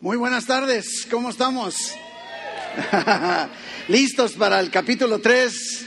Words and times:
Muy 0.00 0.16
buenas 0.16 0.46
tardes, 0.46 1.08
¿cómo 1.10 1.28
estamos? 1.28 1.74
¿Listos 3.88 4.34
para 4.34 4.60
el 4.60 4.70
capítulo 4.70 5.18
3, 5.18 5.84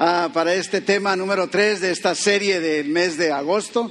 ah, 0.00 0.28
para 0.34 0.52
este 0.52 0.82
tema 0.82 1.16
número 1.16 1.48
3 1.48 1.80
de 1.80 1.90
esta 1.90 2.14
serie 2.14 2.60
del 2.60 2.90
mes 2.90 3.16
de 3.16 3.32
agosto? 3.32 3.90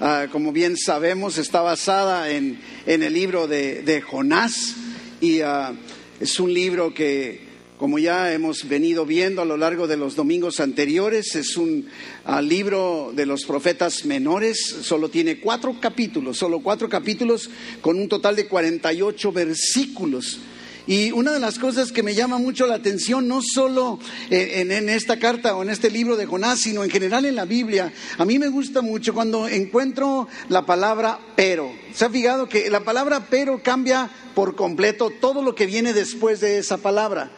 Ah, 0.00 0.26
como 0.32 0.50
bien 0.50 0.76
sabemos, 0.76 1.38
está 1.38 1.60
basada 1.60 2.30
en, 2.30 2.58
el 2.84 3.12
libro 3.12 3.46
de, 3.46 4.02
Jonás 4.04 4.74
y 5.20 5.40
ah, 5.42 5.72
es 6.18 6.40
un 6.40 6.52
libro 6.52 6.92
que 6.92 7.51
como 7.82 7.98
ya 7.98 8.32
hemos 8.32 8.68
venido 8.68 9.04
viendo 9.04 9.42
a 9.42 9.44
lo 9.44 9.56
largo 9.56 9.88
de 9.88 9.96
los 9.96 10.14
domingos 10.14 10.60
anteriores, 10.60 11.34
es 11.34 11.56
un 11.56 11.88
ah, 12.24 12.40
libro 12.40 13.10
de 13.12 13.26
los 13.26 13.44
profetas 13.44 14.04
menores, 14.04 14.76
solo 14.82 15.08
tiene 15.08 15.40
cuatro 15.40 15.74
capítulos, 15.80 16.38
solo 16.38 16.60
cuatro 16.60 16.88
capítulos 16.88 17.50
con 17.80 17.98
un 17.98 18.08
total 18.08 18.36
de 18.36 18.46
48 18.46 19.32
versículos. 19.32 20.38
Y 20.86 21.10
una 21.10 21.32
de 21.32 21.40
las 21.40 21.58
cosas 21.58 21.90
que 21.90 22.04
me 22.04 22.14
llama 22.14 22.38
mucho 22.38 22.68
la 22.68 22.76
atención, 22.76 23.26
no 23.26 23.40
solo 23.42 23.98
en, 24.30 24.70
en, 24.70 24.88
esta 24.88 25.18
carta 25.18 25.56
o 25.56 25.64
en 25.64 25.70
este 25.70 25.90
libro 25.90 26.16
de 26.16 26.26
Jonás, 26.26 26.60
sino 26.60 26.84
en 26.84 26.90
general 26.90 27.24
en 27.24 27.34
la 27.34 27.46
Biblia, 27.46 27.92
a 28.16 28.24
mí 28.24 28.38
me 28.38 28.46
gusta 28.46 28.80
mucho 28.80 29.12
cuando 29.12 29.48
encuentro 29.48 30.28
la 30.48 30.64
palabra 30.64 31.18
pero. 31.34 31.72
¿Se 31.92 32.04
ha 32.04 32.10
fijado 32.10 32.48
que 32.48 32.70
la 32.70 32.84
palabra 32.84 33.26
pero 33.28 33.60
cambia 33.60 34.08
por 34.36 34.54
completo 34.54 35.10
todo 35.10 35.42
lo 35.42 35.56
que 35.56 35.66
viene 35.66 35.92
después 35.92 36.38
de 36.38 36.58
esa 36.58 36.76
palabra? 36.76 37.32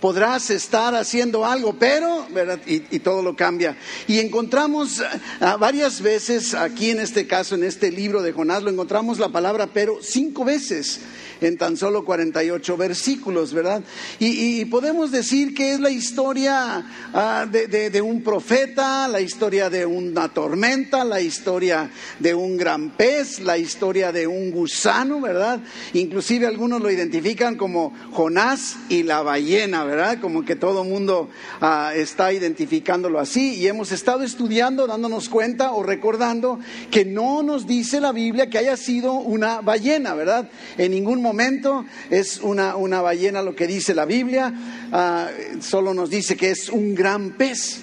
Podrás 0.00 0.50
estar 0.50 0.94
haciendo 0.94 1.44
algo, 1.44 1.74
pero, 1.78 2.26
¿verdad? 2.30 2.60
Y, 2.66 2.80
todo 3.00 3.22
lo 3.22 3.36
cambia. 3.36 3.76
Y 4.08 4.18
encontramos 4.18 5.02
ah, 5.40 5.56
varias 5.56 6.00
veces, 6.00 6.54
aquí 6.54 6.90
en 6.90 7.00
este 7.00 7.26
caso, 7.26 7.54
en 7.54 7.64
este 7.64 7.90
libro 7.90 8.22
de 8.22 8.32
Jonás, 8.32 8.62
lo 8.62 8.70
encontramos 8.70 9.18
la 9.18 9.28
palabra 9.28 9.68
pero 9.72 9.98
cinco 10.02 10.44
veces 10.44 11.00
en 11.40 11.56
tan 11.56 11.76
solo 11.76 12.04
48 12.04 12.76
versículos, 12.76 13.52
¿verdad? 13.52 13.82
Y, 14.18 14.64
podemos 14.66 15.10
decir 15.10 15.54
que 15.54 15.72
es 15.72 15.80
la 15.80 15.90
historia 15.90 16.84
ah, 17.12 17.46
de, 17.50 18.02
un 18.02 18.22
profeta, 18.22 19.08
la 19.08 19.20
historia 19.20 19.70
de 19.70 19.86
una 19.86 20.28
tormenta, 20.28 21.04
la 21.04 21.20
historia 21.20 21.90
de 22.18 22.34
un 22.34 22.56
gran 22.56 22.90
pez, 22.90 23.40
la 23.40 23.58
historia 23.58 24.12
de 24.12 24.26
un 24.26 24.50
gusano, 24.50 25.20
¿verdad? 25.20 25.60
Inclusive 25.92 26.46
algunos 26.46 26.80
lo 26.80 26.90
identifican 26.90 27.56
como 27.56 27.94
Jonás 28.12 28.76
y 28.88 29.02
la 29.02 29.22
ballena, 29.22 29.84
¿verdad? 29.86 30.18
Como 30.20 30.44
que 30.44 30.56
todo 30.56 30.82
el 30.82 30.88
mundo 30.88 31.28
ah, 31.60 31.92
está 31.94 32.32
identificándolo 32.32 33.18
así 33.18 33.54
y 33.54 33.66
hemos 33.66 33.92
estado 33.92 34.22
estudiando, 34.22 34.86
dándonos 34.86 35.28
cuenta 35.28 35.72
o 35.72 35.82
recordando 35.82 36.58
que 36.90 37.04
no 37.04 37.42
nos 37.42 37.66
dice 37.66 38.00
la 38.00 38.12
Biblia 38.12 38.50
que 38.50 38.58
haya 38.58 38.76
sido 38.76 39.14
una 39.14 39.60
ballena, 39.60 40.14
¿verdad? 40.14 40.50
En 40.76 40.92
ningún 40.92 41.22
momento 41.22 41.84
es 42.10 42.40
una, 42.40 42.76
una 42.76 43.00
ballena 43.00 43.42
lo 43.42 43.54
que 43.54 43.66
dice 43.66 43.94
la 43.94 44.04
Biblia, 44.04 44.52
ah, 44.92 45.28
solo 45.60 45.94
nos 45.94 46.10
dice 46.10 46.36
que 46.36 46.50
es 46.50 46.68
un 46.68 46.94
gran 46.94 47.36
pez. 47.36 47.82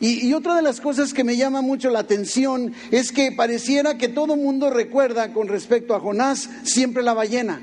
Y, 0.00 0.28
y, 0.28 0.34
otra 0.34 0.54
de 0.54 0.62
las 0.62 0.80
cosas 0.80 1.12
que 1.12 1.24
me 1.24 1.36
llama 1.36 1.60
mucho 1.60 1.90
la 1.90 1.98
atención 1.98 2.72
es 2.92 3.10
que 3.10 3.32
pareciera 3.32 3.98
que 3.98 4.06
todo 4.06 4.36
mundo 4.36 4.70
recuerda 4.70 5.32
con 5.32 5.48
respecto 5.48 5.94
a 5.96 6.00
Jonás 6.00 6.48
siempre 6.62 7.02
la 7.02 7.14
ballena. 7.14 7.60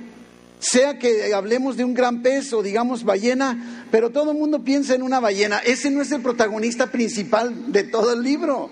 Sea 0.67 0.97
que 0.97 1.31
hablemos 1.31 1.77
de 1.77 1.85
un 1.85 1.93
gran 1.93 2.23
pez 2.23 2.51
o 2.51 2.63
digamos 2.63 3.03
ballena, 3.03 3.85
pero 3.91 4.09
todo 4.09 4.31
el 4.31 4.37
mundo 4.37 4.63
piensa 4.63 4.95
en 4.95 5.03
una 5.03 5.19
ballena. 5.19 5.59
Ese 5.59 5.91
no 5.91 6.01
es 6.01 6.11
el 6.11 6.23
protagonista 6.23 6.91
principal 6.91 7.71
de 7.71 7.83
todo 7.83 8.13
el 8.13 8.23
libro. 8.23 8.71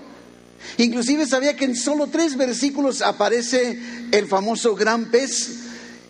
Inclusive 0.77 1.27
sabía 1.27 1.55
que 1.55 1.66
en 1.66 1.75
solo 1.75 2.08
tres 2.08 2.35
versículos 2.35 3.03
aparece 3.03 3.80
el 4.11 4.25
famoso 4.25 4.73
gran 4.73 5.11
pez 5.11 5.59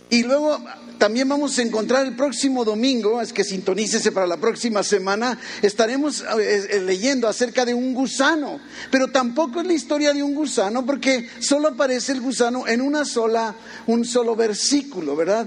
y 0.09 0.23
luego 0.23 0.57
también 0.97 1.27
vamos 1.27 1.59
a 1.59 1.63
encontrar 1.63 2.05
el 2.05 2.15
próximo 2.15 2.63
domingo, 2.63 3.21
es 3.21 3.33
que 3.33 3.43
sintonícese 3.43 4.13
para 4.13 4.25
la 4.25 4.37
próxima 4.37 4.83
semana, 4.83 5.37
estaremos 5.61 6.21
eh, 6.21 6.67
eh, 6.69 6.79
leyendo 6.79 7.27
acerca 7.27 7.65
de 7.65 7.73
un 7.73 7.93
gusano, 7.93 8.61
pero 8.89 9.09
tampoco 9.09 9.59
es 9.59 9.67
la 9.67 9.73
historia 9.73 10.13
de 10.13 10.23
un 10.23 10.33
gusano 10.33 10.85
porque 10.85 11.27
solo 11.39 11.67
aparece 11.67 12.13
el 12.13 12.21
gusano 12.21 12.67
en 12.69 12.79
una 12.79 13.03
sola, 13.03 13.53
un 13.87 14.05
solo 14.05 14.33
versículo, 14.37 15.13
¿verdad? 15.15 15.45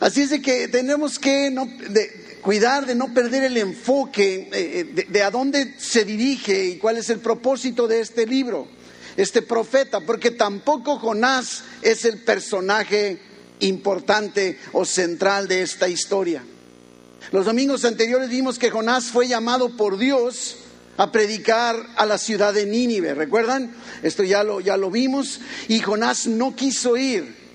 Así 0.00 0.22
es 0.22 0.30
de 0.30 0.40
que 0.40 0.68
tenemos 0.68 1.18
que 1.18 1.52
cuidar 2.40 2.86
de 2.86 2.94
no 2.94 3.12
perder 3.12 3.44
el 3.44 3.56
enfoque 3.56 4.48
eh, 4.52 5.06
de 5.08 5.22
a 5.22 5.30
dónde 5.30 5.74
se 5.78 6.04
dirige 6.04 6.66
y 6.66 6.78
cuál 6.78 6.98
es 6.98 7.10
el 7.10 7.18
propósito 7.18 7.88
de 7.88 8.00
este 8.00 8.26
libro, 8.26 8.68
este 9.16 9.42
profeta, 9.42 10.00
porque 10.00 10.30
tampoco 10.30 10.98
Jonás 10.98 11.64
es 11.82 12.04
el 12.04 12.22
personaje 12.22 13.18
importante 13.60 14.58
o 14.72 14.84
central 14.84 15.48
de 15.48 15.62
esta 15.62 15.88
historia. 15.88 16.44
Los 17.32 17.46
domingos 17.46 17.84
anteriores 17.84 18.30
vimos 18.30 18.58
que 18.58 18.70
Jonás 18.70 19.06
fue 19.06 19.26
llamado 19.26 19.76
por 19.76 19.98
Dios 19.98 20.58
a 20.96 21.12
predicar 21.12 21.76
a 21.96 22.06
la 22.06 22.18
ciudad 22.18 22.54
de 22.54 22.66
Nínive, 22.66 23.14
¿recuerdan? 23.14 23.74
Esto 24.02 24.22
ya 24.22 24.44
lo, 24.44 24.60
ya 24.60 24.76
lo 24.76 24.90
vimos 24.90 25.40
y 25.68 25.80
Jonás 25.80 26.26
no 26.26 26.54
quiso 26.54 26.96
ir. 26.96 27.47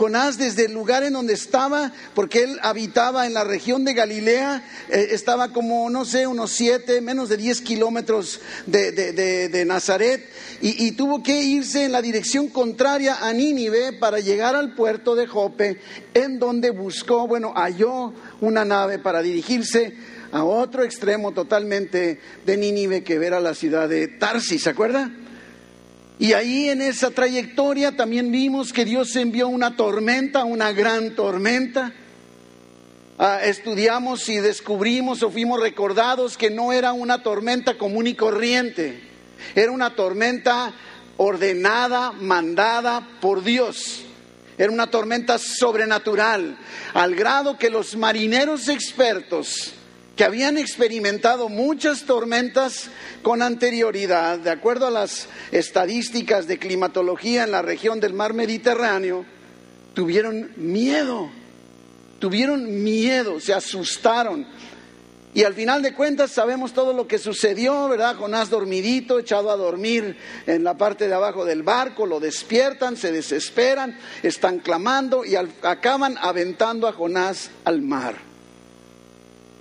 Jonás 0.00 0.38
desde 0.38 0.64
el 0.64 0.72
lugar 0.72 1.02
en 1.02 1.12
donde 1.12 1.34
estaba, 1.34 1.92
porque 2.14 2.42
él 2.42 2.58
habitaba 2.62 3.26
en 3.26 3.34
la 3.34 3.44
región 3.44 3.84
de 3.84 3.92
Galilea, 3.92 4.64
eh, 4.88 5.08
estaba 5.10 5.52
como, 5.52 5.90
no 5.90 6.06
sé, 6.06 6.26
unos 6.26 6.52
siete, 6.52 7.02
menos 7.02 7.28
de 7.28 7.36
diez 7.36 7.60
kilómetros 7.60 8.40
de, 8.64 9.64
Nazaret, 9.66 10.26
y, 10.62 10.92
tuvo 10.92 11.22
que 11.22 11.42
irse 11.42 11.84
en 11.84 11.92
la 11.92 12.00
dirección 12.00 12.48
contraria 12.48 13.18
a 13.20 13.30
Nínive 13.34 13.92
para 13.92 14.20
llegar 14.20 14.56
al 14.56 14.74
puerto 14.74 15.14
de 15.14 15.26
Jope, 15.26 15.82
en 16.14 16.38
donde 16.38 16.70
buscó, 16.70 17.26
bueno, 17.26 17.52
halló 17.54 18.14
una 18.40 18.64
nave 18.64 18.98
para 18.98 19.20
dirigirse 19.20 19.92
a 20.32 20.44
otro 20.44 20.82
extremo 20.82 21.32
totalmente 21.32 22.20
de 22.46 22.56
Nínive 22.56 23.04
que 23.04 23.16
era 23.16 23.38
la 23.38 23.54
ciudad 23.54 23.86
de 23.86 24.08
Tarsis, 24.08 24.62
¿se 24.62 24.70
acuerda? 24.70 25.10
Y 26.20 26.34
ahí 26.34 26.68
en 26.68 26.82
esa 26.82 27.10
trayectoria 27.10 27.96
también 27.96 28.30
vimos 28.30 28.74
que 28.74 28.84
Dios 28.84 29.16
envió 29.16 29.48
una 29.48 29.74
tormenta, 29.74 30.44
una 30.44 30.70
gran 30.70 31.14
tormenta. 31.14 31.94
Ah, 33.18 33.40
estudiamos 33.42 34.28
y 34.28 34.36
descubrimos 34.36 35.22
o 35.22 35.30
fuimos 35.30 35.58
recordados 35.58 36.36
que 36.36 36.50
no 36.50 36.74
era 36.74 36.92
una 36.92 37.22
tormenta 37.22 37.78
común 37.78 38.06
y 38.06 38.12
corriente, 38.12 39.00
era 39.54 39.72
una 39.72 39.96
tormenta 39.96 40.74
ordenada, 41.16 42.12
mandada 42.12 43.08
por 43.22 43.42
Dios. 43.42 44.02
Era 44.58 44.70
una 44.70 44.88
tormenta 44.90 45.38
sobrenatural, 45.38 46.58
al 46.92 47.14
grado 47.14 47.56
que 47.56 47.70
los 47.70 47.96
marineros 47.96 48.68
expertos 48.68 49.72
que 50.20 50.26
habían 50.26 50.58
experimentado 50.58 51.48
muchas 51.48 52.04
tormentas 52.04 52.90
con 53.22 53.40
anterioridad, 53.40 54.38
de 54.38 54.50
acuerdo 54.50 54.86
a 54.86 54.90
las 54.90 55.28
estadísticas 55.50 56.46
de 56.46 56.58
climatología 56.58 57.44
en 57.44 57.52
la 57.52 57.62
región 57.62 58.00
del 58.00 58.12
mar 58.12 58.34
Mediterráneo, 58.34 59.24
tuvieron 59.94 60.52
miedo, 60.56 61.30
tuvieron 62.18 62.84
miedo, 62.84 63.40
se 63.40 63.54
asustaron. 63.54 64.46
Y 65.32 65.44
al 65.44 65.54
final 65.54 65.80
de 65.80 65.94
cuentas 65.94 66.32
sabemos 66.32 66.74
todo 66.74 66.92
lo 66.92 67.08
que 67.08 67.16
sucedió, 67.16 67.88
¿verdad? 67.88 68.16
Jonás 68.16 68.50
dormidito, 68.50 69.20
echado 69.20 69.50
a 69.50 69.56
dormir 69.56 70.18
en 70.46 70.64
la 70.64 70.76
parte 70.76 71.08
de 71.08 71.14
abajo 71.14 71.46
del 71.46 71.62
barco, 71.62 72.04
lo 72.04 72.20
despiertan, 72.20 72.98
se 72.98 73.10
desesperan, 73.10 73.98
están 74.22 74.58
clamando 74.58 75.24
y 75.24 75.36
acaban 75.36 76.18
aventando 76.20 76.86
a 76.88 76.92
Jonás 76.92 77.50
al 77.64 77.80
mar. 77.80 78.29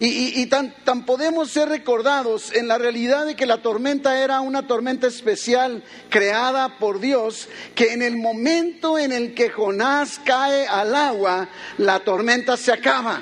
Y, 0.01 0.45
tan, 0.45 0.73
tan, 0.85 1.05
podemos 1.05 1.51
ser 1.51 1.67
recordados 1.67 2.53
en 2.53 2.69
la 2.69 2.77
realidad 2.77 3.25
de 3.25 3.35
que 3.35 3.45
la 3.45 3.61
tormenta 3.61 4.23
era 4.23 4.39
una 4.39 4.65
tormenta 4.65 5.07
especial 5.07 5.83
creada 6.09 6.77
por 6.79 7.01
Dios, 7.01 7.49
que 7.75 7.91
en 7.91 8.01
el 8.01 8.15
momento 8.15 8.97
en 8.97 9.11
el 9.11 9.33
que 9.33 9.49
Jonás 9.49 10.21
cae 10.23 10.65
al 10.67 10.95
agua, 10.95 11.49
la 11.77 11.99
tormenta 11.99 12.55
se 12.55 12.71
acaba. 12.71 13.21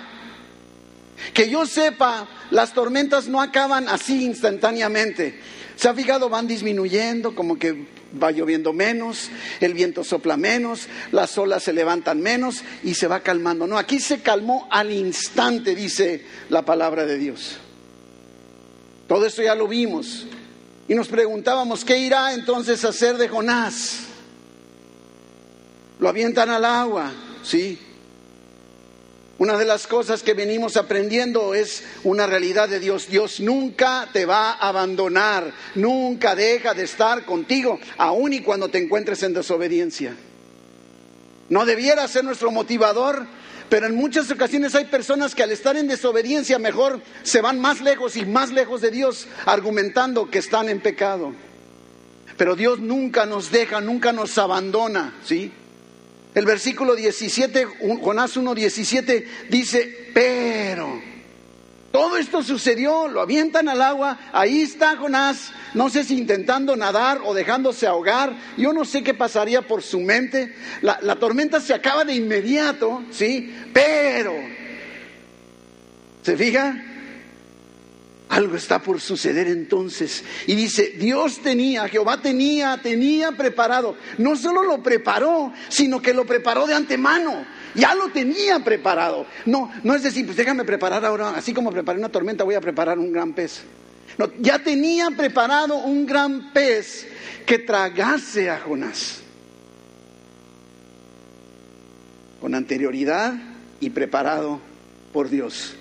Que 1.33 1.49
yo 1.49 1.65
sepa, 1.65 2.27
las 2.51 2.73
tormentas 2.73 3.27
no 3.27 3.41
acaban 3.41 3.89
así 3.89 4.23
instantáneamente. 4.23 5.41
¿Se 5.77 5.89
ha 5.89 5.95
fijado? 5.95 6.29
Van 6.29 6.45
disminuyendo, 6.45 7.33
como 7.33 7.57
que 7.57 7.87
va 8.21 8.31
lloviendo 8.31 8.73
menos, 8.73 9.29
el 9.59 9.73
viento 9.73 10.03
sopla 10.03 10.37
menos, 10.37 10.87
las 11.11 11.37
olas 11.37 11.63
se 11.63 11.73
levantan 11.73 12.19
menos 12.19 12.63
y 12.83 12.93
se 12.93 13.07
va 13.07 13.21
calmando. 13.21 13.67
No, 13.67 13.77
aquí 13.77 13.99
se 13.99 14.21
calmó 14.21 14.67
al 14.71 14.91
instante, 14.91 15.75
dice 15.75 16.25
la 16.49 16.63
palabra 16.63 17.05
de 17.05 17.17
Dios. 17.17 17.57
Todo 19.07 19.25
esto 19.25 19.41
ya 19.41 19.55
lo 19.55 19.67
vimos. 19.67 20.27
Y 20.87 20.95
nos 20.95 21.07
preguntábamos, 21.07 21.83
¿qué 21.83 21.97
irá 21.97 22.33
entonces 22.33 22.83
a 22.85 22.89
hacer 22.89 23.17
de 23.17 23.27
Jonás? 23.27 24.05
Lo 25.99 26.07
avientan 26.07 26.49
al 26.49 26.63
agua, 26.63 27.11
sí, 27.43 27.79
una 29.39 29.55
de 29.57 29.65
las 29.65 29.85
cosas 29.85 30.23
que 30.23 30.33
venimos 30.33 30.77
aprendiendo 30.77 31.53
es 31.53 31.83
una 32.03 32.25
realidad 32.25 32.67
de 32.67 32.79
Dios. 32.79 33.07
Dios 33.07 33.39
nunca 33.39 34.09
te 34.11 34.25
va 34.25 34.53
a 34.53 34.69
abandonar, 34.69 35.53
nunca 35.75 36.35
deja 36.35 36.73
de 36.73 36.83
estar 36.83 37.23
contigo, 37.23 37.79
aun 37.97 38.33
y 38.33 38.41
cuando 38.41 38.69
te 38.69 38.79
encuentres 38.79 39.21
en 39.21 39.33
desobediencia. 39.33 40.15
No 41.49 41.65
debiera 41.65 42.07
ser 42.07 42.23
nuestro 42.23 42.51
motivador, 42.51 43.27
pero 43.69 43.85
en 43.85 43.95
muchas 43.95 44.31
ocasiones 44.31 44.73
hay 44.73 44.85
personas 44.85 45.35
que 45.35 45.43
al 45.43 45.51
estar 45.51 45.77
en 45.77 45.87
desobediencia 45.87 46.57
mejor 46.57 46.99
se 47.21 47.41
van 47.41 47.59
más 47.59 47.81
lejos 47.81 48.17
y 48.17 48.25
más 48.25 48.51
lejos 48.51 48.81
de 48.81 48.89
Dios 48.89 49.27
argumentando 49.45 50.31
que 50.31 50.39
están 50.39 50.67
en 50.67 50.81
pecado. 50.81 51.33
Pero 52.37 52.55
Dios 52.55 52.79
nunca 52.79 53.27
nos 53.27 53.51
deja, 53.51 53.81
nunca 53.81 54.11
nos 54.11 54.37
abandona, 54.37 55.13
¿sí? 55.23 55.51
El 56.37 56.45
versículo 56.45 56.93
17, 56.95 57.65
Jonás 57.99 58.37
1.17 58.37 59.25
dice, 59.49 60.11
pero 60.13 61.01
todo 61.91 62.15
esto 62.15 62.43
sucedió, 62.43 63.07
lo 63.07 63.21
avientan 63.21 63.67
al 63.67 63.81
agua, 63.81 64.19
ahí 64.31 64.61
está 64.61 64.95
Jonás, 64.97 65.51
no 65.73 65.89
sé 65.89 66.03
si 66.03 66.15
intentando 66.15 66.75
nadar 66.75 67.21
o 67.25 67.33
dejándose 67.33 67.87
ahogar, 67.87 68.37
yo 68.55 68.71
no 68.71 68.85
sé 68.85 69.01
qué 69.01 69.15
pasaría 69.15 69.63
por 69.63 69.81
su 69.81 69.99
mente, 69.99 70.55
la, 70.83 70.99
la 71.01 71.15
tormenta 71.15 71.59
se 71.59 71.73
acaba 71.73 72.05
de 72.05 72.13
inmediato, 72.13 73.01
¿sí? 73.09 73.51
Pero, 73.73 74.35
¿se 76.21 76.37
fija? 76.37 76.86
Algo 78.29 78.57
está 78.57 78.79
por 78.79 78.99
suceder 78.99 79.47
entonces. 79.47 80.23
Y 80.47 80.55
dice, 80.55 80.95
Dios 80.97 81.39
tenía, 81.41 81.87
Jehová 81.87 82.21
tenía, 82.21 82.77
tenía 82.81 83.31
preparado. 83.31 83.95
No 84.17 84.35
solo 84.35 84.63
lo 84.63 84.83
preparó, 84.83 85.53
sino 85.69 86.01
que 86.01 86.13
lo 86.13 86.25
preparó 86.25 86.67
de 86.67 86.75
antemano. 86.75 87.45
Ya 87.73 87.95
lo 87.95 88.09
tenía 88.09 88.59
preparado. 88.59 89.25
No, 89.45 89.71
no 89.83 89.95
es 89.95 90.03
decir, 90.03 90.25
pues 90.25 90.35
déjame 90.35 90.65
preparar 90.65 91.05
ahora, 91.05 91.29
así 91.29 91.53
como 91.53 91.71
preparé 91.71 91.99
una 91.99 92.09
tormenta, 92.09 92.43
voy 92.43 92.55
a 92.55 92.61
preparar 92.61 92.99
un 92.99 93.13
gran 93.13 93.33
pez. 93.33 93.61
No, 94.17 94.29
ya 94.39 94.59
tenía 94.59 95.09
preparado 95.11 95.75
un 95.75 96.05
gran 96.05 96.51
pez 96.51 97.07
que 97.45 97.59
tragase 97.59 98.49
a 98.49 98.59
Jonás. 98.59 99.21
Con 102.41 102.55
anterioridad 102.55 103.35
y 103.79 103.89
preparado 103.89 104.59
por 105.13 105.29
Dios. 105.29 105.75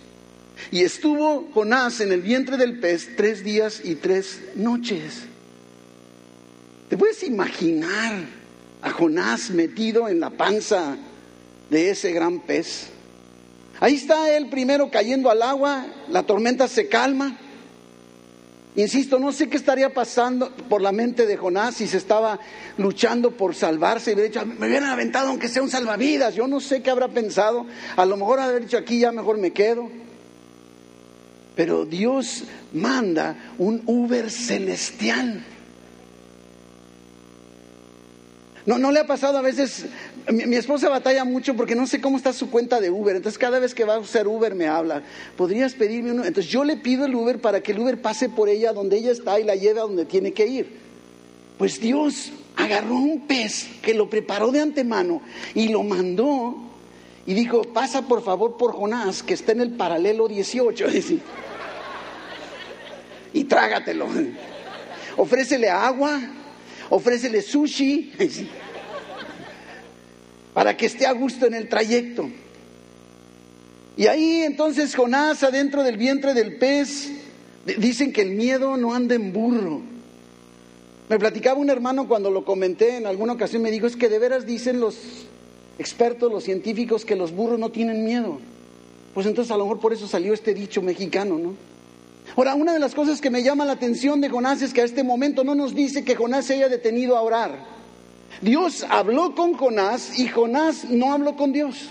Y 0.70 0.82
estuvo 0.82 1.48
Jonás 1.52 2.00
en 2.00 2.12
el 2.12 2.22
vientre 2.22 2.56
del 2.56 2.78
pez 2.78 3.16
tres 3.16 3.44
días 3.44 3.80
y 3.84 3.96
tres 3.96 4.40
noches. 4.54 5.22
¿Te 6.88 6.96
puedes 6.96 7.22
imaginar 7.22 8.24
a 8.82 8.90
Jonás 8.90 9.50
metido 9.50 10.08
en 10.08 10.20
la 10.20 10.30
panza 10.30 10.96
de 11.70 11.90
ese 11.90 12.12
gran 12.12 12.40
pez? 12.40 12.88
Ahí 13.80 13.94
está 13.94 14.34
él 14.34 14.48
primero 14.48 14.90
cayendo 14.90 15.30
al 15.30 15.42
agua, 15.42 15.86
la 16.08 16.22
tormenta 16.22 16.68
se 16.68 16.88
calma. 16.88 17.38
Insisto, 18.76 19.18
no 19.18 19.32
sé 19.32 19.48
qué 19.48 19.56
estaría 19.56 19.92
pasando 19.92 20.50
por 20.68 20.82
la 20.82 20.92
mente 20.92 21.26
de 21.26 21.36
Jonás 21.36 21.76
si 21.76 21.86
se 21.86 21.96
estaba 21.96 22.38
luchando 22.76 23.30
por 23.30 23.54
salvarse 23.54 24.12
y 24.12 24.16
me 24.58 24.66
hubieran 24.66 24.90
aventado 24.90 25.28
aunque 25.28 25.48
sea 25.48 25.62
un 25.62 25.70
salvavidas. 25.70 26.34
Yo 26.34 26.46
no 26.46 26.60
sé 26.60 26.82
qué 26.82 26.90
habrá 26.90 27.08
pensado. 27.08 27.66
A 27.96 28.04
lo 28.04 28.18
mejor 28.18 28.38
haber 28.38 28.62
dicho 28.62 28.76
aquí 28.76 29.00
ya 29.00 29.12
mejor 29.12 29.38
me 29.38 29.52
quedo. 29.52 29.90
Pero 31.56 31.86
Dios 31.86 32.44
manda 32.74 33.34
un 33.58 33.82
Uber 33.86 34.30
celestial. 34.30 35.42
No, 38.66 38.78
no 38.78 38.90
le 38.90 39.00
ha 39.00 39.06
pasado 39.06 39.38
a 39.38 39.42
veces, 39.42 39.86
mi, 40.28 40.56
esposa 40.56 40.88
batalla 40.88 41.24
mucho 41.24 41.54
porque 41.54 41.76
no 41.76 41.86
sé 41.86 42.00
cómo 42.00 42.16
está 42.16 42.32
su 42.32 42.50
cuenta 42.50 42.80
de 42.80 42.90
Uber, 42.90 43.14
entonces 43.14 43.38
cada 43.38 43.60
vez 43.60 43.74
que 43.74 43.84
va 43.84 43.94
a 43.94 44.00
usar 44.00 44.26
Uber 44.26 44.56
me 44.56 44.66
habla, 44.66 45.02
¿podrías 45.36 45.74
pedirme 45.74 46.10
uno? 46.10 46.24
Entonces 46.24 46.50
yo 46.50 46.64
le 46.64 46.76
pido 46.76 47.06
el 47.06 47.14
Uber 47.14 47.40
para 47.40 47.62
que 47.62 47.70
el 47.70 47.78
Uber 47.78 48.02
pase 48.02 48.28
por 48.28 48.48
ella 48.48 48.72
donde 48.72 48.98
ella 48.98 49.12
está 49.12 49.38
y 49.38 49.44
la 49.44 49.54
lleve 49.54 49.78
a 49.78 49.84
donde 49.84 50.04
tiene 50.04 50.32
que 50.32 50.48
ir. 50.48 50.80
Pues 51.58 51.80
Dios 51.80 52.32
agarró 52.56 52.96
un 52.96 53.28
pez 53.28 53.68
que 53.82 53.94
lo 53.94 54.10
preparó 54.10 54.50
de 54.50 54.60
antemano 54.60 55.22
y 55.54 55.68
lo 55.68 55.84
mandó 55.84 56.56
y 57.24 57.34
dijo, 57.34 57.62
pasa 57.62 58.02
por 58.02 58.22
favor 58.24 58.56
por 58.56 58.72
Jonás, 58.72 59.22
que 59.22 59.34
está 59.34 59.52
en 59.52 59.60
el 59.60 59.70
paralelo 59.70 60.26
18. 60.26 60.86
y 63.36 63.44
trágatelo. 63.44 64.08
Ofrécele 65.18 65.68
agua, 65.68 66.20
ofrécele 66.88 67.42
sushi, 67.42 68.12
para 70.54 70.74
que 70.74 70.86
esté 70.86 71.04
a 71.06 71.12
gusto 71.12 71.46
en 71.46 71.52
el 71.52 71.68
trayecto. 71.68 72.30
Y 73.98 74.06
ahí 74.06 74.42
entonces 74.42 74.94
Jonás 74.94 75.42
adentro 75.42 75.82
del 75.82 75.98
vientre 75.98 76.32
del 76.32 76.56
pez, 76.56 77.10
dicen 77.78 78.12
que 78.12 78.22
el 78.22 78.30
miedo 78.30 78.78
no 78.78 78.94
anda 78.94 79.14
en 79.14 79.32
burro. 79.32 79.82
Me 81.10 81.18
platicaba 81.18 81.60
un 81.60 81.68
hermano 81.68 82.08
cuando 82.08 82.30
lo 82.30 82.44
comenté 82.44 82.96
en 82.96 83.06
alguna 83.06 83.34
ocasión, 83.34 83.62
me 83.62 83.70
dijo, 83.70 83.86
es 83.86 83.96
que 83.96 84.08
de 84.08 84.18
veras 84.18 84.46
dicen 84.46 84.80
los 84.80 84.96
expertos, 85.78 86.32
los 86.32 86.42
científicos, 86.42 87.04
que 87.04 87.16
los 87.16 87.32
burros 87.32 87.58
no 87.58 87.70
tienen 87.70 88.02
miedo. 88.02 88.38
Pues 89.12 89.26
entonces 89.26 89.50
a 89.52 89.58
lo 89.58 89.64
mejor 89.64 89.80
por 89.80 89.92
eso 89.92 90.08
salió 90.08 90.32
este 90.32 90.54
dicho 90.54 90.80
mexicano, 90.80 91.38
¿no? 91.38 91.75
Ahora, 92.34 92.54
una 92.54 92.72
de 92.72 92.78
las 92.78 92.94
cosas 92.94 93.20
que 93.20 93.30
me 93.30 93.42
llama 93.42 93.64
la 93.64 93.72
atención 93.72 94.20
de 94.20 94.28
Jonás 94.28 94.60
es 94.62 94.72
que 94.72 94.80
a 94.80 94.84
este 94.84 95.04
momento 95.04 95.44
no 95.44 95.54
nos 95.54 95.74
dice 95.74 96.04
que 96.04 96.16
Jonás 96.16 96.46
se 96.46 96.54
haya 96.54 96.68
detenido 96.68 97.16
a 97.16 97.22
orar. 97.22 97.76
Dios 98.40 98.84
habló 98.88 99.34
con 99.34 99.54
Jonás 99.54 100.18
y 100.18 100.28
Jonás 100.28 100.84
no 100.84 101.12
habló 101.12 101.36
con 101.36 101.52
Dios. 101.52 101.90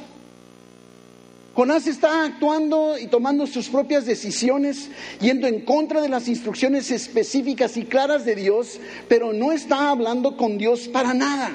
Jonás 1.56 1.88
está 1.88 2.26
actuando 2.26 2.98
y 3.00 3.08
tomando 3.08 3.48
sus 3.48 3.70
propias 3.70 4.06
decisiones, 4.06 4.90
yendo 5.22 5.48
en 5.48 5.62
contra 5.62 6.02
de 6.02 6.10
las 6.10 6.28
instrucciones 6.28 6.92
específicas 6.92 7.78
y 7.78 7.86
claras 7.86 8.26
de 8.26 8.36
Dios, 8.36 8.80
pero 9.08 9.32
no 9.32 9.54
está 9.54 9.90
hablando 9.90 10.36
con 10.36 10.58
Dios 10.58 10.90
para 10.90 11.14
nada. 11.14 11.52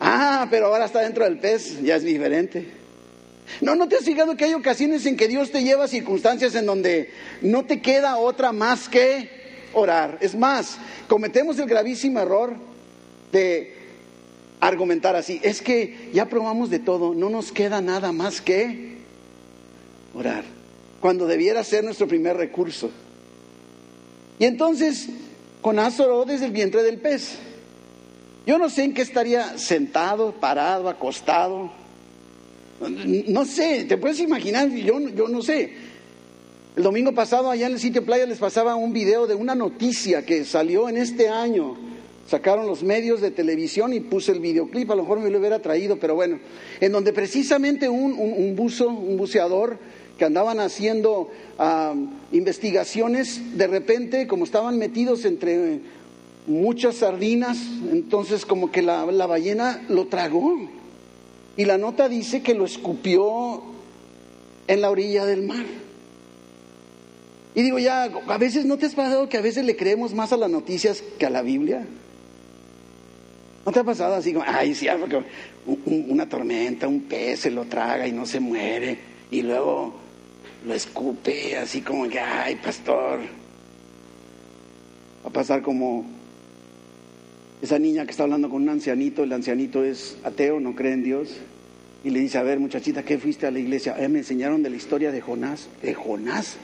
Ah, 0.00 0.48
pero 0.50 0.66
ahora 0.66 0.86
está 0.86 1.00
dentro 1.00 1.24
del 1.24 1.38
pez, 1.38 1.80
ya 1.80 1.94
es 1.94 2.02
diferente. 2.02 2.79
No, 3.60 3.74
¿no 3.74 3.88
te 3.88 3.96
has 3.96 4.04
fijado 4.04 4.36
que 4.36 4.44
hay 4.44 4.54
ocasiones 4.54 5.04
en 5.06 5.16
que 5.16 5.28
Dios 5.28 5.50
te 5.50 5.62
lleva 5.62 5.84
a 5.84 5.88
circunstancias 5.88 6.54
en 6.54 6.66
donde 6.66 7.10
no 7.42 7.64
te 7.64 7.80
queda 7.80 8.16
otra 8.16 8.52
más 8.52 8.88
que 8.88 9.28
orar? 9.72 10.18
Es 10.20 10.34
más, 10.34 10.78
cometemos 11.08 11.58
el 11.58 11.66
gravísimo 11.66 12.20
error 12.20 12.56
de 13.32 13.76
argumentar 14.60 15.16
así. 15.16 15.40
Es 15.42 15.60
que 15.62 16.10
ya 16.12 16.26
probamos 16.26 16.70
de 16.70 16.78
todo, 16.78 17.14
no 17.14 17.30
nos 17.30 17.52
queda 17.52 17.80
nada 17.80 18.12
más 18.12 18.40
que 18.40 18.98
orar, 20.14 20.44
cuando 21.00 21.26
debiera 21.26 21.64
ser 21.64 21.84
nuestro 21.84 22.08
primer 22.08 22.36
recurso. 22.36 22.90
Y 24.38 24.44
entonces, 24.44 25.08
Jonás 25.60 26.00
oró 26.00 26.24
desde 26.24 26.46
el 26.46 26.52
vientre 26.52 26.82
del 26.82 26.98
pez. 26.98 27.36
Yo 28.46 28.58
no 28.58 28.70
sé 28.70 28.84
en 28.84 28.94
qué 28.94 29.02
estaría 29.02 29.58
sentado, 29.58 30.32
parado, 30.32 30.88
acostado, 30.88 31.70
no 32.88 33.44
sé, 33.44 33.84
te 33.84 33.98
puedes 33.98 34.20
imaginar, 34.20 34.68
yo, 34.70 34.98
yo 35.10 35.28
no 35.28 35.42
sé. 35.42 35.72
El 36.76 36.84
domingo 36.84 37.12
pasado 37.12 37.50
allá 37.50 37.66
en 37.66 37.74
el 37.74 37.80
sitio 37.80 38.04
playa 38.04 38.26
les 38.26 38.38
pasaba 38.38 38.74
un 38.76 38.92
video 38.92 39.26
de 39.26 39.34
una 39.34 39.54
noticia 39.54 40.24
que 40.24 40.44
salió 40.44 40.88
en 40.88 40.96
este 40.96 41.28
año. 41.28 41.76
Sacaron 42.28 42.66
los 42.66 42.84
medios 42.84 43.20
de 43.20 43.32
televisión 43.32 43.92
y 43.92 44.00
puse 44.00 44.32
el 44.32 44.38
videoclip, 44.38 44.90
a 44.90 44.94
lo 44.94 45.02
mejor 45.02 45.18
me 45.18 45.30
lo 45.30 45.38
hubiera 45.40 45.58
traído, 45.58 45.98
pero 45.98 46.14
bueno, 46.14 46.38
en 46.80 46.92
donde 46.92 47.12
precisamente 47.12 47.88
un, 47.88 48.12
un, 48.12 48.54
buzo, 48.54 48.88
un 48.88 49.16
buceador 49.16 49.78
que 50.16 50.24
andaban 50.24 50.60
haciendo 50.60 51.28
ah, 51.58 51.92
investigaciones, 52.30 53.58
de 53.58 53.66
repente, 53.66 54.28
como 54.28 54.44
estaban 54.44 54.78
metidos 54.78 55.24
entre 55.24 55.80
muchas 56.46 56.96
sardinas, 56.96 57.58
entonces 57.90 58.46
como 58.46 58.70
que 58.70 58.82
la, 58.82 59.06
la 59.06 59.26
ballena 59.26 59.82
lo 59.88 60.06
tragó. 60.06 60.79
Y 61.60 61.66
la 61.66 61.76
nota 61.76 62.08
dice 62.08 62.40
que 62.40 62.54
lo 62.54 62.64
escupió 62.64 63.62
en 64.66 64.80
la 64.80 64.88
orilla 64.88 65.26
del 65.26 65.42
mar. 65.42 65.66
Y 67.54 67.60
digo, 67.60 67.78
ya, 67.78 68.04
a 68.04 68.38
veces 68.38 68.64
no 68.64 68.78
te 68.78 68.86
has 68.86 68.94
pasado 68.94 69.28
que 69.28 69.36
a 69.36 69.42
veces 69.42 69.66
le 69.66 69.76
creemos 69.76 70.14
más 70.14 70.32
a 70.32 70.38
las 70.38 70.48
noticias 70.48 71.04
que 71.18 71.26
a 71.26 71.28
la 71.28 71.42
Biblia. 71.42 71.86
¿No 73.66 73.72
te 73.72 73.80
ha 73.80 73.84
pasado 73.84 74.14
así 74.14 74.32
como, 74.32 74.46
ay, 74.48 74.74
sí, 74.74 74.86
una 75.84 76.26
tormenta, 76.30 76.88
un 76.88 77.02
pez 77.02 77.40
se 77.40 77.50
lo 77.50 77.66
traga 77.66 78.08
y 78.08 78.12
no 78.12 78.24
se 78.24 78.40
muere, 78.40 78.98
y 79.30 79.42
luego 79.42 79.92
lo 80.64 80.72
escupe 80.72 81.58
así 81.58 81.82
como 81.82 82.08
que, 82.08 82.20
ay, 82.20 82.56
pastor. 82.56 83.18
Va 85.22 85.28
a 85.28 85.30
pasar 85.30 85.60
como 85.60 86.06
esa 87.60 87.78
niña 87.78 88.06
que 88.06 88.12
está 88.12 88.22
hablando 88.22 88.48
con 88.48 88.62
un 88.62 88.70
ancianito, 88.70 89.24
el 89.24 89.32
ancianito 89.34 89.84
es 89.84 90.16
ateo, 90.24 90.58
no 90.58 90.74
cree 90.74 90.94
en 90.94 91.04
Dios, 91.04 91.36
y 92.02 92.10
le 92.10 92.20
dice, 92.20 92.38
a 92.38 92.42
ver 92.42 92.58
muchachita, 92.58 93.02
¿qué 93.02 93.18
fuiste 93.18 93.46
a 93.46 93.50
la 93.50 93.58
iglesia? 93.58 93.94
Eh, 93.98 94.08
me 94.08 94.20
enseñaron 94.20 94.62
de 94.62 94.70
la 94.70 94.76
historia 94.76 95.12
de 95.12 95.20
Jonás. 95.20 95.68
¿De 95.82 95.94
Jonás? 95.94 96.56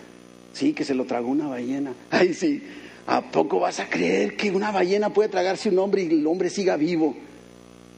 Sí, 0.52 0.72
que 0.72 0.84
se 0.84 0.94
lo 0.94 1.04
tragó 1.04 1.28
una 1.28 1.46
ballena. 1.46 1.92
Ay, 2.10 2.32
sí, 2.32 2.62
¿a 3.06 3.30
poco 3.30 3.60
vas 3.60 3.80
a 3.80 3.88
creer 3.88 4.36
que 4.36 4.50
una 4.50 4.70
ballena 4.70 5.10
puede 5.10 5.28
tragarse 5.28 5.68
un 5.68 5.78
hombre 5.78 6.02
y 6.04 6.06
el 6.06 6.26
hombre 6.26 6.48
siga 6.48 6.76
vivo? 6.76 7.14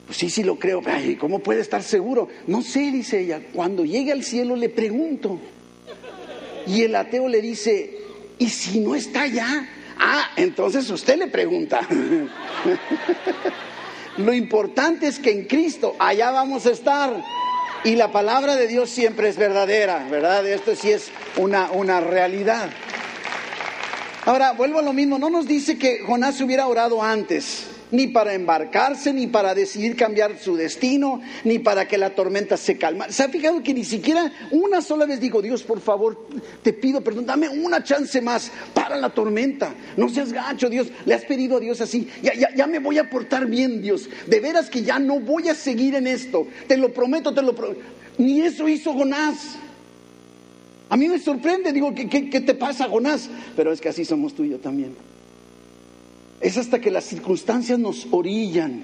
Pues 0.07 0.18
sí, 0.18 0.30
sí 0.30 0.42
lo 0.42 0.59
creo. 0.59 0.83
Ay, 0.87 1.16
¿cómo 1.16 1.38
puede 1.38 1.61
estar 1.61 1.83
seguro? 1.83 2.28
No 2.47 2.62
sé, 2.62 2.90
dice 2.90 3.21
ella. 3.21 3.42
Cuando 3.52 3.85
llegue 3.85 4.11
al 4.11 4.25
cielo 4.25 4.57
le 4.57 4.68
pregunto. 4.68 5.38
Y 6.66 6.83
el 6.83 6.95
ateo 6.97 7.28
le 7.28 7.40
dice, 7.40 7.99
¿y 8.38 8.49
si 8.49 8.80
no 8.80 8.95
está 8.95 9.23
allá? 9.23 9.68
Ah, 9.99 10.30
entonces 10.37 10.90
usted 10.90 11.18
le 11.18 11.28
pregunta. 11.28 11.80
Lo 14.19 14.33
importante 14.35 15.07
es 15.07 15.19
que 15.19 15.31
en 15.31 15.45
Cristo 15.45 15.97
allá 15.99 16.31
vamos 16.31 16.67
a 16.67 16.71
estar. 16.71 17.13
Y 17.85 17.95
la 17.95 18.11
palabra 18.11 18.57
de 18.57 18.67
Dios 18.67 18.91
siempre 18.91 19.29
es 19.29 19.37
verdadera, 19.37 20.07
¿verdad? 20.11 20.47
Esto 20.47 20.75
sí 20.75 20.91
es 20.91 21.11
una, 21.37 21.71
una 21.71 22.01
realidad. 22.01 22.69
Ahora, 24.27 24.53
vuelvo 24.53 24.81
a 24.81 24.83
lo 24.83 24.93
mismo, 24.93 25.19
no 25.19 25.31
nos 25.31 25.47
dice 25.47 25.79
que 25.79 26.01
Jonás 26.01 26.41
hubiera 26.41 26.67
orado 26.67 27.03
antes 27.03 27.78
ni 27.90 28.09
para 28.09 28.35
embarcarse, 28.35 29.12
ni 29.12 29.26
para 29.26 29.54
decidir 29.54 29.97
cambiar 29.97 30.38
su 30.38 30.57
destino, 30.57 31.21
ni 31.45 31.59
para 31.59 31.87
que 31.87 31.99
la 31.99 32.11
tormenta 32.11 32.57
se 32.57 32.76
calma. 32.76 33.11
¿Se 33.11 33.23
ha 33.23 33.28
fijado 33.28 33.62
que 33.62 33.75
ni 33.75 33.85
siquiera 33.85 34.33
una 34.50 34.83
sola 34.83 35.07
vez 35.07 35.21
digo, 35.21 35.42
Dios, 35.42 35.62
por 35.62 35.80
favor, 35.80 36.28
te 36.62 36.73
pido 36.73 37.00
perdón, 37.02 37.26
dame 37.26 37.49
una 37.49 37.83
chance 37.83 38.21
más 38.21 38.50
para 38.75 38.97
la 38.97 39.11
tormenta? 39.11 39.75
No 39.97 40.09
seas 40.09 40.33
gacho, 40.33 40.68
Dios. 40.68 40.88
Le 41.07 41.14
has 41.14 41.25
pedido 41.25 41.57
a 41.57 41.61
Dios 41.61 41.80
así, 41.80 42.09
ya, 42.23 42.35
ya, 42.35 42.54
ya 42.54 42.66
me 42.66 42.78
voy 42.78 42.99
a 42.99 43.09
portar 43.09 43.47
bien, 43.47 43.83
Dios. 43.83 44.09
De 44.26 44.40
veras 44.40 44.68
que 44.68 44.83
ya 44.83 44.99
no 44.99 45.21
voy 45.21 45.49
a 45.49 45.54
seguir 45.54 45.95
en 45.95 46.07
esto. 46.07 46.47
Te 46.66 46.76
lo 46.76 46.92
prometo, 46.92 47.33
te 47.35 47.42
lo 47.42 47.54
prometo. 47.54 47.80
Ni 48.18 48.40
eso 48.40 48.68
hizo 48.68 48.92
Jonás. 48.92 49.57
A 50.90 50.97
mí 50.97 51.09
me 51.09 51.18
sorprende, 51.18 51.73
digo, 51.73 51.95
¿qué, 51.95 52.09
qué, 52.09 52.30
qué 52.30 52.40
te 52.40 52.54
pasa, 52.54 52.88
Jonás? 52.88 53.28
Pero 53.54 53.73
es 53.73 53.80
que 53.80 53.90
así 53.90 54.04
somos 54.04 54.35
tú 54.35 54.45
y 54.45 54.50
yo 54.50 54.59
también. 54.59 54.97
Es 56.40 56.57
hasta 56.57 56.80
que 56.80 56.90
las 56.90 57.04
circunstancias 57.04 57.78
nos 57.78 58.07
orillan 58.11 58.83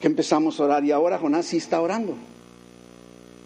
que 0.00 0.06
empezamos 0.06 0.60
a 0.60 0.64
orar 0.64 0.84
y 0.84 0.92
ahora 0.92 1.18
Jonás 1.18 1.46
sí 1.46 1.56
está 1.56 1.80
orando. 1.80 2.14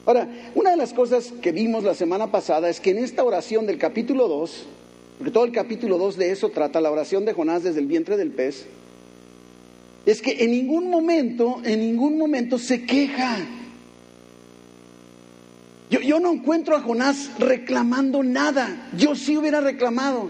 Ahora, 0.05 0.29
una 0.55 0.71
de 0.71 0.77
las 0.77 0.93
cosas 0.93 1.33
que 1.41 1.53
vimos 1.53 1.85
la 1.85 1.95
semana 1.95 2.31
pasada 2.31 2.69
es 2.69 2.81
que 2.81 2.91
en 2.91 2.99
esta 2.99 3.23
oración 3.23 3.67
del 3.67 3.79
capítulo 3.79 4.27
2, 4.27 4.67
porque 5.19 5.31
todo 5.31 5.45
el 5.45 5.53
capítulo 5.53 5.99
2 5.99 6.17
de 6.17 6.33
eso 6.33 6.49
trata, 6.49 6.81
la 6.81 6.91
oración 6.91 7.25
de 7.25 7.33
Jonás 7.33 7.63
desde 7.63 7.81
el 7.81 7.87
vientre 7.87 8.17
del 8.17 8.33
pez, 8.33 8.67
es 10.05 10.23
que 10.23 10.43
en 10.43 10.51
ningún 10.51 10.91
momento, 10.91 11.61
en 11.65 11.81
ningún 11.81 12.19
momento 12.19 12.59
se 12.59 12.85
queja. 12.85 13.37
Yo, 15.91 16.01
yo 16.01 16.21
no 16.21 16.33
encuentro 16.33 16.75
a 16.75 16.81
Jonás 16.81 17.31
reclamando 17.39 18.23
nada. 18.23 18.89
Yo 18.97 19.15
sí 19.15 19.37
hubiera 19.37 19.61
reclamado. 19.61 20.29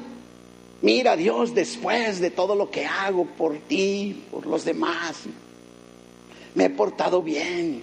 Mira 0.80 1.16
Dios 1.16 1.54
después 1.54 2.20
de 2.20 2.30
todo 2.30 2.54
lo 2.54 2.70
que 2.70 2.86
hago 2.86 3.24
por 3.24 3.58
ti, 3.58 4.24
por 4.30 4.46
los 4.46 4.64
demás. 4.64 5.24
Me 6.54 6.66
he 6.66 6.70
portado 6.70 7.22
bien, 7.22 7.82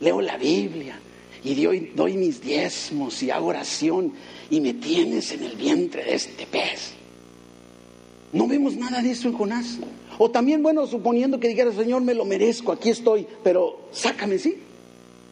leo 0.00 0.20
la 0.20 0.36
Biblia 0.36 1.00
y 1.42 1.90
doy, 1.94 2.16
mis 2.16 2.40
diezmos 2.40 3.22
y 3.22 3.30
hago 3.30 3.48
oración 3.48 4.12
y 4.50 4.60
me 4.60 4.74
tienes 4.74 5.32
en 5.32 5.44
el 5.44 5.56
vientre 5.56 6.04
de 6.04 6.14
este 6.14 6.46
pez. 6.46 6.94
No 8.32 8.46
vemos 8.46 8.76
nada 8.76 9.00
de 9.00 9.12
eso 9.12 9.28
en 9.28 9.34
Jonás. 9.34 9.78
O 10.18 10.30
también, 10.30 10.62
bueno, 10.62 10.86
suponiendo 10.86 11.38
que 11.38 11.48
dijera, 11.48 11.72
Señor, 11.72 12.02
me 12.02 12.14
lo 12.14 12.24
merezco, 12.24 12.72
aquí 12.72 12.90
estoy, 12.90 13.26
pero 13.44 13.88
sácame, 13.92 14.38
¿sí? 14.38 14.56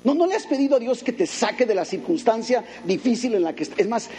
No, 0.05 0.15
no 0.15 0.27
le 0.27 0.35
has 0.35 0.47
pedido 0.47 0.77
a 0.77 0.79
Dios 0.79 1.03
que 1.03 1.13
te 1.13 1.27
saque 1.27 1.65
de 1.65 1.75
la 1.75 1.87
circunstancia 1.87 2.63
difícil 2.85 3.35
en 3.35 3.43
la 3.43 3.55
que 3.55 3.63
estás. 3.63 3.79
Es 3.79 3.89
más, 3.89 4.11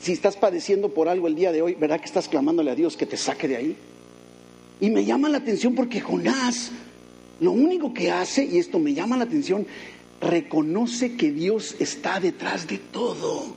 si 0.00 0.12
estás 0.12 0.36
padeciendo 0.36 0.88
por 0.88 1.06
algo 1.06 1.28
el 1.28 1.34
día 1.34 1.52
de 1.52 1.60
hoy, 1.60 1.74
¿verdad 1.74 2.00
que 2.00 2.06
estás 2.06 2.28
clamándole 2.28 2.70
a 2.70 2.74
Dios 2.74 2.96
que 2.96 3.04
te 3.04 3.18
saque 3.18 3.46
de 3.46 3.56
ahí? 3.56 3.76
Y 4.80 4.90
me 4.90 5.04
llama 5.04 5.28
la 5.28 5.38
atención 5.38 5.74
porque 5.74 6.00
Jonás, 6.00 6.72
lo 7.40 7.52
único 7.52 7.92
que 7.92 8.10
hace, 8.10 8.42
y 8.44 8.58
esto 8.58 8.78
me 8.78 8.94
llama 8.94 9.18
la 9.18 9.24
atención, 9.24 9.66
reconoce 10.20 11.14
que 11.14 11.30
Dios 11.30 11.76
está 11.78 12.20
detrás 12.20 12.66
de 12.66 12.78
todo. 12.78 13.54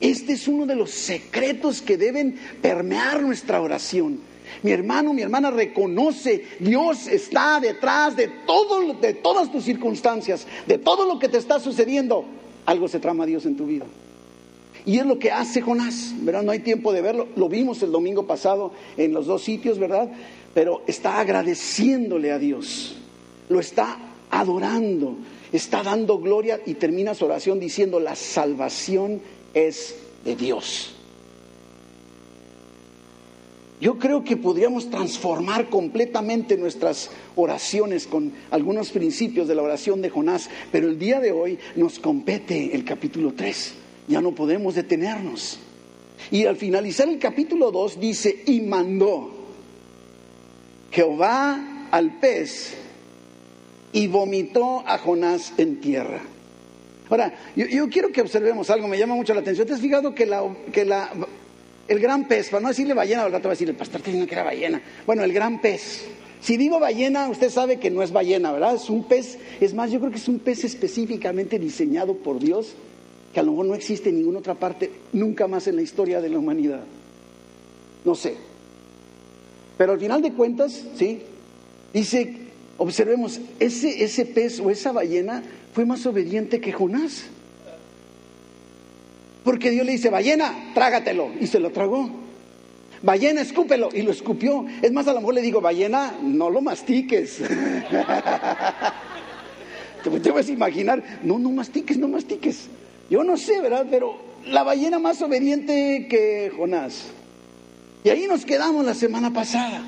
Este 0.00 0.34
es 0.34 0.46
uno 0.46 0.64
de 0.64 0.76
los 0.76 0.92
secretos 0.92 1.82
que 1.82 1.96
deben 1.96 2.38
permear 2.62 3.20
nuestra 3.20 3.60
oración. 3.60 4.20
Mi 4.62 4.72
hermano, 4.72 5.12
mi 5.12 5.22
hermana 5.22 5.50
reconoce, 5.50 6.44
Dios 6.58 7.06
está 7.06 7.60
detrás 7.60 8.16
de 8.16 8.28
todo, 8.46 8.94
de 8.94 9.14
todas 9.14 9.50
tus 9.50 9.64
circunstancias, 9.64 10.46
de 10.66 10.78
todo 10.78 11.06
lo 11.06 11.18
que 11.18 11.28
te 11.28 11.38
está 11.38 11.58
sucediendo. 11.60 12.24
Algo 12.66 12.88
se 12.88 13.00
trama 13.00 13.26
Dios 13.26 13.46
en 13.46 13.56
tu 13.56 13.66
vida. 13.66 13.86
Y 14.84 14.98
es 14.98 15.06
lo 15.06 15.18
que 15.18 15.30
hace 15.30 15.60
Jonás, 15.60 16.14
¿verdad? 16.20 16.42
No 16.42 16.52
hay 16.52 16.60
tiempo 16.60 16.92
de 16.92 17.02
verlo. 17.02 17.28
Lo 17.36 17.48
vimos 17.48 17.82
el 17.82 17.92
domingo 17.92 18.26
pasado 18.26 18.72
en 18.96 19.12
los 19.12 19.26
dos 19.26 19.42
sitios, 19.42 19.78
¿verdad? 19.78 20.10
Pero 20.54 20.82
está 20.86 21.20
agradeciéndole 21.20 22.32
a 22.32 22.38
Dios. 22.38 22.96
Lo 23.48 23.60
está 23.60 23.98
adorando. 24.30 25.16
Está 25.52 25.82
dando 25.82 26.18
gloria 26.18 26.60
y 26.64 26.74
termina 26.74 27.14
su 27.14 27.24
oración 27.24 27.58
diciendo, 27.58 27.98
la 27.98 28.14
salvación 28.14 29.20
es 29.52 29.96
de 30.24 30.36
Dios. 30.36 30.94
Yo 33.80 33.98
creo 33.98 34.22
que 34.22 34.36
podríamos 34.36 34.90
transformar 34.90 35.70
completamente 35.70 36.58
nuestras 36.58 37.10
oraciones 37.34 38.06
con 38.06 38.32
algunos 38.50 38.90
principios 38.90 39.48
de 39.48 39.54
la 39.54 39.62
oración 39.62 40.02
de 40.02 40.10
Jonás, 40.10 40.50
pero 40.70 40.86
el 40.86 40.98
día 40.98 41.18
de 41.18 41.32
hoy 41.32 41.58
nos 41.76 41.98
compete 41.98 42.74
el 42.74 42.84
capítulo 42.84 43.32
3, 43.34 43.74
ya 44.06 44.20
no 44.20 44.34
podemos 44.34 44.74
detenernos. 44.74 45.58
Y 46.30 46.44
al 46.44 46.56
finalizar 46.56 47.08
el 47.08 47.18
capítulo 47.18 47.70
2 47.70 47.98
dice, 47.98 48.42
y 48.46 48.60
mandó 48.60 49.30
Jehová 50.90 51.88
al 51.90 52.18
pez 52.18 52.76
y 53.94 54.08
vomitó 54.08 54.86
a 54.86 54.98
Jonás 54.98 55.54
en 55.56 55.80
tierra. 55.80 56.20
Ahora, 57.08 57.34
yo, 57.56 57.88
quiero 57.88 58.12
que 58.12 58.20
observemos 58.20 58.70
algo, 58.70 58.86
me 58.86 58.98
llama 58.98 59.14
mucho 59.14 59.34
la 59.34 59.40
atención. 59.40 59.66
¿Te 59.66 59.72
has 59.72 59.80
fijado 59.80 60.14
que 60.14 60.26
la, 60.26 60.44
que 60.70 60.84
la 60.84 61.10
el 61.90 61.98
gran 61.98 62.28
pez, 62.28 62.50
para 62.50 62.60
no 62.62 62.68
decirle 62.68 62.94
ballena, 62.94 63.24
al 63.24 63.32
rato 63.32 63.48
va 63.48 63.50
a 63.50 63.56
decir, 63.56 63.68
el 63.68 63.74
pastor 63.74 64.00
te 64.00 64.12
que 64.12 64.32
era 64.32 64.44
ballena. 64.44 64.80
Bueno, 65.04 65.24
el 65.24 65.32
gran 65.32 65.60
pez. 65.60 66.06
Si 66.40 66.56
digo 66.56 66.78
ballena, 66.78 67.28
usted 67.28 67.50
sabe 67.50 67.80
que 67.80 67.90
no 67.90 68.04
es 68.04 68.12
ballena, 68.12 68.52
¿verdad? 68.52 68.76
Es 68.76 68.88
un 68.88 69.02
pez, 69.08 69.38
es 69.60 69.74
más, 69.74 69.90
yo 69.90 69.98
creo 69.98 70.12
que 70.12 70.18
es 70.18 70.28
un 70.28 70.38
pez 70.38 70.62
específicamente 70.62 71.58
diseñado 71.58 72.14
por 72.14 72.38
Dios, 72.38 72.74
que 73.34 73.40
a 73.40 73.42
lo 73.42 73.50
mejor 73.50 73.66
no 73.66 73.74
existe 73.74 74.10
en 74.10 74.18
ninguna 74.18 74.38
otra 74.38 74.54
parte, 74.54 74.88
nunca 75.12 75.48
más 75.48 75.66
en 75.66 75.74
la 75.74 75.82
historia 75.82 76.20
de 76.20 76.28
la 76.28 76.38
humanidad. 76.38 76.84
No 78.04 78.14
sé. 78.14 78.36
Pero 79.76 79.92
al 79.92 79.98
final 79.98 80.22
de 80.22 80.32
cuentas, 80.32 80.84
sí, 80.94 81.22
dice, 81.92 82.36
observemos, 82.78 83.40
ese, 83.58 84.04
ese 84.04 84.26
pez 84.26 84.60
o 84.60 84.70
esa 84.70 84.92
ballena 84.92 85.42
fue 85.74 85.84
más 85.84 86.06
obediente 86.06 86.60
que 86.60 86.70
Jonás. 86.70 87.24
Porque 89.44 89.70
Dios 89.70 89.86
le 89.86 89.92
dice, 89.92 90.10
ballena, 90.10 90.72
trágatelo. 90.74 91.30
Y 91.40 91.46
se 91.46 91.60
lo 91.60 91.70
tragó. 91.70 92.10
Ballena, 93.02 93.40
escúpelo. 93.40 93.88
Y 93.92 94.02
lo 94.02 94.10
escupió. 94.10 94.66
Es 94.82 94.92
más, 94.92 95.08
a 95.08 95.14
lo 95.14 95.20
mejor 95.20 95.34
le 95.34 95.42
digo, 95.42 95.60
ballena, 95.60 96.14
no 96.22 96.50
lo 96.50 96.60
mastiques. 96.60 97.38
te, 100.22 100.30
vas 100.30 100.48
a 100.48 100.52
imaginar, 100.52 101.20
no, 101.22 101.38
no 101.38 101.50
mastiques, 101.50 101.96
no 101.96 102.08
mastiques. 102.08 102.68
Yo 103.08 103.24
no 103.24 103.36
sé, 103.36 103.60
¿verdad? 103.60 103.86
Pero 103.90 104.16
la 104.46 104.62
ballena 104.62 104.98
más 104.98 105.22
obediente 105.22 106.06
que 106.08 106.52
Jonás. 106.56 107.06
Y 108.04 108.10
ahí 108.10 108.26
nos 108.26 108.44
quedamos 108.44 108.84
la 108.84 108.94
semana 108.94 109.32
pasada. 109.32 109.82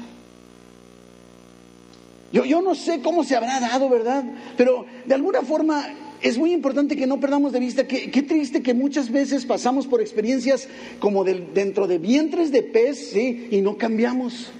Yo, 2.32 2.44
yo 2.47 2.62
no 2.62 2.75
sé 2.75 3.02
cómo 3.02 3.25
se 3.25 3.37
habrá 3.37 3.61
dado, 3.61 3.90
¿verdad? 3.90 4.25
Pero 4.56 4.87
de 5.04 5.14
alguna 5.14 5.42
forma 5.42 5.87
es 6.23 6.38
muy 6.38 6.52
importante 6.52 6.97
que 6.97 7.07
no 7.07 7.19
perdamos 7.19 7.52
de 7.52 7.61
vista 7.61 7.87
que 7.87 8.11
qué 8.11 8.23
triste 8.23 8.62
que 8.62 8.75
muchas 8.75 9.11
veces 9.11 9.45
pasamos 9.45 9.87
por 9.87 10.00
experiencias 10.00 10.69
como 11.00 11.25
dentro 11.25 11.87
de 11.87 11.99
vientres 11.99 12.52
de 12.52 12.62
pez 12.62 13.14
y 13.17 13.61
no 13.61 13.76
cambiamos. 13.76 14.52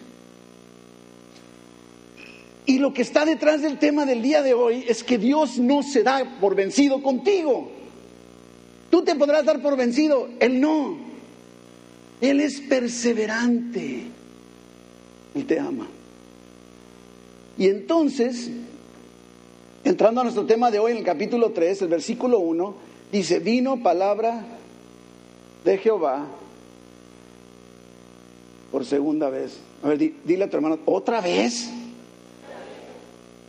Y 2.67 2.79
lo 2.79 2.93
que 2.93 3.03
está 3.03 3.25
detrás 3.25 3.63
del 3.63 3.79
tema 3.79 4.07
del 4.07 4.23
día 4.23 4.43
de 4.43 4.55
hoy 4.55 4.85
es 4.89 5.03
que 5.03 5.19
Dios 5.19 5.59
no 5.59 5.83
se 5.83 6.03
da 6.03 6.39
por 6.41 6.55
vencido 6.55 7.03
contigo. 7.03 7.71
Tú 8.91 9.03
te 9.03 9.15
podrás 9.15 9.45
dar 9.45 9.63
por 9.63 9.77
vencido, 9.77 10.29
Él 10.39 10.61
no. 10.61 10.99
Él 12.21 12.41
es 12.41 12.61
perseverante 12.61 14.03
y 15.35 15.43
te 15.43 15.59
ama. 15.59 15.89
Y 17.59 17.67
entonces 17.67 18.51
Entrando 19.85 20.21
a 20.21 20.25
nuestro 20.25 20.47
tema 20.47 20.71
de 20.71 20.79
hoy 20.79 20.93
en 20.93 20.99
el 20.99 21.05
capítulo 21.05 21.51
3, 21.51 21.83
el 21.83 21.89
versículo 21.89 22.39
1, 22.39 22.75
dice, 23.11 23.41
vino 23.41 23.83
palabra 23.83 24.45
de 25.65 25.79
Jehová 25.79 26.27
por 28.71 28.85
segunda 28.85 29.29
vez. 29.29 29.59
A 29.83 29.89
ver, 29.89 29.99
dile 30.25 30.45
a 30.45 30.51
tu 30.51 30.57
hermano, 30.57 30.79
¿otra 30.87 31.21
vez? 31.21 31.69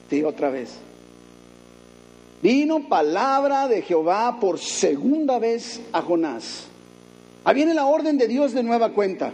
Sí, 0.09 0.23
otra 0.23 0.49
vez. 0.49 0.75
Vino 2.41 2.89
palabra 2.89 3.67
de 3.67 3.83
Jehová 3.83 4.37
por 4.39 4.59
segunda 4.59 5.39
vez 5.39 5.81
a 5.93 6.01
Jonás. 6.01 6.67
Ahí 7.45 7.55
viene 7.55 7.73
la 7.73 7.85
orden 7.85 8.17
de 8.17 8.27
Dios 8.27 8.53
de 8.53 8.63
nueva 8.63 8.89
cuenta. 8.89 9.31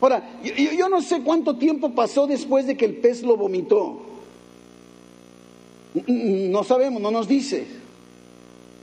Ahora, 0.00 0.40
yo, 0.42 0.88
no 0.88 1.02
sé 1.02 1.22
cuánto 1.22 1.56
tiempo 1.56 1.90
pasó 1.90 2.26
después 2.26 2.66
de 2.66 2.76
que 2.76 2.84
el 2.84 2.96
pez 2.96 3.22
lo 3.22 3.36
vomitó. 3.36 4.07
No 5.94 6.64
sabemos, 6.64 7.00
no 7.00 7.10
nos 7.10 7.28
dice. 7.28 7.66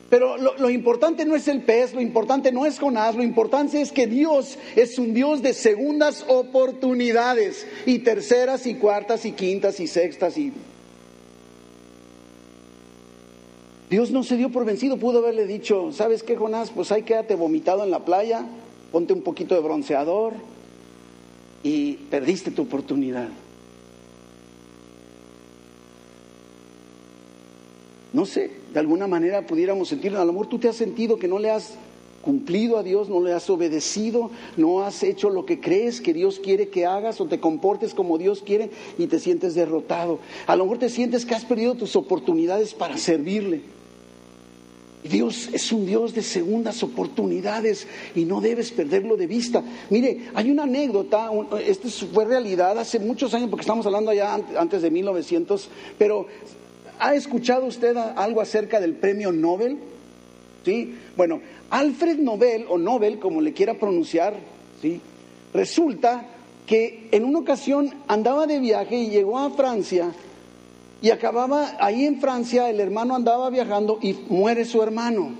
Pero 0.09 0.37
lo, 0.37 0.69
importante 0.69 1.25
no 1.25 1.35
es 1.35 1.47
el 1.47 1.63
pez, 1.63 1.93
lo 1.93 2.01
importante 2.01 2.51
no 2.51 2.65
es 2.65 2.79
Jonás, 2.79 3.15
lo 3.15 3.23
importante 3.23 3.81
es 3.81 3.91
que 3.91 4.05
Dios 4.05 4.57
es 4.75 4.99
un 4.99 5.13
Dios 5.13 5.41
de 5.41 5.53
segundas 5.53 6.25
oportunidades 6.27 7.65
y 7.87 7.99
terceras 7.99 8.67
y 8.67 8.75
cuartas 8.75 9.25
y 9.25 9.31
quintas 9.31 9.79
y 9.79 9.87
sextas 9.87 10.37
y... 10.37 10.53
Dios 13.89 14.11
no 14.11 14.23
se 14.23 14.37
dio 14.37 14.49
por 14.49 14.65
vencido, 14.65 14.97
pudo 14.97 15.19
haberle 15.19 15.47
dicho, 15.47 15.91
¿sabes 15.91 16.23
qué 16.23 16.35
Jonás? 16.35 16.71
Pues 16.71 16.91
ahí 16.91 17.03
quédate 17.03 17.35
vomitado 17.35 17.83
en 17.83 17.91
la 17.91 18.05
playa, 18.05 18.45
ponte 18.91 19.13
un 19.13 19.21
poquito 19.21 19.55
de 19.55 19.61
bronceador 19.61 20.33
y 21.63 21.93
perdiste 22.09 22.51
tu 22.51 22.63
oportunidad. 22.63 23.29
No 28.15 28.25
sé, 28.25 28.49
de 28.73 28.79
alguna 28.79 29.07
manera 29.07 29.45
pudiéramos 29.45 29.89
sentir, 29.89 30.15
a 30.15 30.23
lo 30.23 30.31
mejor 30.31 30.47
tú 30.47 30.57
te 30.57 30.69
has 30.69 30.77
sentido 30.77 31.19
que 31.19 31.27
no 31.27 31.37
le 31.37 31.51
has 31.51 31.73
cumplido 32.21 32.77
a 32.77 32.83
Dios, 32.83 33.09
no 33.09 33.19
le 33.19 33.33
has 33.33 33.49
obedecido, 33.49 34.31
no 34.55 34.83
has 34.83 35.03
hecho 35.03 35.29
lo 35.29 35.45
que 35.45 35.59
crees 35.59 35.99
que 35.99 36.13
Dios 36.13 36.39
quiere 36.39 36.69
que 36.69 36.85
hagas 36.85 37.19
o 37.19 37.25
te 37.25 37.41
comportes 37.41 37.93
como 37.93 38.17
Dios 38.17 38.41
quiere 38.41 38.69
y 38.97 39.07
te 39.07 39.19
sientes 39.19 39.53
derrotado. 39.53 40.19
A 40.47 40.55
lo 40.55 40.63
mejor 40.63 40.79
te 40.79 40.87
sientes 40.87 41.25
que 41.25 41.35
has 41.35 41.43
perdido 41.43 41.75
tus 41.75 41.97
oportunidades 41.97 42.73
para 42.73 42.97
servirle. 42.97 43.63
Dios 45.03 45.49
es 45.51 45.73
un 45.73 45.85
Dios 45.85 46.15
de 46.15 46.23
segundas 46.23 46.83
oportunidades 46.83 47.85
y 48.15 48.23
no 48.23 48.39
debes 48.39 48.71
perderlo 48.71 49.17
de 49.17 49.27
vista. 49.27 49.61
Mire, 49.89 50.29
hay 50.33 50.49
una 50.49 50.63
anécdota, 50.63 51.29
esta 51.63 51.89
fue 51.89 52.23
realidad 52.23 52.79
hace 52.79 52.97
muchos 52.97 53.33
años, 53.33 53.49
porque 53.49 53.61
estamos 53.61 53.85
hablando 53.85 54.13
ya 54.13 54.33
antes 54.57 54.81
de 54.81 54.89
1900, 54.89 55.69
pero 55.97 56.27
¿Ha 56.99 57.15
escuchado 57.15 57.65
usted 57.65 57.95
algo 57.97 58.41
acerca 58.41 58.79
del 58.79 58.95
premio 58.95 59.31
Nobel? 59.31 59.77
¿Sí? 60.63 60.95
Bueno, 61.15 61.41
Alfred 61.69 62.17
Nobel, 62.17 62.65
o 62.69 62.77
Nobel, 62.77 63.19
como 63.19 63.41
le 63.41 63.53
quiera 63.53 63.75
pronunciar, 63.75 64.33
¿sí? 64.81 64.99
Resulta 65.53 66.25
que 66.65 67.07
en 67.11 67.23
una 67.23 67.39
ocasión 67.39 67.93
andaba 68.07 68.47
de 68.47 68.59
viaje 68.59 68.97
y 68.97 69.09
llegó 69.09 69.37
a 69.37 69.51
Francia 69.51 70.11
y 71.01 71.11
acababa 71.11 71.75
ahí 71.79 72.05
en 72.05 72.19
Francia, 72.19 72.69
el 72.69 72.79
hermano 72.79 73.15
andaba 73.15 73.49
viajando 73.49 73.99
y 74.01 74.13
muere 74.29 74.65
su 74.65 74.81
hermano. 74.81 75.33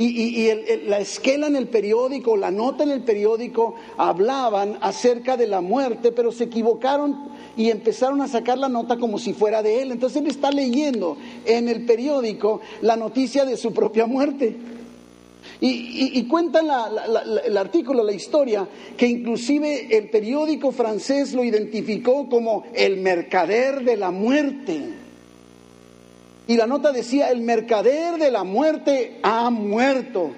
Y, 0.00 0.48
la 0.86 1.00
esquela 1.00 1.48
en 1.48 1.56
el 1.56 1.66
periódico, 1.66 2.36
la 2.36 2.52
nota 2.52 2.84
en 2.84 2.90
el 2.90 3.02
periódico 3.02 3.74
hablaban 3.96 4.78
acerca 4.80 5.36
de 5.36 5.48
la 5.48 5.60
muerte, 5.60 6.12
pero 6.12 6.30
se 6.30 6.44
equivocaron 6.44 7.28
y 7.56 7.70
empezaron 7.70 8.22
a 8.22 8.28
sacar 8.28 8.58
la 8.58 8.68
nota 8.68 8.96
como 8.96 9.18
si 9.18 9.32
fuera 9.32 9.60
de 9.60 9.82
él. 9.82 9.90
Entonces 9.90 10.22
él 10.22 10.28
está 10.28 10.52
leyendo 10.52 11.16
en 11.44 11.68
el 11.68 11.84
periódico 11.84 12.60
la 12.80 12.94
noticia 12.94 13.44
de 13.44 13.56
su 13.56 13.72
propia 13.72 14.06
muerte. 14.06 14.56
Y, 15.60 16.22
cuenta 16.28 16.60
el 17.44 17.56
artículo, 17.56 18.04
la 18.04 18.12
historia, 18.12 18.68
que 18.96 19.06
inclusive 19.06 19.96
el 19.96 20.08
periódico 20.10 20.70
francés 20.70 21.34
lo 21.34 21.42
identificó 21.42 22.28
como 22.28 22.64
el 22.72 22.98
mercader 22.98 23.82
de 23.82 23.96
la 23.96 24.12
muerte. 24.12 24.97
Y 26.48 26.56
la 26.56 26.66
nota 26.66 26.92
decía, 26.92 27.30
el 27.30 27.42
mercader 27.42 28.18
de 28.18 28.30
la 28.30 28.42
muerte 28.42 29.20
ha 29.22 29.50
muerto. 29.50 30.30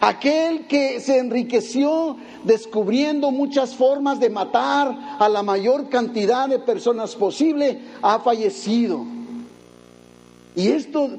Aquel 0.00 0.66
que 0.66 0.98
se 0.98 1.18
enriqueció 1.18 2.16
descubriendo 2.42 3.30
muchas 3.30 3.76
formas 3.76 4.18
de 4.18 4.28
matar 4.28 5.16
a 5.20 5.28
la 5.28 5.44
mayor 5.44 5.88
cantidad 5.88 6.48
de 6.48 6.58
personas 6.58 7.14
posible, 7.14 7.78
ha 8.02 8.18
fallecido. 8.18 9.06
Y 10.56 10.66
esto 10.66 11.10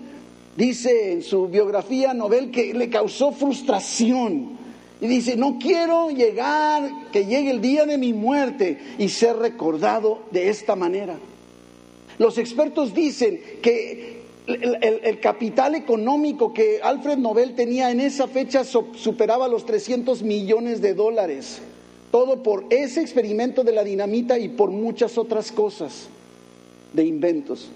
dice 0.57 1.13
en 1.13 1.23
su 1.23 1.47
biografía 1.47 2.13
Nobel 2.13 2.51
que 2.51 2.73
le 2.73 2.89
causó 2.89 3.31
frustración. 3.31 4.57
Y 4.99 5.07
dice, 5.07 5.37
no 5.37 5.57
quiero 5.57 6.09
llegar, 6.09 7.11
que 7.13 7.25
llegue 7.25 7.51
el 7.51 7.61
día 7.61 7.85
de 7.85 7.97
mi 7.97 8.11
muerte 8.11 8.77
y 8.97 9.07
ser 9.07 9.37
recordado 9.37 10.23
de 10.31 10.49
esta 10.49 10.75
manera. 10.75 11.15
Los 12.17 12.37
expertos 12.37 12.93
dicen 12.93 13.39
que 13.61 14.22
el, 14.47 15.19
capital 15.19 15.75
económico 15.75 16.53
que 16.53 16.81
Alfred 16.81 17.17
Nobel 17.17 17.55
tenía 17.55 17.91
en 17.91 18.01
esa 18.01 18.27
fecha 18.27 18.63
superaba 18.63 19.47
los 19.47 19.65
300 19.65 20.23
millones 20.23 20.81
de 20.81 20.93
dólares. 20.93 21.61
Todo 22.11 22.43
por 22.43 22.65
ese 22.69 23.01
experimento 23.01 23.63
de 23.63 23.71
la 23.71 23.83
dinamita 23.83 24.37
y 24.37 24.49
por 24.49 24.69
muchas 24.69 25.17
otras 25.17 25.51
cosas 25.51 26.09
de 26.93 27.05
inventos. 27.05 27.69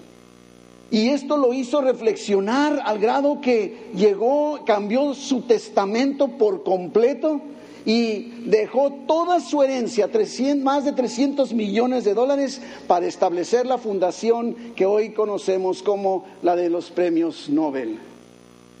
Y 0.90 1.08
esto 1.08 1.36
lo 1.36 1.52
hizo 1.52 1.80
reflexionar 1.80 2.80
al 2.84 2.98
grado 2.98 3.40
que 3.40 3.90
llegó, 3.94 4.64
cambió 4.64 5.12
su 5.14 5.42
testamento 5.42 6.28
por 6.38 6.62
completo 6.62 7.40
y 7.88 8.42
dejó 8.44 8.92
toda 9.06 9.40
su 9.40 9.62
herencia, 9.62 10.10
más 10.62 10.84
de 10.84 10.92
300 10.92 11.54
millones 11.54 12.04
de 12.04 12.12
dólares, 12.12 12.60
para 12.86 13.06
establecer 13.06 13.64
la 13.64 13.78
fundación 13.78 14.54
que 14.76 14.84
hoy 14.84 15.14
conocemos 15.14 15.82
como 15.82 16.26
la 16.42 16.54
de 16.54 16.68
los 16.68 16.90
premios 16.90 17.48
Nobel. 17.48 17.98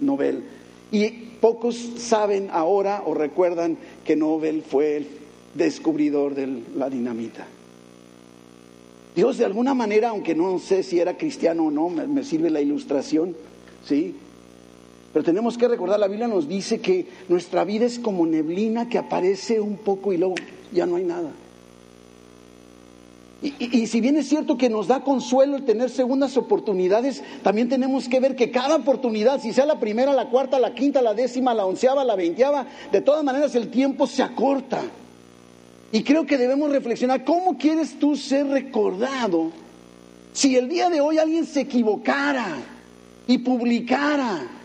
Nobel. 0.00 0.44
Y 0.92 1.08
pocos 1.40 1.74
saben 1.96 2.50
ahora 2.52 3.02
o 3.06 3.14
recuerdan 3.14 3.78
que 4.04 4.14
Nobel 4.14 4.62
fue 4.62 4.98
el 4.98 5.08
descubridor 5.54 6.34
de 6.34 6.64
la 6.76 6.90
dinamita. 6.90 7.46
Dios 9.16 9.38
de 9.38 9.46
alguna 9.46 9.72
manera, 9.72 10.10
aunque 10.10 10.34
no 10.34 10.58
sé 10.58 10.82
si 10.82 11.00
era 11.00 11.16
cristiano 11.16 11.64
o 11.64 11.70
no, 11.70 11.88
me 11.88 12.24
sirve 12.24 12.50
la 12.50 12.60
ilustración, 12.60 13.34
¿sí? 13.86 14.14
Pero 15.12 15.24
tenemos 15.24 15.56
que 15.56 15.68
recordar, 15.68 15.98
la 15.98 16.08
Biblia 16.08 16.28
nos 16.28 16.48
dice 16.48 16.80
que 16.80 17.06
nuestra 17.28 17.64
vida 17.64 17.86
es 17.86 17.98
como 17.98 18.26
neblina 18.26 18.88
que 18.88 18.98
aparece 18.98 19.60
un 19.60 19.76
poco 19.78 20.12
y 20.12 20.18
luego 20.18 20.34
ya 20.72 20.86
no 20.86 20.96
hay 20.96 21.04
nada. 21.04 21.30
Y, 23.40 23.86
si 23.86 24.00
bien 24.00 24.16
es 24.16 24.28
cierto 24.28 24.58
que 24.58 24.68
nos 24.68 24.88
da 24.88 25.04
consuelo 25.04 25.56
el 25.56 25.64
tener 25.64 25.90
segundas 25.90 26.36
oportunidades, 26.36 27.22
también 27.44 27.68
tenemos 27.68 28.08
que 28.08 28.18
ver 28.18 28.34
que 28.34 28.50
cada 28.50 28.74
oportunidad, 28.74 29.40
si 29.40 29.52
sea 29.52 29.64
la 29.64 29.78
primera, 29.78 30.12
la 30.12 30.28
cuarta, 30.28 30.58
la 30.58 30.74
quinta, 30.74 31.00
la 31.02 31.14
décima, 31.14 31.54
la 31.54 31.64
onceava, 31.64 32.02
la 32.02 32.16
veinteava, 32.16 32.66
de 32.90 33.00
todas 33.00 33.22
maneras 33.22 33.54
el 33.54 33.70
tiempo 33.70 34.08
se 34.08 34.24
acorta. 34.24 34.82
Y 35.92 36.02
creo 36.02 36.26
que 36.26 36.36
debemos 36.36 36.70
reflexionar, 36.70 37.24
¿cómo 37.24 37.56
quieres 37.56 38.00
tú 38.00 38.16
ser 38.16 38.48
recordado 38.48 39.52
si 40.32 40.56
el 40.56 40.68
día 40.68 40.90
de 40.90 41.00
hoy 41.00 41.18
alguien 41.18 41.46
se 41.46 41.60
equivocara 41.60 42.56
y 43.28 43.38
publicara 43.38 44.57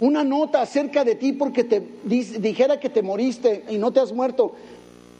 una 0.00 0.24
nota 0.24 0.60
acerca 0.62 1.04
de 1.04 1.14
ti 1.14 1.32
porque 1.32 1.64
te 1.64 1.82
dijera 2.04 2.78
que 2.78 2.90
te 2.90 3.02
moriste 3.02 3.64
y 3.70 3.78
no 3.78 3.92
te 3.92 4.00
has 4.00 4.12
muerto, 4.12 4.52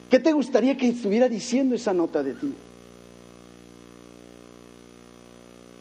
¿qué 0.09 0.19
te 0.19 0.31
gustaría 0.31 0.77
que 0.77 0.89
estuviera 0.89 1.27
diciendo 1.27 1.75
esa 1.75 1.93
nota 1.93 2.21
de 2.21 2.33
ti? 2.33 2.53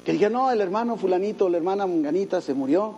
Que 0.05 0.13
diga, 0.13 0.31
no, 0.31 0.51
el 0.51 0.61
hermano 0.61 0.97
fulanito, 0.97 1.49
la 1.49 1.57
hermana 1.57 1.87
munganita 1.87 2.41
se 2.41 2.55
murió. 2.55 2.95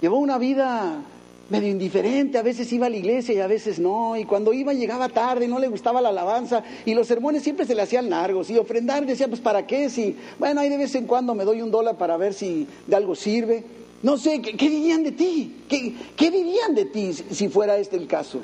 Llevó 0.00 0.18
una 0.18 0.38
vida 0.38 1.02
medio 1.50 1.68
indiferente, 1.68 2.38
a 2.38 2.42
veces 2.42 2.72
iba 2.72 2.86
a 2.86 2.90
la 2.90 2.96
iglesia 2.96 3.34
y 3.34 3.40
a 3.40 3.46
veces 3.46 3.78
no, 3.78 4.16
y 4.16 4.24
cuando 4.24 4.54
iba 4.54 4.72
llegaba 4.72 5.08
tarde, 5.08 5.46
no 5.48 5.58
le 5.58 5.68
gustaba 5.68 6.00
la 6.00 6.08
alabanza, 6.08 6.62
y 6.86 6.94
los 6.94 7.08
sermones 7.08 7.42
siempre 7.42 7.66
se 7.66 7.74
le 7.74 7.82
hacían 7.82 8.08
largos, 8.08 8.48
y 8.48 8.56
ofrendar 8.56 9.04
decía, 9.04 9.28
pues 9.28 9.40
para 9.40 9.66
qué, 9.66 9.90
si, 9.90 10.16
bueno, 10.38 10.60
ahí 10.60 10.70
de 10.70 10.78
vez 10.78 10.94
en 10.94 11.06
cuando 11.06 11.34
me 11.34 11.44
doy 11.44 11.60
un 11.60 11.70
dólar 11.70 11.98
para 11.98 12.16
ver 12.16 12.32
si 12.32 12.66
de 12.86 12.96
algo 12.96 13.14
sirve. 13.14 13.81
No 14.02 14.18
sé, 14.18 14.42
¿qué, 14.42 14.68
dirían 14.68 15.04
de 15.04 15.12
ti? 15.12 15.62
¿Qué, 15.68 16.30
dirían 16.30 16.74
de 16.74 16.86
ti 16.86 17.12
si 17.12 17.48
fuera 17.48 17.78
este 17.78 17.96
el 17.96 18.08
caso? 18.08 18.40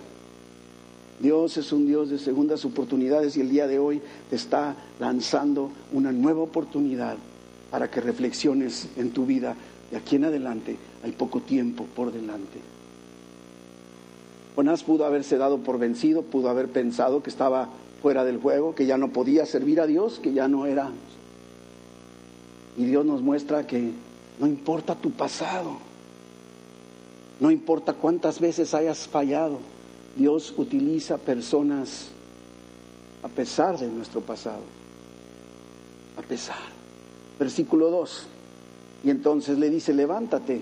Dios 1.18 1.56
es 1.56 1.72
un 1.72 1.86
Dios 1.86 2.10
de 2.10 2.18
segundas 2.18 2.64
oportunidades 2.64 3.36
y 3.36 3.40
el 3.40 3.50
día 3.50 3.66
de 3.66 3.80
hoy 3.80 4.00
te 4.30 4.36
está 4.36 4.76
lanzando 5.00 5.72
una 5.92 6.12
nueva 6.12 6.42
oportunidad 6.42 7.16
para 7.72 7.90
que 7.90 8.00
reflexiones 8.00 8.88
en 8.96 9.10
tu 9.10 9.26
vida. 9.26 9.56
De 9.90 9.96
aquí 9.96 10.14
en 10.14 10.26
adelante 10.26 10.76
hay 11.02 11.10
poco 11.10 11.40
tiempo 11.40 11.86
por 11.96 12.12
delante. 12.12 12.60
Jonás 14.54 14.84
pudo 14.84 15.06
haberse 15.06 15.38
dado 15.38 15.58
por 15.58 15.78
vencido, 15.78 16.22
pudo 16.22 16.50
haber 16.50 16.68
pensado 16.68 17.22
que 17.22 17.30
estaba 17.30 17.68
fuera 18.00 18.24
del 18.24 18.38
juego, 18.38 18.76
que 18.76 18.86
ya 18.86 18.96
no 18.96 19.12
podía 19.12 19.44
servir 19.44 19.80
a 19.80 19.88
Dios, 19.88 20.20
que 20.20 20.32
ya 20.32 20.46
no 20.46 20.66
era. 20.66 20.92
Y 22.76 22.84
Dios 22.84 23.04
nos 23.04 23.22
muestra 23.22 23.66
que 23.66 23.90
no 24.38 24.46
importa 24.46 24.94
tu 24.94 25.10
pasado. 25.10 25.78
No 27.40 27.50
importa 27.50 27.94
cuántas 27.94 28.40
veces 28.40 28.74
hayas 28.74 29.06
fallado. 29.06 29.58
Dios 30.16 30.54
utiliza 30.56 31.18
personas 31.18 32.08
a 33.22 33.28
pesar 33.28 33.78
de 33.78 33.88
nuestro 33.88 34.20
pasado. 34.20 34.62
A 36.16 36.22
pesar. 36.22 36.56
Versículo 37.38 37.90
2. 37.90 38.26
Y 39.04 39.10
entonces 39.10 39.58
le 39.58 39.70
dice, 39.70 39.92
levántate. 39.92 40.60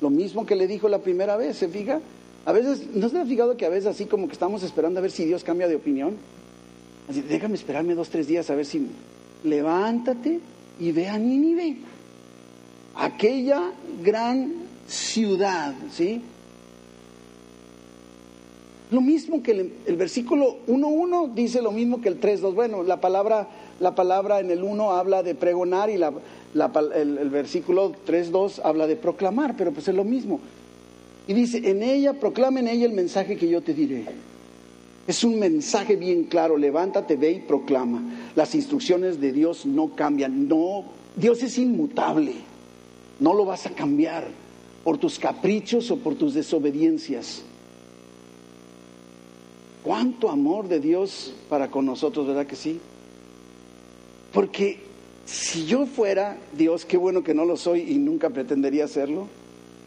Lo 0.00 0.10
mismo 0.10 0.46
que 0.46 0.56
le 0.56 0.66
dijo 0.66 0.88
la 0.88 1.00
primera 1.00 1.36
vez, 1.36 1.56
¿se 1.56 1.68
fija? 1.68 2.00
A 2.44 2.52
veces, 2.52 2.88
¿no 2.94 3.08
se 3.08 3.18
ha 3.18 3.24
fijado 3.24 3.56
que 3.56 3.66
a 3.66 3.70
veces 3.70 3.86
así 3.86 4.06
como 4.06 4.26
que 4.26 4.34
estamos 4.34 4.62
esperando 4.62 4.98
a 4.98 5.02
ver 5.02 5.10
si 5.10 5.24
Dios 5.24 5.42
cambia 5.42 5.66
de 5.66 5.76
opinión? 5.76 6.16
Así, 7.08 7.22
déjame 7.22 7.54
esperarme 7.54 7.94
dos, 7.94 8.08
tres 8.08 8.26
días 8.26 8.50
a 8.50 8.54
ver 8.54 8.66
si... 8.66 8.86
Levántate 9.44 10.40
y 10.80 10.92
ve 10.92 11.08
a 11.08 11.18
Nínive 11.18 11.76
aquella 12.96 13.72
gran 14.02 14.52
ciudad, 14.86 15.74
¿sí? 15.92 16.22
Lo 18.90 19.00
mismo 19.00 19.42
que 19.42 19.72
el, 19.86 19.96
versículo 19.96 20.58
1.1 20.68 21.32
dice 21.34 21.62
lo 21.62 21.72
mismo 21.72 22.00
que 22.00 22.08
el 22.08 22.20
3.2. 22.20 22.54
Bueno, 22.54 22.82
la 22.82 23.00
palabra, 23.00 23.48
la 23.80 23.94
palabra 23.94 24.40
en 24.40 24.50
el 24.50 24.62
1 24.62 24.92
habla 24.92 25.22
de 25.22 25.34
pregonar 25.34 25.90
y 25.90 25.96
la, 25.96 26.12
el, 26.94 27.18
el, 27.18 27.30
versículo 27.30 27.92
3.2 28.06 28.60
habla 28.62 28.86
de 28.86 28.96
proclamar, 28.96 29.56
pero 29.56 29.72
pues 29.72 29.88
es 29.88 29.94
lo 29.94 30.04
mismo. 30.04 30.38
Y 31.26 31.32
dice, 31.32 31.68
en 31.68 31.82
ella, 31.82 32.12
proclama 32.20 32.60
en 32.60 32.68
ella 32.68 32.84
el 32.84 32.92
mensaje 32.92 33.36
que 33.36 33.48
yo 33.48 33.62
te 33.62 33.74
diré. 33.74 34.04
Es 35.06 35.24
un 35.24 35.38
mensaje 35.38 35.96
bien 35.96 36.24
claro, 36.24 36.56
levántate, 36.56 37.16
ve 37.16 37.32
y 37.32 37.40
proclama. 37.40 38.02
Las 38.36 38.54
instrucciones 38.54 39.20
de 39.20 39.32
Dios 39.32 39.66
no 39.66 39.94
cambian, 39.94 40.46
no, 40.46 40.84
Dios 41.16 41.42
es 41.42 41.58
inmutable, 41.58 42.34
no 43.24 43.32
lo 43.32 43.46
vas 43.46 43.64
a 43.64 43.70
cambiar 43.70 44.28
por 44.84 44.98
tus 44.98 45.18
caprichos 45.18 45.90
o 45.90 45.96
por 45.96 46.14
tus 46.14 46.34
desobediencias. 46.34 47.42
Cuánto 49.82 50.28
amor 50.28 50.68
de 50.68 50.78
Dios 50.78 51.34
para 51.48 51.70
con 51.70 51.86
nosotros, 51.86 52.26
¿verdad 52.26 52.46
que 52.46 52.54
sí? 52.54 52.78
Porque 54.30 54.78
si 55.24 55.64
yo 55.64 55.86
fuera 55.86 56.36
Dios, 56.52 56.84
qué 56.84 56.98
bueno 56.98 57.24
que 57.24 57.32
no 57.32 57.46
lo 57.46 57.56
soy 57.56 57.80
y 57.90 57.96
nunca 57.96 58.28
pretendería 58.28 58.86
serlo. 58.88 59.26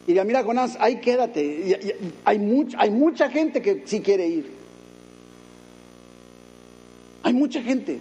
Diría, 0.08 0.23
mira, 0.23 0.43
Jonás, 0.43 0.76
ahí 0.80 1.00
quédate. 1.00 1.80
Hay, 2.26 2.39
hay 2.76 2.89
mucha 2.89 3.30
gente 3.30 3.62
que 3.62 3.84
sí 3.86 4.02
quiere 4.02 4.28
ir. 4.28 4.52
Hay 7.21 7.34
mucha 7.34 7.62
gente. 7.62 8.00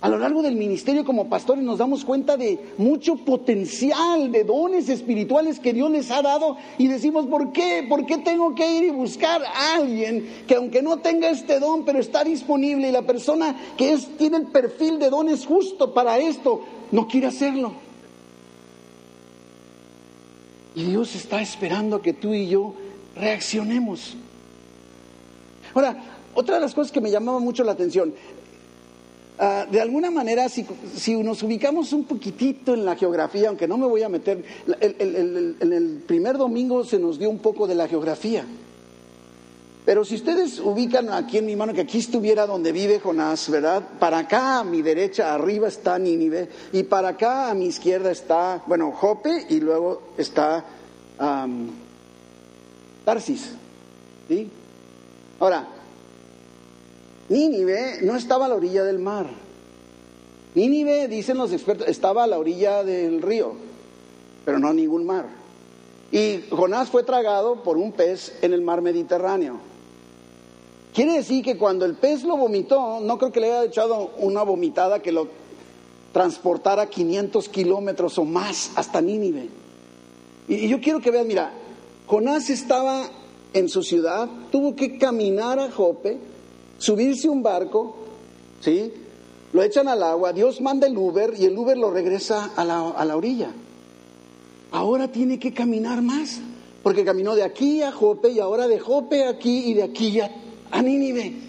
A 0.00 0.08
lo 0.08 0.16
largo 0.16 0.42
del 0.42 0.54
ministerio 0.54 1.04
como 1.04 1.28
pastores 1.28 1.64
nos 1.64 1.78
damos 1.78 2.04
cuenta 2.04 2.36
de 2.36 2.72
mucho 2.78 3.16
potencial, 3.16 4.30
de 4.30 4.44
dones 4.44 4.88
espirituales 4.88 5.58
que 5.58 5.72
Dios 5.72 5.90
les 5.90 6.12
ha 6.12 6.22
dado 6.22 6.56
y 6.78 6.86
decimos, 6.86 7.26
¿por 7.26 7.50
qué? 7.50 7.84
¿Por 7.88 8.06
qué 8.06 8.18
tengo 8.18 8.54
que 8.54 8.76
ir 8.76 8.84
y 8.84 8.90
buscar 8.90 9.42
a 9.42 9.74
alguien 9.74 10.44
que 10.46 10.54
aunque 10.54 10.82
no 10.82 10.98
tenga 10.98 11.28
este 11.30 11.58
don, 11.58 11.84
pero 11.84 11.98
está 11.98 12.22
disponible 12.22 12.88
y 12.88 12.92
la 12.92 13.02
persona 13.02 13.56
que 13.76 13.98
tiene 14.16 14.36
el 14.36 14.46
perfil 14.46 15.00
de 15.00 15.10
dones 15.10 15.44
justo 15.44 15.92
para 15.92 16.18
esto, 16.18 16.62
no 16.92 17.08
quiere 17.08 17.26
hacerlo? 17.26 17.72
Y 20.76 20.84
Dios 20.84 21.16
está 21.16 21.42
esperando 21.42 22.00
que 22.00 22.12
tú 22.12 22.34
y 22.34 22.46
yo 22.46 22.72
reaccionemos. 23.16 24.16
Ahora, 25.74 25.96
otra 26.34 26.54
de 26.54 26.60
las 26.60 26.72
cosas 26.72 26.92
que 26.92 27.00
me 27.00 27.10
llamaba 27.10 27.40
mucho 27.40 27.64
la 27.64 27.72
atención, 27.72 28.14
Uh, 29.38 29.70
de 29.70 29.80
alguna 29.80 30.10
manera, 30.10 30.48
si, 30.48 30.66
nos 31.22 31.44
ubicamos 31.44 31.92
un 31.92 32.04
poquitito 32.04 32.74
en 32.74 32.84
la 32.84 32.96
geografía, 32.96 33.48
aunque 33.48 33.68
no 33.68 33.78
me 33.78 33.86
voy 33.86 34.02
a 34.02 34.08
meter, 34.08 34.44
en 34.80 35.72
el, 35.72 36.02
primer 36.04 36.36
domingo 36.36 36.82
se 36.82 36.98
nos 36.98 37.20
dio 37.20 37.30
un 37.30 37.38
poco 37.38 37.68
de 37.68 37.76
la 37.76 37.86
geografía. 37.86 38.44
Pero 39.84 40.04
si 40.04 40.16
ustedes 40.16 40.58
ubican 40.58 41.08
aquí 41.10 41.38
en 41.38 41.46
mi 41.46 41.54
mano, 41.54 41.72
que 41.72 41.82
aquí 41.82 41.98
estuviera 41.98 42.46
donde 42.48 42.72
vive 42.72 42.98
Jonás, 42.98 43.48
¿verdad? 43.48 43.82
Para 44.00 44.18
acá 44.18 44.58
a 44.58 44.64
mi 44.64 44.82
derecha, 44.82 45.32
arriba 45.32 45.68
está 45.68 46.00
Nínive, 46.00 46.48
y 46.72 46.82
para 46.82 47.10
acá 47.10 47.48
a 47.48 47.54
mi 47.54 47.66
izquierda 47.66 48.10
está, 48.10 48.64
bueno, 48.66 48.90
Jope, 48.90 49.46
y 49.50 49.60
luego 49.60 50.02
está 50.18 50.64
Tarsis. 53.04 53.52
¿Sí? 54.26 54.50
Ahora, 55.38 55.77
Nínive 57.28 57.98
no 58.02 58.16
estaba 58.16 58.46
a 58.46 58.48
la 58.48 58.54
orilla 58.54 58.84
del 58.84 58.98
mar. 58.98 59.26
Nínive, 60.54 61.08
dicen 61.08 61.36
los 61.36 61.52
expertos, 61.52 61.88
estaba 61.88 62.24
a 62.24 62.26
la 62.26 62.38
orilla 62.38 62.82
del 62.82 63.20
río, 63.22 63.52
pero 64.44 64.58
no 64.58 64.72
ningún 64.72 65.04
mar. 65.04 65.26
Y 66.10 66.44
Jonás 66.50 66.88
fue 66.88 67.02
tragado 67.02 67.62
por 67.62 67.76
un 67.76 67.92
pez 67.92 68.38
en 68.40 68.54
el 68.54 68.62
mar 68.62 68.80
Mediterráneo. 68.80 69.60
Quiere 70.94 71.12
decir 71.12 71.44
que 71.44 71.58
cuando 71.58 71.84
el 71.84 71.94
pez 71.94 72.24
lo 72.24 72.36
vomitó, 72.36 73.00
no 73.00 73.18
creo 73.18 73.30
que 73.30 73.40
le 73.40 73.52
haya 73.52 73.64
echado 73.64 74.10
una 74.18 74.42
vomitada 74.42 75.00
que 75.00 75.12
lo 75.12 75.28
transportara 76.12 76.86
500 76.86 77.48
kilómetros 77.50 78.18
o 78.18 78.24
más 78.24 78.72
hasta 78.74 79.00
Nínive. 79.00 79.48
Y 80.48 80.66
yo 80.66 80.80
quiero 80.80 81.00
que 81.00 81.10
vean, 81.10 81.26
mira, 81.26 81.52
Jonás 82.06 82.48
estaba 82.48 83.04
en 83.52 83.68
su 83.68 83.82
ciudad, 83.82 84.28
tuvo 84.50 84.74
que 84.74 84.96
caminar 84.98 85.58
a 85.58 85.70
Jope, 85.70 86.18
subirse 86.78 87.28
un 87.28 87.42
barco, 87.42 87.96
¿sí? 88.60 88.92
Lo 89.52 89.62
echan 89.62 89.88
al 89.88 90.02
agua, 90.02 90.32
Dios 90.32 90.60
manda 90.60 90.86
el 90.86 90.96
Uber 90.96 91.34
y 91.38 91.44
el 91.44 91.56
Uber 91.56 91.76
lo 91.76 91.90
regresa 91.90 92.52
a 92.56 92.64
la, 92.64 92.90
a 92.90 93.04
la 93.04 93.16
orilla. 93.16 93.50
Ahora 94.70 95.08
tiene 95.08 95.38
que 95.38 95.52
caminar 95.52 96.02
más, 96.02 96.40
porque 96.82 97.04
caminó 97.04 97.34
de 97.34 97.42
aquí 97.42 97.82
a 97.82 97.92
Jope 97.92 98.30
y 98.30 98.40
ahora 98.40 98.68
de 98.68 98.78
Jope 98.78 99.26
aquí 99.26 99.70
y 99.70 99.74
de 99.74 99.82
aquí 99.82 100.20
a, 100.20 100.30
a 100.70 100.82
Nínive. 100.82 101.48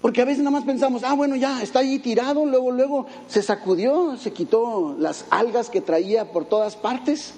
Porque 0.00 0.22
a 0.22 0.24
veces 0.24 0.38
nada 0.38 0.52
más 0.52 0.64
pensamos, 0.64 1.02
ah, 1.04 1.14
bueno, 1.14 1.36
ya 1.36 1.62
está 1.62 1.80
ahí 1.80 1.98
tirado, 1.98 2.46
luego, 2.46 2.70
luego 2.70 3.06
se 3.26 3.42
sacudió, 3.42 4.16
se 4.16 4.32
quitó 4.32 4.96
las 4.98 5.24
algas 5.30 5.70
que 5.70 5.80
traía 5.80 6.32
por 6.32 6.44
todas 6.44 6.76
partes 6.76 7.34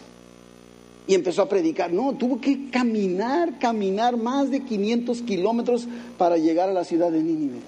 y 1.11 1.15
empezó 1.15 1.43
a 1.43 1.49
predicar. 1.49 1.93
No, 1.93 2.13
tuvo 2.13 2.41
que 2.41 2.71
caminar, 2.71 3.59
caminar 3.59 4.17
más 4.17 4.49
de 4.49 4.61
500 4.61 5.23
kilómetros 5.23 5.89
para 6.17 6.37
llegar 6.37 6.69
a 6.69 6.73
la 6.73 6.85
ciudad 6.85 7.11
de 7.11 7.21
Nínive. 7.21 7.59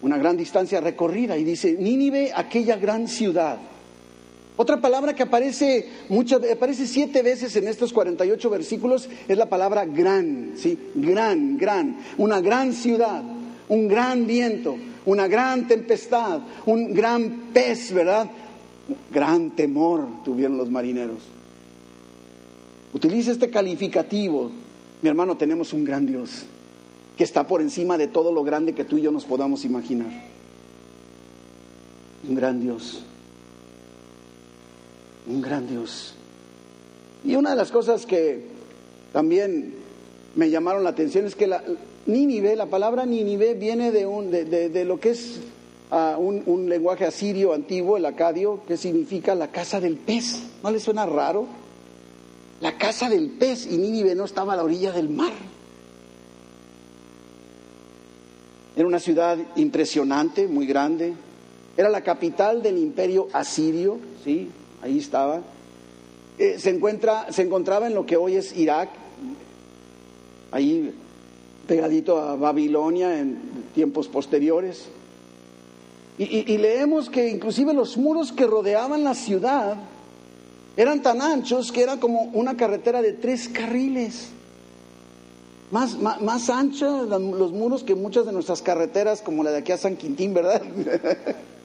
Una 0.00 0.16
gran 0.16 0.38
distancia 0.38 0.80
recorrida 0.80 1.36
y 1.36 1.44
dice, 1.44 1.76
Nínive, 1.78 2.32
aquella 2.34 2.76
gran 2.76 3.08
ciudad. 3.08 3.58
Otra 4.56 4.80
palabra 4.80 5.14
que 5.14 5.24
aparece, 5.24 5.86
muchas, 6.08 6.40
aparece 6.50 6.86
siete 6.86 7.20
veces 7.20 7.54
en 7.56 7.68
estos 7.68 7.92
48 7.92 8.48
versículos 8.48 9.10
es 9.28 9.36
la 9.36 9.50
palabra 9.50 9.84
gran, 9.84 10.52
¿sí? 10.56 10.78
Gran, 10.94 11.58
gran. 11.58 11.98
Una 12.16 12.40
gran 12.40 12.72
ciudad, 12.72 13.22
un 13.68 13.86
gran 13.86 14.26
viento, 14.26 14.78
una 15.04 15.28
gran 15.28 15.68
tempestad, 15.68 16.40
un 16.64 16.94
gran 16.94 17.50
pez, 17.52 17.92
¿verdad? 17.92 18.30
Gran 19.12 19.50
temor 19.50 20.06
tuvieron 20.24 20.56
los 20.56 20.70
marineros. 20.70 21.18
Utiliza 22.92 23.32
este 23.32 23.50
calificativo. 23.50 24.50
Mi 25.02 25.08
hermano, 25.08 25.36
tenemos 25.36 25.72
un 25.72 25.84
gran 25.84 26.06
Dios 26.06 26.44
que 27.16 27.24
está 27.24 27.46
por 27.46 27.60
encima 27.60 27.98
de 27.98 28.08
todo 28.08 28.32
lo 28.32 28.44
grande 28.44 28.74
que 28.74 28.84
tú 28.84 28.98
y 28.98 29.02
yo 29.02 29.10
nos 29.10 29.24
podamos 29.24 29.64
imaginar. 29.64 30.08
Un 32.28 32.34
gran 32.34 32.60
Dios. 32.60 33.02
Un 35.26 35.40
gran 35.40 35.66
Dios. 35.66 36.14
Y 37.24 37.34
una 37.34 37.50
de 37.50 37.56
las 37.56 37.72
cosas 37.72 38.06
que 38.06 38.44
también 39.12 39.74
me 40.34 40.50
llamaron 40.50 40.84
la 40.84 40.90
atención 40.90 41.26
es 41.26 41.34
que 41.34 41.46
la 41.46 41.62
Nínive, 42.06 42.54
la 42.54 42.66
palabra 42.66 43.04
Nínive 43.04 43.54
viene 43.54 43.90
de, 43.90 44.06
un, 44.06 44.30
de, 44.30 44.44
de, 44.44 44.68
de 44.68 44.84
lo 44.84 45.00
que 45.00 45.10
es 45.10 45.40
uh, 45.90 46.18
un, 46.18 46.42
un, 46.46 46.68
lenguaje 46.68 47.04
asirio 47.04 47.52
antiguo, 47.52 47.96
el 47.96 48.06
acadio, 48.06 48.60
que 48.66 48.76
significa 48.76 49.34
la 49.34 49.50
casa 49.50 49.80
del 49.80 49.96
pez. 49.96 50.42
¿No 50.62 50.70
le 50.70 50.80
suena 50.80 51.06
raro? 51.06 51.46
La 52.60 52.78
casa 52.78 53.08
del 53.08 53.30
pez 53.30 53.66
y 53.66 53.76
Nínive 53.76 54.14
no 54.14 54.24
estaba 54.24 54.54
a 54.54 54.56
la 54.56 54.64
orilla 54.64 54.92
del 54.92 55.08
mar. 55.10 55.32
Era 58.76 58.86
una 58.86 58.98
ciudad 58.98 59.38
impresionante, 59.56 60.46
muy 60.46 60.66
grande. 60.66 61.14
Era 61.76 61.88
la 61.88 62.02
capital 62.02 62.62
del 62.62 62.78
imperio 62.78 63.28
asirio, 63.32 63.98
¿sí? 64.24 64.50
Ahí 64.82 64.98
estaba. 64.98 65.42
Eh, 66.38 66.58
se, 66.58 66.70
encuentra, 66.70 67.32
se 67.32 67.42
encontraba 67.42 67.86
en 67.86 67.94
lo 67.94 68.04
que 68.04 68.16
hoy 68.16 68.36
es 68.36 68.54
Irak, 68.56 68.90
ahí 70.50 70.94
pegadito 71.66 72.18
a 72.18 72.36
Babilonia 72.36 73.18
en 73.18 73.38
tiempos 73.74 74.08
posteriores. 74.08 74.88
Y, 76.18 76.56
leemos 76.56 77.10
que 77.10 77.28
inclusive 77.28 77.74
los 77.74 77.98
muros 77.98 78.32
que 78.32 78.46
rodeaban 78.46 79.04
la 79.04 79.14
ciudad 79.14 79.76
eran 80.76 81.02
tan 81.02 81.20
anchos 81.20 81.70
que 81.72 81.82
era 81.82 81.98
como 81.98 82.22
una 82.32 82.56
carretera 82.56 83.02
de 83.02 83.12
tres 83.12 83.48
carriles. 83.48 84.28
Más, 85.70 85.98
más, 85.98 86.22
más 86.22 86.48
ancha 86.48 86.86
los 87.02 87.52
muros 87.52 87.82
que 87.82 87.94
muchas 87.94 88.24
de 88.24 88.32
nuestras 88.32 88.62
carreteras, 88.62 89.20
como 89.20 89.42
la 89.42 89.50
de 89.50 89.58
aquí 89.58 89.72
a 89.72 89.76
San 89.76 89.96
Quintín, 89.96 90.32
¿verdad? 90.32 90.62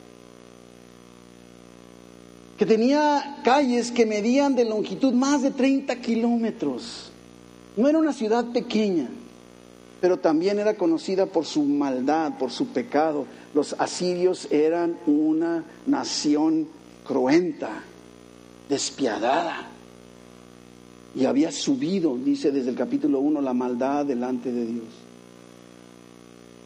que 2.57 2.65
tenía 2.67 3.39
calles 3.43 3.91
que 3.91 4.05
medían 4.05 4.53
de 4.55 4.65
longitud 4.65 5.13
más 5.13 5.41
de 5.41 5.51
30 5.51 5.95
kilómetros. 5.95 7.11
No 7.75 7.87
era 7.87 7.97
una 7.97 8.13
ciudad 8.13 8.45
pequeña, 8.51 9.09
pero 10.01 10.17
también 10.17 10.57
era 10.57 10.73
conocida 10.73 11.27
por 11.27 11.45
su 11.45 11.63
maldad, 11.63 12.37
por 12.39 12.49
su 12.49 12.67
pecado. 12.69 13.27
Los 13.53 13.73
asirios 13.77 14.51
eran 14.51 14.97
una 15.05 15.63
nación 15.85 16.67
cruenta, 17.05 17.83
despiadada. 18.67 19.67
Y 21.13 21.25
había 21.25 21.51
subido, 21.51 22.17
dice 22.17 22.51
desde 22.51 22.71
el 22.71 22.75
capítulo 22.75 23.19
1, 23.19 23.41
la 23.41 23.53
maldad 23.53 24.05
delante 24.05 24.51
de 24.51 24.65
Dios. 24.65 24.87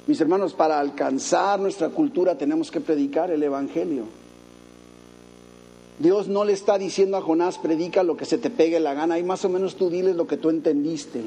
Mis 0.07 0.21
hermanos, 0.21 0.53
para 0.53 0.79
alcanzar 0.79 1.59
nuestra 1.59 1.89
cultura 1.89 2.37
tenemos 2.37 2.71
que 2.71 2.79
predicar 2.79 3.31
el 3.31 3.43
Evangelio. 3.43 4.05
Dios 5.99 6.29
no 6.29 6.45
le 6.45 6.53
está 6.53 6.77
diciendo 6.77 7.17
a 7.17 7.21
Jonás, 7.21 7.57
predica 7.57 8.03
lo 8.03 8.15
que 8.15 8.25
se 8.25 8.37
te 8.37 8.49
pegue 8.49 8.79
la 8.79 8.93
gana, 8.93 9.19
y 9.19 9.23
más 9.23 9.43
o 9.43 9.49
menos 9.49 9.75
tú 9.75 9.89
diles 9.89 10.15
lo 10.15 10.27
que 10.27 10.37
tú 10.37 10.49
entendiste. 10.49 11.21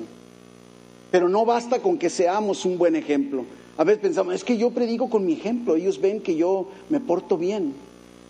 Pero 1.11 1.29
no 1.29 1.44
basta 1.44 1.81
con 1.81 1.99
que 1.99 2.11
seamos 2.11 2.64
un 2.64 2.79
buen 2.79 2.97
ejemplo. 2.97 3.44
A 3.77 3.85
veces 3.85 4.03
pensamos, 4.03 4.35
es 4.35 4.44
que 4.44 4.57
yo 4.57 4.71
predico 4.71 5.09
con 5.09 5.25
mi 5.25 5.35
ejemplo, 5.35 5.77
ellos 5.77 6.01
ven 6.01 6.21
que 6.21 6.35
yo 6.37 6.68
me 6.88 7.01
porto 7.01 7.38
bien. 7.38 7.75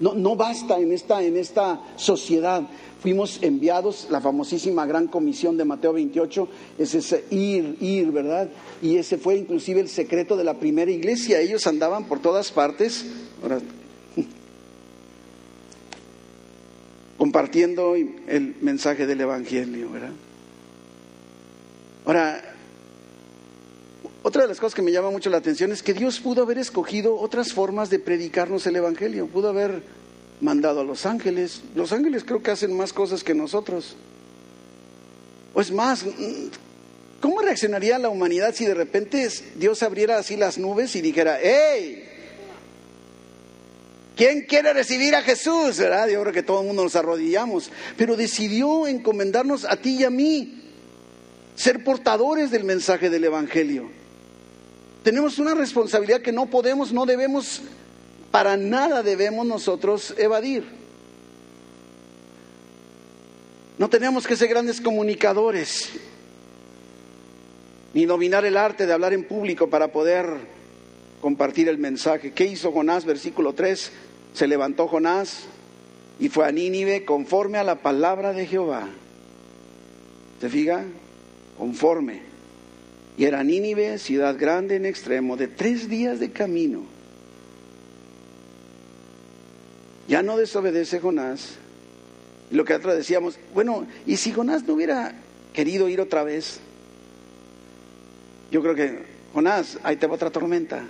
No, 0.00 0.14
no 0.14 0.36
basta 0.36 0.78
en 0.78 0.92
esta, 0.92 1.22
en 1.22 1.36
esta 1.36 1.80
sociedad. 1.96 2.62
Fuimos 3.00 3.42
enviados, 3.42 4.06
la 4.10 4.20
famosísima 4.20 4.86
gran 4.86 5.08
comisión 5.08 5.56
de 5.56 5.64
Mateo 5.64 5.92
28, 5.94 6.48
es 6.78 6.94
ese 6.94 7.24
ir, 7.30 7.76
ir, 7.80 8.12
¿verdad? 8.12 8.48
Y 8.82 8.96
ese 8.96 9.18
fue 9.18 9.36
inclusive 9.36 9.80
el 9.80 9.88
secreto 9.88 10.36
de 10.36 10.44
la 10.44 10.54
primera 10.54 10.90
iglesia. 10.90 11.40
Ellos 11.40 11.66
andaban 11.66 12.04
por 12.04 12.20
todas 12.20 12.52
partes. 12.52 13.06
Compartiendo 17.16 17.96
el 17.96 18.54
mensaje 18.60 19.06
del 19.06 19.20
Evangelio, 19.20 19.90
¿verdad? 19.90 20.12
Ahora, 22.04 22.47
otra 24.28 24.42
de 24.42 24.48
las 24.48 24.60
cosas 24.60 24.74
que 24.74 24.82
me 24.82 24.92
llama 24.92 25.10
mucho 25.10 25.30
la 25.30 25.38
atención 25.38 25.72
es 25.72 25.82
que 25.82 25.94
Dios 25.94 26.20
pudo 26.20 26.42
haber 26.42 26.58
escogido 26.58 27.18
otras 27.18 27.54
formas 27.54 27.88
de 27.88 27.98
predicarnos 27.98 28.66
el 28.66 28.76
Evangelio, 28.76 29.26
pudo 29.26 29.48
haber 29.48 29.82
mandado 30.42 30.80
a 30.80 30.84
los 30.84 31.06
ángeles, 31.06 31.62
los 31.74 31.92
ángeles 31.92 32.24
creo 32.24 32.42
que 32.42 32.50
hacen 32.50 32.76
más 32.76 32.92
cosas 32.92 33.24
que 33.24 33.34
nosotros. 33.34 33.96
O 35.54 35.62
es 35.62 35.72
más, 35.72 36.04
¿cómo 37.22 37.40
reaccionaría 37.40 37.98
la 37.98 38.10
humanidad 38.10 38.54
si 38.54 38.66
de 38.66 38.74
repente 38.74 39.26
Dios 39.56 39.82
abriera 39.82 40.18
así 40.18 40.36
las 40.36 40.58
nubes 40.58 40.94
y 40.94 41.00
dijera, 41.00 41.38
hey, 41.42 42.04
¿Quién 44.14 44.46
quiere 44.46 44.72
recibir 44.72 45.14
a 45.14 45.22
Jesús? 45.22 45.78
¿Verdad? 45.78 46.08
Yo 46.08 46.20
creo 46.22 46.32
que 46.32 46.42
todo 46.42 46.60
el 46.60 46.66
mundo 46.66 46.82
nos 46.82 46.96
arrodillamos. 46.96 47.70
Pero 47.96 48.16
decidió 48.16 48.88
encomendarnos 48.88 49.64
a 49.64 49.76
ti 49.76 49.98
y 50.00 50.02
a 50.02 50.10
mí, 50.10 50.72
ser 51.54 51.84
portadores 51.84 52.50
del 52.50 52.64
mensaje 52.64 53.10
del 53.10 53.22
Evangelio. 53.22 53.88
Tenemos 55.08 55.38
una 55.38 55.54
responsabilidad 55.54 56.20
que 56.20 56.32
no 56.32 56.50
podemos, 56.50 56.92
no 56.92 57.06
debemos, 57.06 57.62
para 58.30 58.58
nada 58.58 59.02
debemos 59.02 59.46
nosotros 59.46 60.14
evadir. 60.18 60.64
No 63.78 63.88
tenemos 63.88 64.26
que 64.26 64.36
ser 64.36 64.48
grandes 64.48 64.82
comunicadores, 64.82 65.88
ni 67.94 68.04
dominar 68.04 68.44
el 68.44 68.58
arte 68.58 68.84
de 68.84 68.92
hablar 68.92 69.14
en 69.14 69.24
público 69.24 69.70
para 69.70 69.92
poder 69.92 70.26
compartir 71.22 71.70
el 71.70 71.78
mensaje. 71.78 72.32
¿Qué 72.32 72.44
hizo 72.44 72.70
Jonás? 72.70 73.06
Versículo 73.06 73.54
3 73.54 73.90
se 74.34 74.46
levantó 74.46 74.88
Jonás 74.88 75.44
y 76.20 76.28
fue 76.28 76.44
a 76.44 76.52
Nínive 76.52 77.06
conforme 77.06 77.56
a 77.56 77.64
la 77.64 77.76
palabra 77.76 78.34
de 78.34 78.46
Jehová. 78.46 78.90
¿Se 80.38 80.50
fija? 80.50 80.84
Conforme. 81.56 82.27
Y 83.18 83.24
era 83.24 83.42
Nínive, 83.42 83.98
ciudad 83.98 84.38
grande 84.38 84.76
en 84.76 84.86
extremo, 84.86 85.36
de 85.36 85.48
tres 85.48 85.88
días 85.88 86.20
de 86.20 86.30
camino. 86.30 86.84
Ya 90.06 90.22
no 90.22 90.36
desobedece 90.36 91.00
Jonás. 91.00 91.56
Lo 92.52 92.64
que 92.64 92.74
atrás 92.74 92.96
decíamos, 92.96 93.36
bueno, 93.52 93.88
¿y 94.06 94.16
si 94.18 94.32
Jonás 94.32 94.62
no 94.62 94.74
hubiera 94.74 95.16
querido 95.52 95.88
ir 95.88 96.00
otra 96.00 96.22
vez? 96.22 96.60
Yo 98.52 98.62
creo 98.62 98.76
que, 98.76 99.02
Jonás, 99.34 99.80
ahí 99.82 99.96
te 99.96 100.06
va 100.06 100.14
otra 100.14 100.30
tormenta. 100.30 100.84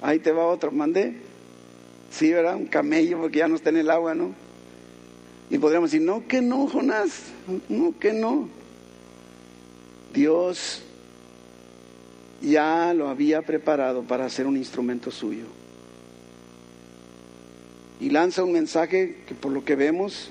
Ahí 0.00 0.20
te 0.20 0.32
va 0.32 0.46
otro, 0.46 0.72
mandé. 0.72 1.16
Sí, 2.10 2.32
¿verdad? 2.32 2.56
Un 2.56 2.66
camello 2.66 3.20
porque 3.20 3.40
ya 3.40 3.48
no 3.48 3.56
está 3.56 3.68
en 3.68 3.76
el 3.76 3.90
agua, 3.90 4.14
¿no? 4.14 4.34
Y 5.50 5.58
podríamos 5.58 5.92
decir, 5.92 6.04
no, 6.04 6.26
que 6.26 6.40
no, 6.40 6.66
Jonás, 6.66 7.24
no, 7.68 7.94
que 7.98 8.14
no. 8.14 8.61
Dios 10.12 10.82
ya 12.40 12.92
lo 12.94 13.08
había 13.08 13.42
preparado 13.42 14.02
para 14.02 14.28
ser 14.28 14.46
un 14.46 14.56
instrumento 14.56 15.10
suyo. 15.10 15.44
Y 18.00 18.10
lanza 18.10 18.42
un 18.42 18.52
mensaje 18.52 19.18
que 19.26 19.34
por 19.34 19.52
lo 19.52 19.64
que 19.64 19.76
vemos, 19.76 20.30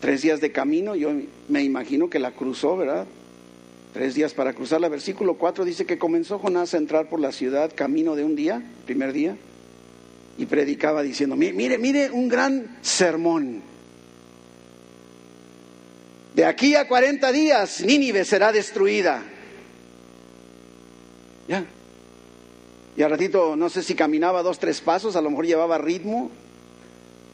tres 0.00 0.22
días 0.22 0.40
de 0.40 0.52
camino, 0.52 0.96
yo 0.96 1.10
me 1.48 1.62
imagino 1.62 2.10
que 2.10 2.18
la 2.18 2.32
cruzó, 2.32 2.76
¿verdad? 2.76 3.06
tres 3.94 4.14
días 4.14 4.34
para 4.34 4.52
cruzar. 4.52 4.82
El 4.82 4.90
versículo 4.90 5.34
4 5.34 5.64
dice 5.64 5.86
que 5.86 5.98
comenzó 5.98 6.38
Jonás 6.38 6.74
a 6.74 6.78
entrar 6.78 7.08
por 7.08 7.20
la 7.20 7.32
ciudad 7.32 7.72
camino 7.74 8.16
de 8.16 8.24
un 8.24 8.34
día, 8.34 8.60
primer 8.84 9.12
día, 9.12 9.36
y 10.36 10.46
predicaba 10.46 11.02
diciendo, 11.02 11.36
mire, 11.36 11.78
mire, 11.78 12.10
un 12.10 12.28
gran 12.28 12.76
sermón. 12.82 13.62
De 16.34 16.44
aquí 16.44 16.74
a 16.74 16.88
40 16.88 17.30
días 17.30 17.80
Nínive 17.80 18.24
será 18.24 18.50
destruida. 18.52 19.22
Ya. 21.46 21.64
Y 22.96 23.02
al 23.02 23.10
ratito, 23.10 23.54
no 23.54 23.68
sé 23.68 23.82
si 23.82 23.94
caminaba 23.94 24.42
dos, 24.42 24.58
tres 24.58 24.80
pasos, 24.80 25.14
a 25.14 25.20
lo 25.20 25.30
mejor 25.30 25.46
llevaba 25.46 25.78
ritmo. 25.78 26.30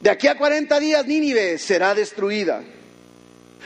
De 0.03 0.11
aquí 0.11 0.27
a 0.27 0.37
40 0.37 0.79
días 0.81 1.07
Nínive 1.07 1.57
será 1.57 1.95
destruida. 1.95 2.63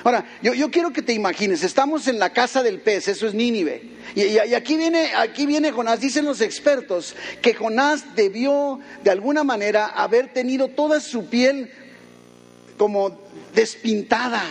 Ahora, 0.05 0.25
yo, 0.43 0.71
quiero 0.71 0.93
que 0.93 1.03
te 1.03 1.13
imagines, 1.13 1.63
estamos 1.63 2.09
en 2.09 2.19
la 2.19 2.33
casa 2.33 2.63
del 2.63 2.81
pez, 2.81 3.09
eso 3.09 3.27
es 3.27 3.35
Nínive. 3.35 3.83
Y, 4.15 4.39
aquí, 4.39 4.77
viene, 4.77 5.15
aquí 5.17 5.47
viene 5.47 5.73
Jonás, 5.73 6.01
dicen 6.01 6.25
los 6.25 6.41
expertos, 6.41 7.15
que 7.41 7.55
Jonás 7.55 8.15
debió 8.15 8.81
de 9.03 9.11
alguna 9.11 9.45
manera 9.45 9.87
haber 9.87 10.33
tenido 10.33 10.69
toda 10.69 11.01
su 11.01 11.27
piel 11.27 11.71
como 12.77 13.19
despintada 13.55 14.43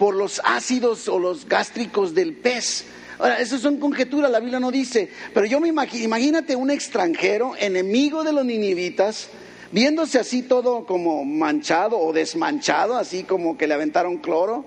por 0.00 0.16
los 0.16 0.40
ácidos 0.44 1.08
o 1.08 1.18
los 1.18 1.46
gástricos 1.46 2.14
del 2.14 2.32
pez. 2.32 2.86
Ahora, 3.18 3.38
eso 3.38 3.58
son 3.58 3.76
conjeturas, 3.76 4.30
la 4.30 4.40
Biblia 4.40 4.58
no 4.58 4.70
dice, 4.70 5.10
pero 5.34 5.44
yo 5.44 5.60
me 5.60 5.68
imagino, 5.68 6.04
imagínate 6.04 6.56
un 6.56 6.70
extranjero, 6.70 7.52
enemigo 7.58 8.24
de 8.24 8.32
los 8.32 8.46
ninivitas, 8.46 9.28
viéndose 9.72 10.18
así 10.18 10.40
todo 10.40 10.86
como 10.86 11.22
manchado 11.26 11.98
o 11.98 12.14
desmanchado, 12.14 12.96
así 12.96 13.24
como 13.24 13.58
que 13.58 13.66
le 13.66 13.74
aventaron 13.74 14.16
cloro, 14.16 14.64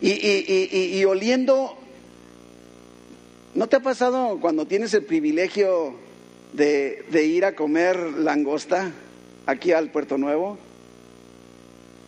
y, 0.00 1.04
oliendo, 1.04 1.76
¿no 3.54 3.68
te 3.68 3.76
ha 3.76 3.80
pasado 3.80 4.38
cuando 4.40 4.66
tienes 4.66 4.94
el 4.94 5.04
privilegio 5.04 5.96
de, 6.54 7.04
ir 7.26 7.44
a 7.44 7.54
comer 7.54 7.98
langosta 7.98 8.90
aquí 9.44 9.72
al 9.72 9.90
Puerto 9.90 10.16
Nuevo? 10.16 10.56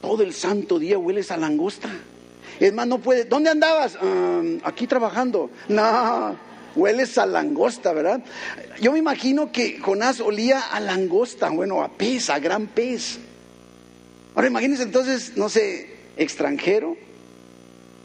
Todo 0.04 0.22
el 0.22 0.34
santo 0.34 0.78
día 0.78 0.98
hueles 0.98 1.30
a 1.30 1.38
langosta. 1.38 1.88
Es 2.60 2.74
más, 2.74 2.86
no 2.86 2.98
puedes. 2.98 3.26
¿Dónde 3.26 3.48
andabas? 3.48 3.96
Aquí 4.62 4.86
trabajando. 4.86 5.50
No, 5.66 6.36
hueles 6.76 7.16
a 7.16 7.24
langosta, 7.24 7.94
¿verdad? 7.94 8.22
Yo 8.82 8.92
me 8.92 8.98
imagino 8.98 9.50
que 9.50 9.78
Jonás 9.78 10.20
olía 10.20 10.60
a 10.60 10.78
langosta, 10.78 11.48
bueno, 11.48 11.82
a 11.82 11.88
pez, 11.88 12.28
a 12.28 12.38
gran 12.38 12.66
pez. 12.66 13.18
Ahora 14.34 14.46
imagínense 14.46 14.82
entonces, 14.82 15.38
no 15.38 15.48
sé, 15.48 15.88
extranjero, 16.18 16.98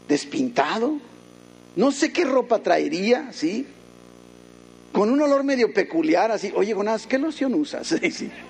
despintado, 0.08 1.00
no 1.76 1.92
sé 1.92 2.14
qué 2.14 2.24
ropa 2.24 2.60
traería, 2.60 3.30
¿sí? 3.34 3.66
Con 4.92 5.10
un 5.10 5.20
olor 5.20 5.44
medio 5.44 5.74
peculiar, 5.74 6.30
así, 6.30 6.50
oye 6.56 6.72
Jonás, 6.72 7.06
¿qué 7.06 7.18
loción 7.18 7.52
usas? 7.52 7.94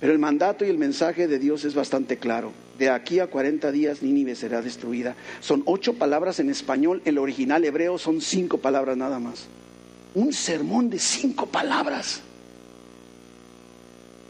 Pero 0.00 0.12
el 0.12 0.18
mandato 0.18 0.64
y 0.64 0.68
el 0.68 0.78
mensaje 0.78 1.28
de 1.28 1.38
Dios 1.38 1.64
es 1.64 1.74
bastante 1.74 2.16
claro 2.16 2.52
de 2.80 2.88
aquí 2.88 3.20
a 3.20 3.26
40 3.26 3.70
días 3.72 4.02
Nínive 4.02 4.34
será 4.34 4.62
destruida. 4.62 5.14
Son 5.40 5.62
ocho 5.66 5.94
palabras 5.94 6.40
en 6.40 6.48
español, 6.48 7.02
el 7.04 7.18
original 7.18 7.62
hebreo 7.62 7.98
son 7.98 8.22
cinco 8.22 8.56
palabras 8.56 8.96
nada 8.96 9.18
más. 9.18 9.46
Un 10.14 10.32
sermón 10.32 10.88
de 10.88 10.98
cinco 10.98 11.44
palabras. 11.44 12.22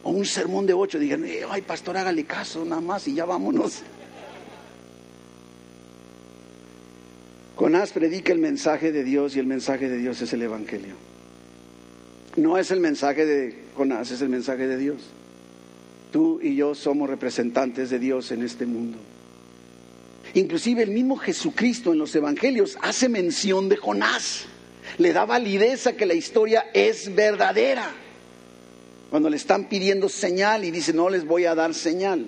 O 0.02 0.10
un 0.10 0.26
sermón 0.26 0.66
de 0.66 0.74
ocho, 0.74 0.98
digan, 0.98 1.24
eh, 1.24 1.42
ay 1.48 1.62
pastor, 1.62 1.96
hágale 1.96 2.24
caso 2.24 2.64
nada 2.64 2.80
más 2.80 3.06
y 3.06 3.14
ya 3.14 3.24
vámonos. 3.24 3.82
Jonás 7.54 7.92
predica 7.92 8.32
el 8.32 8.40
mensaje 8.40 8.90
de 8.90 9.04
Dios 9.04 9.36
y 9.36 9.38
el 9.38 9.46
mensaje 9.46 9.88
de 9.88 9.96
Dios 9.96 10.20
es 10.22 10.32
el 10.32 10.42
Evangelio. 10.42 10.94
No 12.34 12.58
es 12.58 12.72
el 12.72 12.80
mensaje 12.80 13.24
de 13.24 13.64
Jonás, 13.76 14.10
es 14.10 14.22
el 14.22 14.28
mensaje 14.28 14.66
de 14.66 14.76
Dios. 14.76 15.02
Tú 16.10 16.40
y 16.42 16.56
yo 16.56 16.74
somos 16.74 17.08
representantes 17.08 17.90
de 17.90 17.98
Dios 17.98 18.32
en 18.32 18.42
este 18.42 18.66
mundo. 18.66 18.98
Inclusive 20.34 20.82
el 20.82 20.90
mismo 20.90 21.16
Jesucristo 21.16 21.92
en 21.92 21.98
los 21.98 22.14
Evangelios 22.14 22.76
hace 22.82 23.08
mención 23.08 23.68
de 23.68 23.76
Jonás. 23.76 24.46
Le 24.98 25.12
da 25.12 25.24
validez 25.24 25.86
a 25.86 25.96
que 25.96 26.06
la 26.06 26.14
historia 26.14 26.66
es 26.74 27.14
verdadera. 27.14 27.90
Cuando 29.10 29.28
le 29.28 29.36
están 29.36 29.68
pidiendo 29.68 30.08
señal 30.08 30.64
y 30.64 30.70
dice, 30.70 30.92
no 30.92 31.08
les 31.10 31.24
voy 31.24 31.44
a 31.44 31.54
dar 31.54 31.74
señal. 31.74 32.26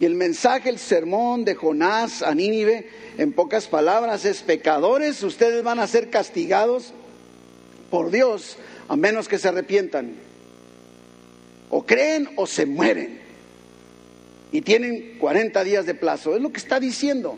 Y 0.00 0.04
el 0.04 0.14
mensaje, 0.14 0.70
el 0.70 0.78
sermón 0.78 1.44
de 1.44 1.54
Jonás 1.54 2.22
a 2.22 2.34
Nínive, 2.34 2.88
en 3.18 3.32
pocas 3.32 3.66
palabras, 3.66 4.24
es 4.24 4.42
pecadores, 4.42 5.22
ustedes 5.22 5.62
van 5.64 5.80
a 5.80 5.86
ser 5.86 6.08
castigados 6.08 6.92
por 7.90 8.10
Dios 8.10 8.56
a 8.86 8.96
menos 8.96 9.28
que 9.28 9.38
se 9.38 9.48
arrepientan. 9.48 10.14
O 11.70 11.84
creen 11.84 12.28
o 12.36 12.46
se 12.46 12.66
mueren. 12.66 13.20
Y 14.52 14.62
tienen 14.62 15.18
40 15.18 15.62
días 15.64 15.86
de 15.86 15.94
plazo. 15.94 16.34
Es 16.34 16.42
lo 16.42 16.50
que 16.50 16.58
está 16.58 16.80
diciendo. 16.80 17.36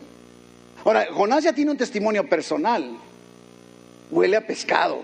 Ahora, 0.84 1.08
Jonás 1.12 1.44
ya 1.44 1.52
tiene 1.52 1.72
un 1.72 1.76
testimonio 1.76 2.28
personal. 2.28 2.96
Huele 4.10 4.36
a 4.36 4.46
pescado. 4.46 5.02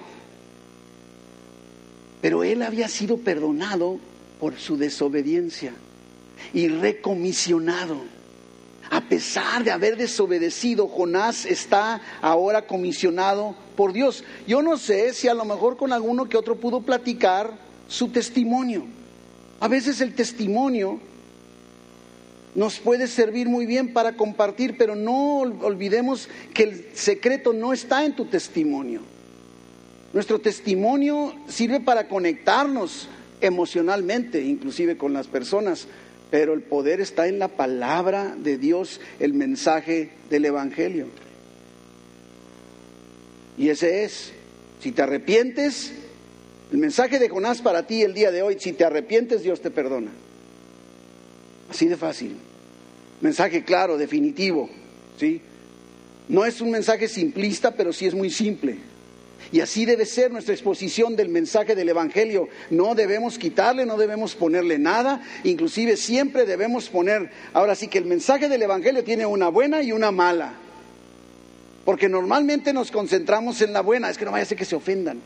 Pero 2.20 2.44
él 2.44 2.62
había 2.62 2.88
sido 2.88 3.18
perdonado 3.18 3.98
por 4.40 4.58
su 4.58 4.76
desobediencia 4.76 5.72
y 6.52 6.68
recomisionado. 6.68 8.02
A 8.90 9.00
pesar 9.02 9.64
de 9.64 9.72
haber 9.72 9.96
desobedecido, 9.96 10.86
Jonás 10.86 11.44
está 11.44 12.00
ahora 12.22 12.66
comisionado 12.66 13.56
por 13.76 13.92
Dios. 13.92 14.22
Yo 14.46 14.62
no 14.62 14.76
sé 14.76 15.12
si 15.12 15.28
a 15.28 15.34
lo 15.34 15.44
mejor 15.44 15.76
con 15.76 15.92
alguno 15.92 16.28
que 16.28 16.36
otro 16.36 16.56
pudo 16.56 16.82
platicar 16.82 17.58
su 17.88 18.08
testimonio. 18.08 18.86
A 19.61 19.69
veces 19.69 20.01
el 20.01 20.14
testimonio 20.14 21.01
nos 22.55 22.79
puede 22.79 23.07
servir 23.07 23.49
muy 23.49 23.66
bien 23.66 23.92
para 23.92 24.16
compartir, 24.16 24.77
pero 24.79 24.95
no 24.95 25.38
olvidemos 25.40 26.29
que 26.55 26.62
el 26.62 26.87
secreto 26.95 27.53
no 27.53 27.73
está 27.73 28.05
en 28.05 28.16
tu 28.16 28.25
testimonio. 28.27 29.03
Nuestro 30.12 30.40
testimonio 30.40 31.35
sirve 31.49 31.81
para 31.81 32.09
conectarnos 32.09 33.09
emocionalmente, 33.42 34.42
inclusive 34.42 34.97
con 34.97 35.12
las 35.12 35.27
personas, 35.27 35.87
pero 36.31 36.55
el 36.55 36.62
poder 36.62 37.01
está 37.01 37.29
en 37.29 37.38
la 37.38 37.49
palabra 37.49 38.35
de 38.37 38.57
Dios, 38.57 39.01
el 39.21 39.35
mensaje 39.35 40.11
del 40.31 40.47
Evangelio. 40.47 41.07
Y 43.59 43.69
ese 43.69 44.05
es, 44.05 44.33
si 44.81 44.92
te 44.92 45.03
arrepientes, 45.03 45.92
el 46.72 46.79
mensaje 46.79 47.18
de 47.18 47.29
Jonás 47.29 47.62
para 47.62 47.87
ti 47.87 48.02
el 48.02 48.14
día 48.14 48.31
de 48.31 48.42
hoy, 48.42 48.57
si 48.59 48.72
te 48.72 48.85
arrepientes, 48.85 49.42
Dios 49.42 49.61
te 49.61 49.70
perdona. 49.70 50.11
Así 51.70 51.87
de 51.87 51.96
fácil. 51.96 52.37
Mensaje 53.20 53.64
claro, 53.64 53.96
definitivo, 53.96 54.68
¿sí? 55.18 55.40
No 56.29 56.44
es 56.44 56.61
un 56.61 56.70
mensaje 56.70 57.09
simplista, 57.09 57.72
pero 57.72 57.92
sí 57.92 58.07
es 58.07 58.14
muy 58.14 58.31
simple. 58.31 58.79
Y 59.52 59.61
así 59.61 59.85
debe 59.85 60.07
ser 60.07 60.33
nuestra 60.33 60.55
exposición 60.55 61.14
del 61.14 61.29
mensaje 61.29 61.76
del 61.76 61.88
Evangelio. 61.88 62.48
No 62.70 62.96
debemos 62.96 63.38
quitarle, 63.38 63.87
no 63.87 63.96
debemos 63.96 64.35
ponerle 64.35 64.79
nada, 64.79 65.22
inclusive 65.44 65.96
siempre 65.96 66.46
debemos 66.46 66.88
poner, 66.88 67.31
ahora 67.52 67.76
sí 67.76 67.87
que 67.87 67.98
el 67.98 68.07
mensaje 68.07 68.48
del 68.48 68.62
Evangelio 68.62 69.05
tiene 69.05 69.24
una 69.24 69.48
buena 69.48 69.83
y 69.83 69.92
una 69.92 70.11
mala. 70.11 70.55
Porque 71.85 72.09
normalmente 72.09 72.72
nos 72.72 72.90
concentramos 72.90 73.62
en 73.62 73.72
la 73.72 73.83
buena, 73.83 74.11
es 74.11 74.18
que 74.18 74.24
no 74.24 74.33
vaya 74.33 74.42
a 74.42 74.46
ser 74.46 74.59
que 74.59 74.64
se 74.64 74.74
ofendan. 74.74 75.20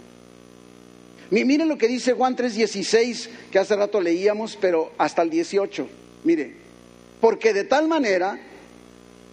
Miren 1.31 1.69
lo 1.69 1.79
que 1.79 1.87
dice 1.87 2.12
Juan 2.12 2.37
3:16, 2.37 3.29
que 3.53 3.59
hace 3.59 3.77
rato 3.77 4.01
leíamos, 4.01 4.57
pero 4.61 4.93
hasta 4.99 5.23
el 5.23 5.31
18. 5.31 5.88
Mire, 6.25 6.55
porque 7.21 7.53
de 7.53 7.64
tal 7.64 7.87
manera 7.87 8.38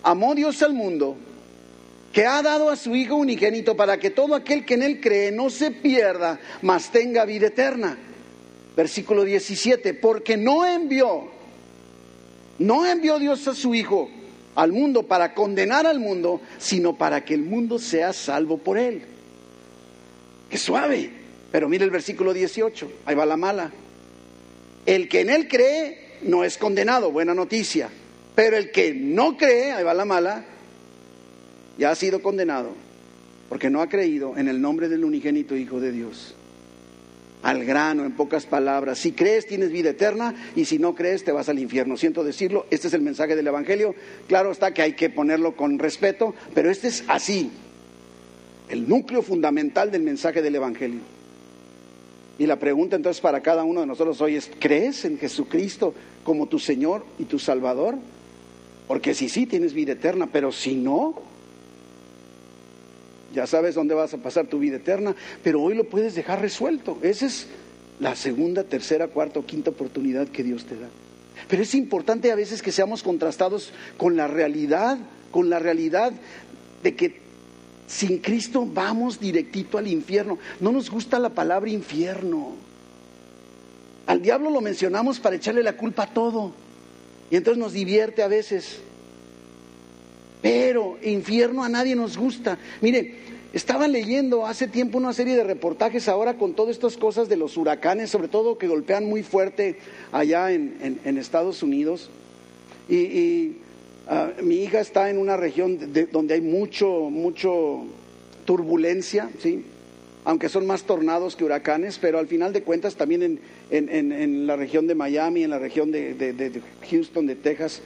amó 0.04 0.36
Dios 0.36 0.62
al 0.62 0.74
mundo 0.74 1.18
que 2.14 2.26
ha 2.26 2.42
dado 2.42 2.70
a 2.70 2.76
su 2.76 2.96
Hijo 2.96 3.16
unigénito 3.16 3.76
para 3.76 4.00
que 4.00 4.10
todo 4.10 4.36
aquel 4.36 4.66
que 4.66 4.76
en 4.76 4.84
Él 4.84 5.02
cree 5.02 5.32
no 5.32 5.50
se 5.50 5.72
pierda, 5.72 6.40
mas 6.62 6.92
tenga 6.92 7.26
vida 7.26 7.48
eterna. 7.48 7.98
Versículo 8.76 9.24
17, 9.24 9.96
porque 9.96 10.38
no 10.38 10.66
envió, 10.66 11.28
no 12.60 12.86
envió 12.86 13.18
Dios 13.20 13.48
a 13.48 13.56
su 13.56 13.74
Hijo 13.74 14.10
al 14.56 14.72
mundo 14.72 15.04
para 15.04 15.34
condenar 15.34 15.86
al 15.86 16.00
mundo, 16.00 16.42
sino 16.58 16.96
para 16.96 17.26
que 17.26 17.34
el 17.34 17.42
mundo 17.42 17.80
sea 17.80 18.14
salvo 18.14 18.58
por 18.58 18.78
Él. 18.78 19.04
Qué 20.50 20.58
suave. 20.58 21.17
Pero 21.58 21.70
mire 21.70 21.84
el 21.84 21.90
versículo 21.90 22.36
18, 22.36 22.92
ahí 23.08 23.16
va 23.16 23.26
la 23.26 23.36
mala. 23.36 23.72
El 24.86 25.10
que 25.10 25.22
en 25.22 25.32
Él 25.32 25.48
cree 25.48 26.20
no 26.22 26.44
es 26.44 26.56
condenado, 26.56 27.10
buena 27.10 27.34
noticia. 27.34 27.90
Pero 28.36 28.58
el 28.58 28.70
que 28.70 28.94
no 28.94 29.36
cree, 29.38 29.72
ahí 29.72 29.84
va 29.84 29.96
la 29.96 30.06
mala, 30.06 30.46
ya 31.80 31.90
ha 31.90 31.96
sido 31.96 32.22
condenado 32.22 32.76
porque 33.50 33.72
no 33.72 33.82
ha 33.82 33.90
creído 33.90 34.38
en 34.38 34.50
el 34.50 34.62
nombre 34.62 34.88
del 34.88 35.04
unigénito 35.04 35.58
Hijo 35.58 35.80
de 35.80 35.92
Dios. 35.92 36.36
Al 37.42 37.66
grano, 37.66 38.06
en 38.06 38.12
pocas 38.12 38.46
palabras, 38.46 39.00
si 39.00 39.14
crees 39.14 39.48
tienes 39.48 39.72
vida 39.72 39.90
eterna 39.90 40.36
y 40.56 40.66
si 40.66 40.78
no 40.78 40.94
crees 40.94 41.24
te 41.24 41.32
vas 41.32 41.50
al 41.50 41.58
infierno. 41.58 41.98
Siento 41.98 42.24
decirlo, 42.24 42.68
este 42.70 42.88
es 42.88 42.94
el 42.94 43.02
mensaje 43.02 43.36
del 43.36 43.48
Evangelio. 43.48 43.96
Claro 44.28 44.52
está 44.52 44.76
que 44.76 44.84
hay 44.84 44.94
que 44.94 45.10
ponerlo 45.10 45.56
con 45.56 45.80
respeto, 45.80 46.36
pero 46.54 46.70
este 46.70 46.90
es 46.90 47.04
así, 47.08 47.50
el 48.70 48.88
núcleo 48.88 49.24
fundamental 49.24 49.90
del 49.90 50.04
mensaje 50.04 50.44
del 50.44 50.54
Evangelio. 50.54 51.17
Y 52.40 52.46
la 52.46 52.60
pregunta 52.60 52.96
entonces 52.96 53.22
para 53.22 53.42
cada 53.42 53.64
uno 53.64 53.82
de 53.82 53.88
nosotros 53.88 54.22
hoy 54.22 54.36
es, 54.36 54.52
¿crees 54.60 55.06
en 55.06 55.18
Jesucristo 55.18 55.94
como 56.24 56.48
tu 56.48 56.60
Señor 56.60 57.04
y 57.18 57.26
tu 57.26 57.40
Salvador? 57.40 57.96
Porque 58.88 59.14
si 59.14 59.28
sí 59.28 59.46
tienes 59.46 59.74
vida 59.74 59.94
eterna, 59.94 60.30
pero 60.32 60.52
si 60.52 60.76
no, 60.76 61.16
ya 63.34 63.48
sabes 63.48 63.76
dónde 63.76 63.96
vas 63.96 64.14
a 64.14 64.18
pasar 64.18 64.48
tu 64.48 64.60
vida 64.60 64.78
eterna, 64.78 65.16
pero 65.44 65.62
hoy 65.62 65.76
lo 65.76 65.86
puedes 65.86 66.16
dejar 66.16 66.42
resuelto. 66.42 66.98
Esa 67.02 67.26
es 67.26 67.48
la 68.00 68.16
segunda, 68.16 68.64
tercera, 68.64 69.08
cuarta 69.08 69.40
o 69.40 69.46
quinta 69.46 69.72
oportunidad 69.72 70.28
que 70.28 70.44
Dios 70.44 70.66
te 70.66 70.76
da. 70.76 70.88
Pero 71.48 71.64
es 71.64 71.76
importante 71.76 72.32
a 72.32 72.36
veces 72.36 72.62
que 72.62 72.72
seamos 72.72 73.04
contrastados 73.04 73.72
con 73.98 74.16
la 74.16 74.28
realidad, 74.28 74.98
con 75.32 75.50
la 75.50 75.60
realidad 75.60 76.14
de 76.84 76.96
que 76.96 77.27
sin 77.88 78.20
Cristo 78.20 78.68
vamos 78.72 79.20
directito 79.20 79.78
al 79.78 79.88
infierno. 79.88 80.38
No 80.60 80.72
nos 80.72 80.90
gusta 80.90 81.18
la 81.18 81.30
palabra 81.30 81.70
infierno. 81.70 82.56
Al 84.06 84.22
diablo 84.22 84.50
lo 84.50 84.62
mencionamos 84.62 85.20
para 85.20 85.38
echarle 85.38 85.64
la 85.64 85.78
culpa 85.78 86.04
a 86.04 86.14
todo. 86.14 86.54
Y 87.32 87.38
entonces 87.38 87.60
nos 87.60 87.74
divierte 87.74 88.22
a 88.22 88.28
veces. 88.28 88.80
Pero 90.42 90.98
infierno 91.02 91.64
a 91.64 91.70
nadie 91.70 91.96
nos 91.96 92.18
gusta. 92.18 92.58
Mire, 92.82 93.16
estaba 93.54 93.88
leyendo 93.88 94.46
hace 94.46 94.68
tiempo 94.68 94.98
una 94.98 95.14
serie 95.14 95.36
de 95.36 95.44
reportajes 95.44 96.08
ahora 96.08 96.38
con 96.38 96.54
todas 96.54 96.76
estas 96.76 96.98
cosas 96.98 97.30
de 97.30 97.38
los 97.38 97.58
huracanes, 97.58 98.10
sobre 98.10 98.28
todo 98.28 98.58
que 98.58 98.68
golpean 98.68 99.06
muy 99.06 99.24
fuerte 99.24 99.80
allá 100.12 100.52
en, 100.52 101.18
Estados 101.18 101.64
Unidos. 101.64 102.10
Y, 102.90 103.58
ah, 104.10 104.32
mi 104.42 104.56
hija 104.64 104.80
está 104.80 105.10
en 105.10 105.18
una 105.18 105.38
región 105.38 105.80
donde 106.12 106.34
hay 106.34 106.42
mucho, 106.42 107.10
mucho 107.10 107.86
turbulencia, 108.46 109.30
¿sí? 109.40 109.66
aunque 110.28 110.50
son 110.50 110.66
más 110.66 110.84
tornados 110.84 111.36
que 111.36 111.46
huracanes, 111.46 112.00
pero 112.00 112.20
al 112.20 112.28
final 112.28 112.52
de 112.52 112.62
cuentas 112.62 112.96
también 112.96 113.40
en, 113.70 114.48
la 114.48 114.58
región 114.58 114.86
de 114.86 114.94
Miami, 114.94 115.44
en 115.44 115.52
la 115.52 115.60
región 115.60 115.90
de, 115.90 116.62
Houston, 116.90 117.28
de 117.28 117.36
Texas. 117.36 117.82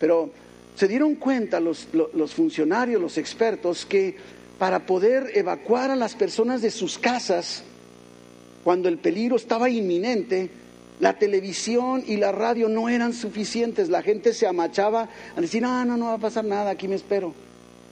Pero 0.00 0.30
se 0.74 0.88
dieron 0.88 1.14
cuenta 1.14 1.60
los, 1.60 1.86
los 1.92 2.34
funcionarios, 2.34 3.00
los 3.00 3.16
expertos, 3.16 3.86
que 3.86 4.16
para 4.58 4.86
poder 4.86 5.30
evacuar 5.34 5.92
a 5.92 5.96
las 5.96 6.16
personas 6.16 6.62
de 6.62 6.72
sus 6.72 6.98
casas 6.98 7.62
cuando 8.64 8.88
el 8.88 8.98
peligro 8.98 9.36
estaba 9.36 9.70
inminente, 9.70 10.50
la 11.04 11.18
televisión 11.18 12.02
y 12.06 12.16
la 12.16 12.32
radio 12.32 12.66
no 12.70 12.88
eran 12.88 13.12
suficientes. 13.12 13.90
La 13.90 14.00
gente 14.00 14.32
se 14.32 14.46
amachaba 14.46 15.10
a 15.36 15.40
decir, 15.42 15.60
no, 15.60 15.84
no, 15.84 15.98
no 15.98 16.06
va 16.06 16.14
a 16.14 16.18
pasar 16.18 16.46
nada, 16.46 16.70
aquí 16.70 16.88
me 16.88 16.94
espero. 16.94 17.34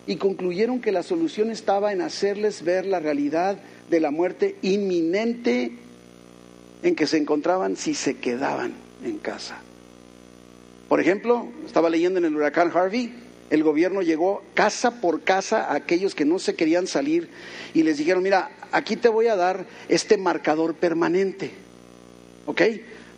Y 0.07 0.17
concluyeron 0.17 0.81
que 0.81 0.93
la 0.93 1.03
solución 1.03 1.51
estaba 1.51 1.93
en 1.93 2.01
hacerles 2.01 2.63
ver 2.63 2.87
la 2.87 3.01
realidad 3.01 3.59
de 3.91 4.01
la 4.01 4.11
muerte 4.11 4.57
inminente 4.63 5.73
en 6.83 6.97
que 6.97 7.07
se 7.07 7.19
encontraban 7.19 7.77
si 7.77 7.93
se 7.93 8.17
quedaban 8.17 8.73
en 9.05 9.19
casa. 9.19 9.61
Por 10.89 10.99
ejemplo, 10.99 11.49
estaba 11.67 11.91
leyendo 11.91 12.19
en 12.19 12.25
el 12.25 12.35
huracán 12.35 12.73
Harvey, 12.75 13.13
el 13.51 13.63
gobierno 13.63 14.01
llegó 14.01 14.43
casa 14.55 15.03
por 15.03 15.21
casa 15.21 15.65
a 15.65 15.75
aquellos 15.75 16.15
que 16.15 16.25
no 16.25 16.39
se 16.39 16.55
querían 16.55 16.87
salir 16.87 17.29
y 17.75 17.83
les 17.83 17.99
dijeron, 17.99 18.23
mira, 18.23 18.53
aquí 18.73 18.97
te 18.97 19.11
voy 19.11 19.27
a 19.27 19.37
dar 19.37 19.67
este 19.91 20.17
marcador 20.17 20.77
permanente. 20.77 21.51
¿Ok? 22.47 22.63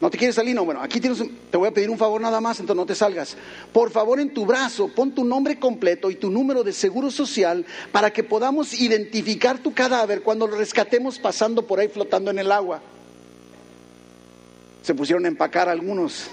¿No 0.01 0.11
te 0.11 0.19
quieres 0.19 0.35
salir? 0.35 0.55
No, 0.55 0.65
bueno, 0.65 0.83
aquí 0.83 1.01
tienes 1.01 1.23
te 1.51 1.57
voy 1.57 1.69
a 1.69 1.71
pedir 1.71 1.89
un 1.89 1.99
favor 1.99 2.21
nada 2.21 2.41
más, 2.41 2.59
entonces 2.59 2.77
no 2.77 2.87
te 2.87 2.95
salgas. 2.95 3.37
Por 3.73 3.91
favor, 3.91 4.19
en 4.19 4.35
tu 4.35 4.45
brazo 4.45 4.89
pon 4.89 5.15
tu 5.15 5.25
nombre 5.25 5.59
completo 5.59 6.11
y 6.11 6.17
tu 6.17 6.31
número 6.31 6.65
de 6.65 6.73
seguro 6.73 7.11
social 7.11 7.65
para 7.93 8.13
que 8.13 8.25
podamos 8.25 8.75
identificar 8.75 9.59
tu 9.59 9.73
cadáver 9.73 10.23
cuando 10.23 10.47
lo 10.47 10.57
rescatemos 10.57 11.19
pasando 11.19 11.67
por 11.67 11.79
ahí 11.79 11.89
flotando 11.89 12.31
en 12.31 12.41
el 12.41 12.51
agua. 12.51 12.83
Se 14.83 14.95
pusieron 14.95 15.25
a 15.25 15.29
empacar 15.29 15.69
algunos. 15.69 16.27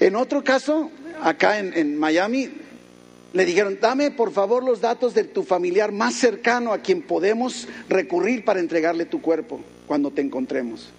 En 0.00 0.16
otro 0.16 0.42
caso, 0.42 0.90
acá 1.22 1.58
en, 1.58 1.98
Miami, 1.98 2.50
le 3.34 3.44
dijeron, 3.44 3.78
dame 3.80 4.10
por 4.10 4.32
favor 4.32 4.64
los 4.64 4.80
datos 4.80 5.12
de 5.12 5.24
tu 5.24 5.42
familiar 5.42 5.92
más 5.92 6.14
cercano 6.14 6.72
a 6.72 6.78
quien 6.78 7.02
podemos 7.02 7.68
recurrir 7.88 8.44
para 8.44 8.60
entregarle 8.60 9.04
tu 9.04 9.20
cuerpo 9.20 9.60
cuando 9.88 10.12
te 10.12 10.20
encontremos. 10.20 10.90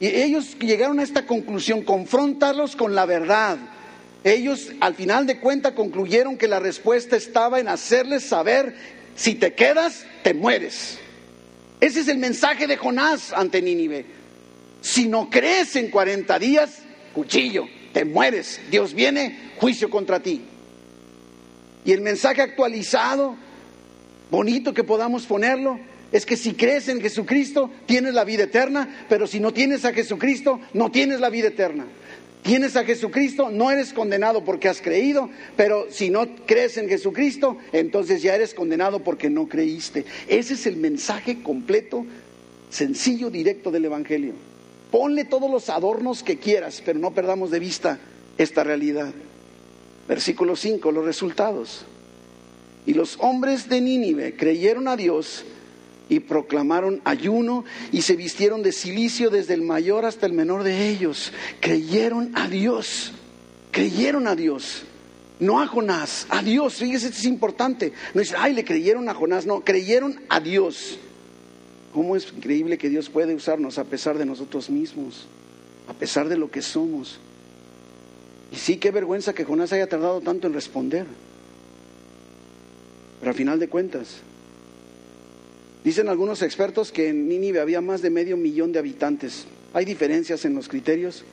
Y 0.00 0.06
ellos 0.06 0.58
llegaron 0.58 0.98
a 0.98 1.04
esta 1.04 1.26
conclusión, 1.26 1.82
confrontarlos 1.82 2.74
con 2.74 2.94
la 2.96 3.06
verdad. 3.06 3.58
Ellos 4.24 4.72
al 4.80 4.94
final 4.94 5.26
de 5.26 5.38
cuentas 5.38 5.74
concluyeron 5.74 6.36
que 6.36 6.48
la 6.48 6.58
respuesta 6.58 7.16
estaba 7.16 7.60
en 7.60 7.68
hacerles 7.68 8.24
saber, 8.24 8.74
si 9.14 9.36
te 9.36 9.54
quedas, 9.54 10.04
te 10.24 10.34
mueres. 10.34 10.98
Ese 11.80 12.00
es 12.00 12.08
el 12.08 12.18
mensaje 12.18 12.66
de 12.66 12.76
Jonás 12.76 13.32
ante 13.32 13.62
Nínive. 13.62 14.06
Si 14.80 15.06
no 15.06 15.30
crees 15.30 15.76
en 15.76 15.90
40 15.90 16.38
días, 16.38 16.80
cuchillo, 17.12 17.66
te 17.92 18.04
mueres. 18.04 18.60
Dios 18.70 18.94
viene, 18.94 19.52
juicio 19.58 19.88
contra 19.90 20.20
ti. 20.20 20.42
Y 21.84 21.92
el 21.92 22.00
mensaje 22.00 22.42
actualizado, 22.42 23.36
bonito 24.30 24.72
que 24.74 24.84
podamos 24.84 25.26
ponerlo, 25.26 25.78
es 26.14 26.24
que 26.24 26.36
si 26.36 26.54
crees 26.54 26.88
en 26.88 27.00
Jesucristo, 27.00 27.72
tienes 27.86 28.14
la 28.14 28.22
vida 28.22 28.44
eterna, 28.44 29.04
pero 29.08 29.26
si 29.26 29.40
no 29.40 29.52
tienes 29.52 29.84
a 29.84 29.92
Jesucristo, 29.92 30.60
no 30.72 30.92
tienes 30.92 31.18
la 31.18 31.28
vida 31.28 31.48
eterna. 31.48 31.86
Tienes 32.42 32.76
a 32.76 32.84
Jesucristo, 32.84 33.50
no 33.50 33.68
eres 33.72 33.92
condenado 33.92 34.44
porque 34.44 34.68
has 34.68 34.80
creído, 34.80 35.28
pero 35.56 35.88
si 35.90 36.10
no 36.10 36.28
crees 36.46 36.76
en 36.76 36.88
Jesucristo, 36.88 37.58
entonces 37.72 38.22
ya 38.22 38.36
eres 38.36 38.54
condenado 38.54 39.00
porque 39.02 39.28
no 39.28 39.48
creíste. 39.48 40.04
Ese 40.28 40.54
es 40.54 40.66
el 40.66 40.76
mensaje 40.76 41.42
completo, 41.42 42.06
sencillo, 42.70 43.28
directo 43.28 43.72
del 43.72 43.86
Evangelio. 43.86 44.34
Ponle 44.92 45.24
todos 45.24 45.50
los 45.50 45.68
adornos 45.68 46.22
que 46.22 46.38
quieras, 46.38 46.80
pero 46.86 47.00
no 47.00 47.12
perdamos 47.12 47.50
de 47.50 47.58
vista 47.58 47.98
esta 48.38 48.62
realidad. 48.62 49.12
Versículo 50.06 50.54
5, 50.54 50.92
los 50.92 51.04
resultados. 51.04 51.86
Y 52.86 52.94
los 52.94 53.16
hombres 53.18 53.68
de 53.68 53.80
Nínive 53.80 54.36
creyeron 54.36 54.86
a 54.86 54.96
Dios 54.96 55.44
y 56.08 56.20
proclamaron 56.20 57.00
ayuno 57.04 57.64
y 57.92 58.02
se 58.02 58.16
vistieron 58.16 58.62
de 58.62 58.72
silicio 58.72 59.30
desde 59.30 59.54
el 59.54 59.62
mayor 59.62 60.04
hasta 60.04 60.26
el 60.26 60.32
menor 60.32 60.62
de 60.62 60.88
ellos. 60.90 61.32
Creyeron 61.60 62.32
a 62.36 62.48
Dios, 62.48 63.12
creyeron 63.70 64.26
a 64.26 64.36
Dios, 64.36 64.84
no 65.40 65.60
a 65.60 65.66
Jonás, 65.66 66.26
a 66.28 66.42
Dios. 66.42 66.74
Fíjese, 66.74 67.06
esto 67.06 67.18
es 67.18 67.26
importante. 67.26 67.92
No 68.12 68.20
dice, 68.20 68.34
ay, 68.38 68.52
le 68.52 68.64
creyeron 68.64 69.08
a 69.08 69.14
Jonás, 69.14 69.46
no, 69.46 69.60
creyeron 69.60 70.20
a 70.28 70.40
Dios. 70.40 70.98
¿Cómo 71.92 72.16
es 72.16 72.32
increíble 72.36 72.76
que 72.76 72.88
Dios 72.88 73.08
puede 73.08 73.34
usarnos 73.34 73.78
a 73.78 73.84
pesar 73.84 74.18
de 74.18 74.26
nosotros 74.26 74.68
mismos, 74.68 75.26
a 75.88 75.94
pesar 75.94 76.28
de 76.28 76.36
lo 76.36 76.50
que 76.50 76.60
somos? 76.60 77.18
Y 78.52 78.56
sí, 78.56 78.76
qué 78.76 78.90
vergüenza 78.90 79.32
que 79.32 79.44
Jonás 79.44 79.72
haya 79.72 79.88
tardado 79.88 80.20
tanto 80.20 80.46
en 80.46 80.54
responder. 80.54 81.06
Pero 83.20 83.30
al 83.30 83.36
final 83.36 83.58
de 83.58 83.68
cuentas, 83.68 84.20
Dicen 85.84 86.08
algunos 86.08 86.40
expertos 86.40 86.90
que 86.90 87.10
en 87.10 87.28
Nínive 87.28 87.60
había 87.60 87.82
más 87.82 88.00
de 88.00 88.08
medio 88.08 88.38
millón 88.38 88.72
de 88.72 88.78
habitantes. 88.78 89.44
Hay 89.74 89.84
diferencias 89.84 90.46
en 90.46 90.54
los 90.54 90.66
criterios. 90.66 91.24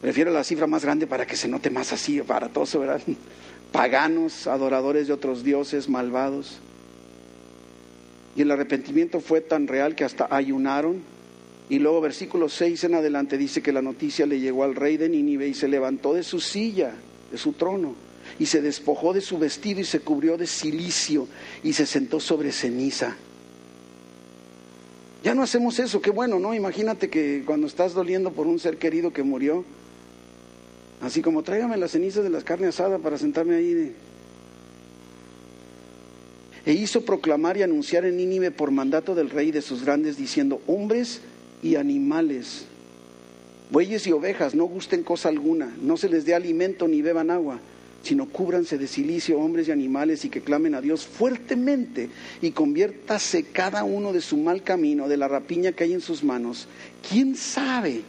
Prefiero 0.00 0.32
la 0.32 0.42
cifra 0.42 0.66
más 0.66 0.84
grande 0.84 1.06
para 1.06 1.26
que 1.26 1.36
se 1.36 1.46
note 1.46 1.70
más 1.70 1.92
así, 1.92 2.18
aparatoso, 2.18 2.80
¿verdad? 2.80 3.00
Paganos, 3.72 4.48
adoradores 4.48 5.06
de 5.06 5.12
otros 5.12 5.44
dioses, 5.44 5.88
malvados. 5.88 6.58
Y 8.34 8.42
el 8.42 8.50
arrepentimiento 8.50 9.20
fue 9.20 9.40
tan 9.40 9.68
real 9.68 9.94
que 9.94 10.02
hasta 10.02 10.26
ayunaron. 10.28 11.02
Y 11.68 11.78
luego 11.78 12.00
versículo 12.00 12.48
6 12.48 12.82
en 12.82 12.94
adelante 12.94 13.38
dice 13.38 13.62
que 13.62 13.72
la 13.72 13.82
noticia 13.82 14.26
le 14.26 14.40
llegó 14.40 14.64
al 14.64 14.74
rey 14.74 14.96
de 14.96 15.08
Nínive 15.08 15.46
y 15.46 15.54
se 15.54 15.68
levantó 15.68 16.14
de 16.14 16.24
su 16.24 16.40
silla, 16.40 16.94
de 17.30 17.38
su 17.38 17.52
trono, 17.52 17.94
y 18.40 18.46
se 18.46 18.60
despojó 18.60 19.12
de 19.12 19.20
su 19.20 19.38
vestido 19.38 19.80
y 19.80 19.84
se 19.84 20.00
cubrió 20.00 20.36
de 20.36 20.48
silicio 20.48 21.28
y 21.62 21.72
se 21.74 21.86
sentó 21.86 22.18
sobre 22.18 22.50
ceniza. 22.50 23.16
Ya 25.26 25.34
no 25.34 25.42
hacemos 25.42 25.80
eso, 25.80 26.00
qué 26.00 26.12
bueno, 26.12 26.38
¿no? 26.38 26.54
Imagínate 26.54 27.10
que 27.10 27.42
cuando 27.44 27.66
estás 27.66 27.94
doliendo 27.94 28.30
por 28.30 28.46
un 28.46 28.60
ser 28.60 28.76
querido 28.76 29.12
que 29.12 29.24
murió, 29.24 29.64
así 31.00 31.20
como 31.20 31.42
tráigame 31.42 31.76
las 31.76 31.90
cenizas 31.90 32.22
de 32.22 32.30
las 32.30 32.44
carnes 32.44 32.68
asadas 32.68 33.00
para 33.00 33.18
sentarme 33.18 33.56
ahí. 33.56 33.92
E 36.64 36.72
hizo 36.74 37.04
proclamar 37.04 37.56
y 37.56 37.64
anunciar 37.64 38.04
en 38.04 38.18
Nínive 38.18 38.52
por 38.52 38.70
mandato 38.70 39.16
del 39.16 39.30
rey 39.30 39.50
de 39.50 39.62
sus 39.62 39.84
grandes, 39.84 40.16
diciendo, 40.16 40.60
hombres 40.68 41.22
y 41.60 41.74
animales, 41.74 42.66
bueyes 43.72 44.06
y 44.06 44.12
ovejas, 44.12 44.54
no 44.54 44.66
gusten 44.66 45.02
cosa 45.02 45.28
alguna, 45.28 45.74
no 45.82 45.96
se 45.96 46.08
les 46.08 46.24
dé 46.24 46.36
alimento 46.36 46.86
ni 46.86 47.02
beban 47.02 47.32
agua 47.32 47.58
sino 48.06 48.26
cúbranse 48.26 48.78
de 48.78 48.86
silicio 48.86 49.38
hombres 49.38 49.68
y 49.68 49.72
animales 49.72 50.24
y 50.24 50.28
que 50.28 50.40
clamen 50.40 50.74
a 50.74 50.80
Dios 50.80 51.06
fuertemente 51.06 52.08
y 52.40 52.52
conviértase 52.52 53.44
cada 53.44 53.84
uno 53.84 54.12
de 54.12 54.20
su 54.20 54.36
mal 54.36 54.62
camino, 54.62 55.08
de 55.08 55.16
la 55.16 55.28
rapiña 55.28 55.72
que 55.72 55.84
hay 55.84 55.92
en 55.92 56.00
sus 56.00 56.22
manos. 56.22 56.68
¿Quién 57.08 57.34
sabe 57.34 58.02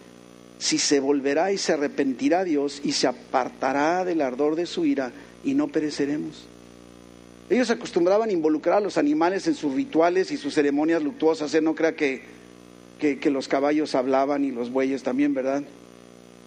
si 0.59 0.77
se 0.77 0.99
volverá 0.99 1.51
y 1.51 1.57
se 1.57 1.73
arrepentirá 1.73 2.43
Dios 2.43 2.79
y 2.83 2.91
se 2.91 3.07
apartará 3.07 4.05
del 4.05 4.21
ardor 4.21 4.55
de 4.55 4.67
su 4.67 4.85
ira 4.85 5.11
y 5.43 5.55
no 5.55 5.67
pereceremos? 5.67 6.47
Ellos 7.49 7.69
acostumbraban 7.69 8.29
involucrar 8.29 8.77
a 8.77 8.81
los 8.81 8.97
animales 8.97 9.47
en 9.47 9.55
sus 9.55 9.73
rituales 9.73 10.31
y 10.31 10.37
sus 10.37 10.53
ceremonias 10.53 11.01
luctuosas. 11.01 11.53
¿eh? 11.55 11.61
No 11.61 11.73
crea 11.73 11.95
que, 11.95 12.21
que, 12.99 13.19
que 13.19 13.31
los 13.31 13.47
caballos 13.47 13.95
hablaban 13.95 14.43
y 14.43 14.51
los 14.51 14.71
bueyes 14.71 15.01
también, 15.01 15.33
¿verdad? 15.33 15.63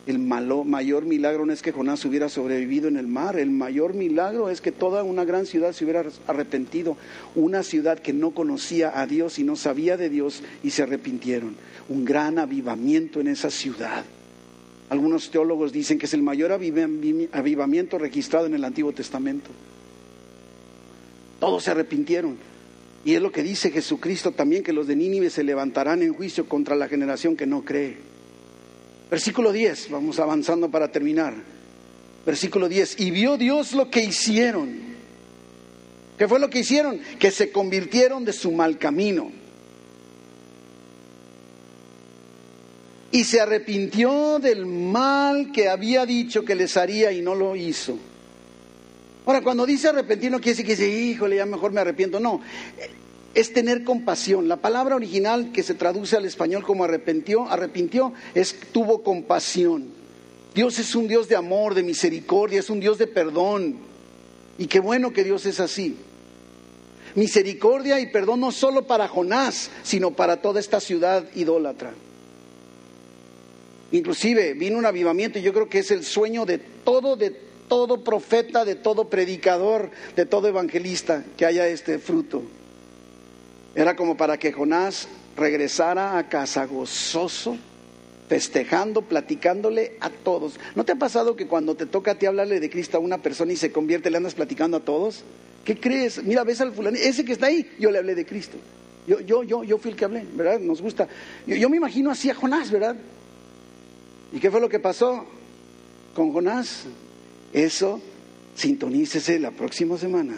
El 0.07 0.19
mayor 0.19 1.05
milagro 1.05 1.45
no 1.45 1.53
es 1.53 1.61
que 1.61 1.73
Jonás 1.73 2.05
hubiera 2.05 2.29
sobrevivido 2.29 2.89
en 2.89 2.97
el 2.97 3.07
mar, 3.07 3.39
el 3.39 3.51
mayor 3.51 3.95
milagro 3.95 4.49
es 4.49 4.61
que 4.61 4.73
toda 4.73 5.03
una 5.03 5.25
gran 5.25 5.45
ciudad 5.45 5.73
se 5.73 5.85
hubiera 5.85 6.05
arrepentido, 6.27 6.97
una 7.35 7.63
ciudad 7.63 7.99
que 7.99 8.15
no 8.15 8.31
conocía 8.31 8.99
a 8.99 9.07
Dios 9.07 9.39
y 9.39 9.45
no 9.45 9.57
sabía 9.57 9.99
de 9.99 10.09
Dios 10.09 10.43
y 10.63 10.71
se 10.71 10.83
arrepintieron. 10.83 11.55
Un 11.89 12.05
gran 12.05 12.39
avivamiento 12.39 13.21
en 13.21 13.29
esa 13.29 13.51
ciudad. 13.51 14.05
Algunos 14.89 15.31
teólogos 15.31 15.71
dicen 15.71 15.99
que 15.99 16.07
es 16.07 16.15
el 16.15 16.23
mayor 16.23 16.51
avivamiento 16.53 17.99
registrado 17.99 18.47
en 18.47 18.55
el 18.55 18.65
Antiguo 18.65 18.93
Testamento. 18.93 19.51
Todos 21.39 21.63
se 21.63 21.71
arrepintieron. 21.71 22.37
Y 23.05 23.15
es 23.15 23.23
lo 23.23 23.31
que 23.33 23.43
dice 23.43 23.71
Jesucristo 23.71 24.33
también, 24.33 24.63
que 24.63 24.73
los 24.73 24.87
de 24.87 24.97
Nínive 24.97 25.31
se 25.31 25.45
levantarán 25.45 26.03
en 26.03 26.13
juicio 26.13 26.49
contra 26.49 26.75
la 26.75 26.89
generación 26.89 27.37
que 27.37 27.47
no 27.47 27.65
cree. 27.65 28.10
Versículo 29.11 29.53
10, 29.53 29.91
vamos 29.91 30.21
avanzando 30.21 30.71
para 30.71 30.93
terminar. 30.93 31.35
Versículo 32.25 32.69
10, 32.69 33.01
y 33.01 33.11
vio 33.11 33.37
Dios 33.37 33.73
lo 33.73 33.91
que 33.91 34.05
hicieron. 34.05 34.91
¿Qué 36.17 36.29
fue 36.29 36.39
lo 36.39 36.49
que 36.51 36.61
hicieron? 36.61 37.01
Que 37.19 37.31
se 37.31 37.51
convirtieron 37.51 38.25
de 38.25 38.33
su 38.33 38.53
mal 38.53 38.79
camino. 38.79 39.33
Y 43.11 43.25
se 43.25 43.41
arrepintió 43.41 44.39
del 44.39 44.67
mal 44.67 45.51
que 45.51 45.69
había 45.69 46.07
dicho 46.07 46.45
que 46.45 46.55
les 46.55 46.77
haría 46.77 47.11
y 47.11 47.23
no 47.23 47.35
lo 47.35 47.57
hizo. 47.57 47.99
Ahora, 49.27 49.43
cuando 49.43 49.67
dice 49.67 49.89
arrepentir 49.89 50.31
no 50.31 50.39
quiere 50.39 50.51
decir 50.51 50.67
que 50.67 50.77
dice, 50.77 50.89
híjole, 50.89 51.37
ya 51.37 51.47
mejor 51.47 51.73
me 51.73 51.81
arrepiento. 51.81 52.21
No, 52.21 52.41
es 53.35 53.53
tener 53.53 53.85
compasión. 53.85 54.49
La 54.49 54.57
palabra 54.57 54.97
original 54.97 55.53
que 55.53 55.63
se 55.63 55.75
traduce 55.75 56.17
al 56.17 56.25
español 56.25 56.63
como 56.63 56.85
arrepintió, 56.85 57.49
arrepintió, 57.49 58.13
es 58.35 58.57
tuvo 58.73 59.03
compasión. 59.03 59.89
Dios 60.55 60.79
es 60.79 60.95
un 60.95 61.07
Dios 61.07 61.29
de 61.29 61.37
amor, 61.37 61.75
de 61.75 61.83
misericordia, 61.83 62.59
es 62.59 62.71
un 62.71 62.81
Dios 62.81 62.99
de 62.99 63.07
perdón. 63.07 63.79
Y 64.59 64.67
qué 64.67 64.81
bueno 64.81 65.13
que 65.13 65.25
Dios 65.25 65.47
es 65.47 65.61
así. 65.61 65.97
Misericordia 67.15 68.01
y 68.01 68.07
perdón 68.07 68.41
no 68.41 68.53
solo 68.53 68.87
para 68.87 69.09
Jonás, 69.09 69.71
sino 69.83 70.11
para 70.13 70.43
toda 70.43 70.61
esta 70.61 70.81
ciudad 70.81 71.25
idólatra. 71.35 71.93
Inclusive 73.93 74.55
vino 74.55 74.79
un 74.79 74.87
avivamiento 74.87 75.39
y 75.39 75.43
yo 75.43 75.53
creo 75.53 75.69
que 75.69 75.81
es 75.81 75.91
el 75.91 76.05
sueño 76.05 76.47
de 76.47 76.59
todo, 76.59 77.17
de 77.17 77.31
todo 77.69 78.03
profeta, 78.05 78.65
de 78.65 78.77
todo 78.77 79.09
predicador, 79.09 79.91
de 80.17 80.27
todo 80.27 80.49
evangelista, 80.49 81.25
que 81.37 81.47
haya 81.47 81.67
este 81.69 81.99
fruto. 81.99 82.43
Era 83.75 83.95
como 83.95 84.17
para 84.17 84.39
que 84.39 84.53
Jonás 84.53 85.09
regresara 85.37 86.19
a 86.19 86.29
casa 86.29 86.67
gozoso, 86.67 87.57
festejando, 88.29 89.03
platicándole 89.03 89.97
a 90.01 90.11
todos. 90.11 90.59
¿No 90.75 90.85
te 90.85 90.93
ha 90.93 90.97
pasado 90.97 91.37
que 91.37 91.47
cuando 91.47 91.75
te 91.75 91.87
toca 91.87 92.13
a 92.13 92.15
ti 92.17 92.27
hablarle 92.27 92.61
de 92.61 92.71
Cristo 92.71 92.97
a 92.97 93.01
una 93.01 93.19
persona 93.19 93.53
y 93.53 93.57
se 93.57 93.73
convierte, 93.73 94.11
le 94.11 94.17
andas 94.17 94.35
platicando 94.35 94.77
a 94.77 94.81
todos? 94.81 95.25
¿Qué 95.65 95.79
crees? 95.79 96.23
Mira, 96.23 96.45
ves 96.45 96.61
al 96.61 96.73
fulano, 96.73 96.97
ese 96.97 97.25
que 97.25 97.33
está 97.33 97.47
ahí, 97.47 97.71
yo 97.79 97.91
le 97.91 97.99
hablé 97.99 98.15
de 98.15 98.27
Cristo. 98.27 98.57
Yo, 99.07 99.21
yo, 99.21 99.43
yo, 99.43 99.65
yo 99.65 99.79
fui 99.79 99.93
el 99.93 99.97
que 99.97 100.05
hablé, 100.05 100.27
¿verdad? 100.35 100.61
Nos 100.61 100.81
gusta. 100.83 101.09
Yo, 101.47 101.57
yo 101.57 101.69
me 101.69 101.77
imagino 101.77 102.11
así 102.11 102.31
a 102.31 102.35
Jonás, 102.35 102.71
¿verdad? 102.71 102.97
¿Y 104.33 104.39
qué 104.39 104.51
fue 104.51 104.61
lo 104.61 104.69
que 104.69 104.79
pasó 104.79 105.27
con 106.15 106.33
Jonás? 106.33 106.85
Eso, 107.53 108.01
sintonícese 108.55 109.39
la 109.39 109.51
próxima 109.51 109.99
semana 109.99 110.35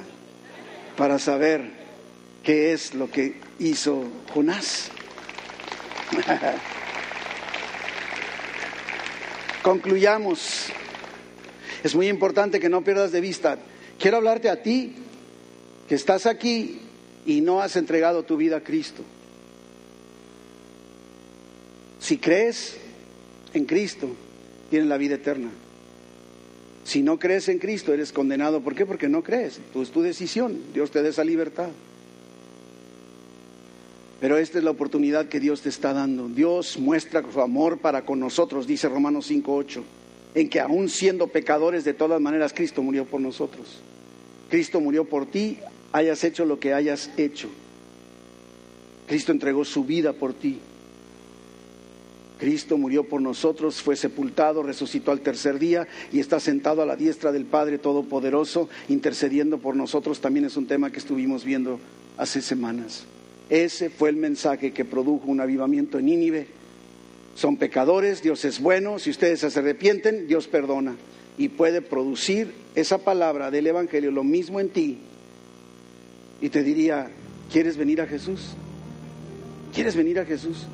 para 0.97 1.19
saber 1.19 1.82
qué 2.43 2.73
es 2.73 2.95
lo 2.95 3.11
que 3.11 3.35
hizo 3.59 4.05
Jonás. 4.33 4.91
Concluyamos. 9.63 10.67
Es 11.85 11.95
muy 11.95 12.09
importante 12.09 12.61
que 12.61 12.69
no 12.69 12.83
pierdas 12.83 13.13
de 13.13 13.21
vista. 13.21 13.59
Quiero 13.99 14.17
hablarte 14.19 14.49
a 14.49 14.63
ti 14.63 14.95
que 15.89 15.95
estás 15.95 16.27
aquí 16.27 16.81
y 17.25 17.41
no 17.41 17.61
has 17.61 17.77
entregado 17.77 18.25
tu 18.25 18.37
vida 18.37 18.57
a 18.59 18.65
Cristo. 18.65 19.03
Si 22.01 22.19
crees 22.19 22.77
en 23.55 23.65
Cristo, 23.65 24.09
tienes 24.71 24.89
la 24.89 24.97
vida 24.97 25.15
eterna. 25.15 25.51
Si 26.85 27.03
no 27.03 27.19
crees 27.19 27.49
en 27.49 27.61
Cristo, 27.61 27.93
eres 27.95 28.13
condenado. 28.13 28.61
¿Por 28.61 28.75
qué? 28.75 28.85
Porque 28.85 29.09
no 29.09 29.23
crees. 29.23 29.61
Pues 29.73 29.91
tu 29.91 30.03
decisión. 30.03 30.61
Dios 30.75 30.91
te 30.91 31.01
da 31.01 31.11
esa 31.11 31.23
libertad. 31.23 31.69
Pero 34.23 34.39
esta 34.39 34.59
es 34.59 34.63
la 34.63 34.71
oportunidad 34.71 35.27
que 35.27 35.41
Dios 35.41 35.63
te 35.63 35.69
está 35.69 35.93
dando. 35.93 36.29
Dios 36.29 36.79
muestra 36.79 37.25
su 37.33 37.41
amor 37.41 37.79
para 37.79 38.05
con 38.05 38.21
nosotros, 38.21 38.69
dice 38.69 38.89
Romanos 38.89 39.29
5.8, 39.29 39.83
en 40.37 40.49
que 40.49 40.61
aún 40.61 40.89
siendo 40.89 41.27
pecadores, 41.27 41.83
de 41.83 41.93
todas 41.93 42.21
maneras, 42.21 42.53
Cristo 42.53 42.85
murió 42.85 43.05
por 43.05 43.21
nosotros. 43.21 43.81
Cristo 44.49 44.81
murió 44.81 45.07
por 45.07 45.27
ti, 45.27 45.59
hayas 45.91 46.23
hecho 46.23 46.45
lo 46.45 46.61
que 46.61 46.73
hayas 46.73 47.11
hecho. 47.17 47.49
Cristo 49.09 49.33
entregó 49.33 49.65
su 49.65 49.85
vida 49.85 50.13
por 50.13 50.35
ti. 50.35 50.61
Cristo 52.39 52.79
murió 52.79 53.03
por 53.03 53.21
nosotros, 53.21 53.83
fue 53.83 53.97
sepultado, 53.97 54.63
resucitó 54.63 55.11
al 55.11 55.23
tercer 55.23 55.59
día 55.59 55.89
y 56.13 56.21
está 56.21 56.39
sentado 56.39 56.81
a 56.81 56.87
la 56.87 56.95
diestra 56.95 57.33
del 57.33 57.45
Padre 57.45 57.79
Todopoderoso, 57.79 58.69
intercediendo 58.89 59.59
por 59.59 59.75
nosotros. 59.75 60.21
También 60.21 60.45
es 60.45 60.57
un 60.57 60.69
tema 60.69 60.93
que 60.93 61.01
estuvimos 61.01 61.45
viendo 61.45 61.81
hace 62.17 62.41
semanas. 62.41 63.05
Ese 63.51 63.91
fue 63.91 64.09
el 64.09 64.17
mensaje 64.17 64.73
que 64.73 64.85
produjo 64.85 65.27
un 65.27 65.41
avivamiento 65.41 65.99
en 65.99 66.07
Nínive. 66.07 66.47
Son 67.35 67.57
pecadores, 67.57 68.23
Dios 68.23 68.45
es 68.45 68.61
bueno, 68.61 68.99
si 68.99 69.11
ustedes 69.11 69.41
se 69.41 69.59
arrepienten, 69.59 70.27
Dios 70.27 70.49
perdona. 70.49 70.97
Y 71.39 71.49
puede 71.49 71.81
producir 71.81 72.53
esa 72.75 72.99
palabra 72.99 73.51
del 73.51 73.67
Evangelio, 73.67 74.11
lo 74.11 74.25
mismo 74.25 74.61
en 74.61 74.69
ti. 74.69 74.99
Y 76.41 76.49
te 76.49 76.63
diría, 76.63 77.11
¿quieres 77.51 77.77
venir 77.77 78.01
a 78.01 78.07
Jesús? 78.07 78.55
¿Quieres 79.75 79.97
venir 79.97 80.19
a 80.19 80.25
Jesús? 80.25 80.67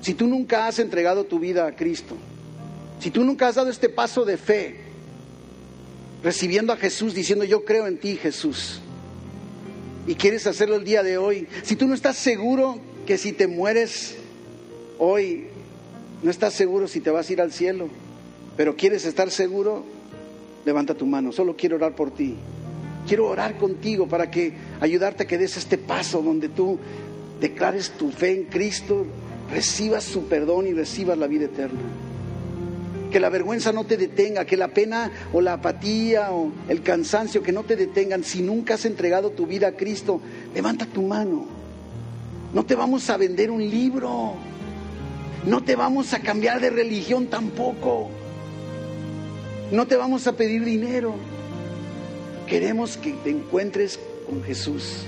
Si 0.00 0.14
tú 0.14 0.26
nunca 0.26 0.66
has 0.66 0.78
entregado 0.78 1.24
tu 1.24 1.38
vida 1.38 1.66
a 1.66 1.76
Cristo, 1.76 2.16
si 2.98 3.10
tú 3.10 3.24
nunca 3.24 3.48
has 3.48 3.56
dado 3.56 3.70
este 3.70 3.88
paso 3.88 4.24
de 4.24 4.36
fe, 4.36 4.76
recibiendo 6.22 6.72
a 6.72 6.76
Jesús, 6.76 7.14
diciendo 7.14 7.44
yo 7.44 7.64
creo 7.64 7.86
en 7.86 7.98
ti 7.98 8.16
Jesús, 8.16 8.80
y 10.06 10.14
quieres 10.14 10.46
hacerlo 10.46 10.76
el 10.76 10.84
día 10.84 11.02
de 11.02 11.18
hoy, 11.18 11.46
si 11.62 11.76
tú 11.76 11.86
no 11.86 11.94
estás 11.94 12.16
seguro 12.16 12.78
que 13.06 13.18
si 13.18 13.32
te 13.32 13.46
mueres 13.46 14.16
hoy, 14.98 15.46
no 16.22 16.30
estás 16.30 16.54
seguro 16.54 16.88
si 16.88 17.00
te 17.00 17.10
vas 17.10 17.28
a 17.28 17.32
ir 17.32 17.40
al 17.40 17.52
cielo, 17.52 17.88
pero 18.56 18.76
quieres 18.76 19.04
estar 19.04 19.30
seguro, 19.30 19.84
levanta 20.64 20.94
tu 20.94 21.06
mano, 21.06 21.32
solo 21.32 21.56
quiero 21.56 21.76
orar 21.76 21.94
por 21.94 22.10
ti. 22.12 22.36
Quiero 23.08 23.28
orar 23.28 23.56
contigo 23.56 24.06
para 24.06 24.30
que 24.30 24.52
ayudarte 24.80 25.22
a 25.22 25.26
que 25.26 25.38
des 25.38 25.56
este 25.56 25.78
paso 25.78 26.20
donde 26.22 26.50
tú 26.50 26.78
declares 27.40 27.92
tu 27.92 28.10
fe 28.10 28.32
en 28.32 28.44
Cristo, 28.44 29.06
recibas 29.50 30.04
su 30.04 30.28
perdón 30.28 30.66
y 30.66 30.74
recibas 30.74 31.16
la 31.16 31.26
vida 31.26 31.46
eterna. 31.46 31.80
Que 33.10 33.20
la 33.20 33.28
vergüenza 33.28 33.72
no 33.72 33.84
te 33.84 33.96
detenga, 33.96 34.44
que 34.44 34.56
la 34.56 34.68
pena 34.68 35.10
o 35.32 35.40
la 35.40 35.54
apatía 35.54 36.32
o 36.32 36.52
el 36.68 36.82
cansancio 36.82 37.42
que 37.42 37.52
no 37.52 37.64
te 37.64 37.76
detengan. 37.76 38.22
Si 38.22 38.40
nunca 38.40 38.74
has 38.74 38.84
entregado 38.84 39.30
tu 39.30 39.46
vida 39.46 39.68
a 39.68 39.72
Cristo, 39.72 40.20
levanta 40.54 40.86
tu 40.86 41.02
mano. 41.02 41.46
No 42.52 42.64
te 42.64 42.74
vamos 42.74 43.10
a 43.10 43.16
vender 43.16 43.50
un 43.50 43.68
libro. 43.68 44.34
No 45.46 45.62
te 45.62 45.74
vamos 45.74 46.12
a 46.12 46.20
cambiar 46.20 46.60
de 46.60 46.70
religión 46.70 47.26
tampoco. 47.26 48.10
No 49.72 49.86
te 49.86 49.96
vamos 49.96 50.26
a 50.26 50.32
pedir 50.32 50.64
dinero. 50.64 51.14
Queremos 52.46 52.96
que 52.96 53.12
te 53.12 53.30
encuentres 53.30 53.98
con 54.28 54.42
Jesús. 54.42 55.04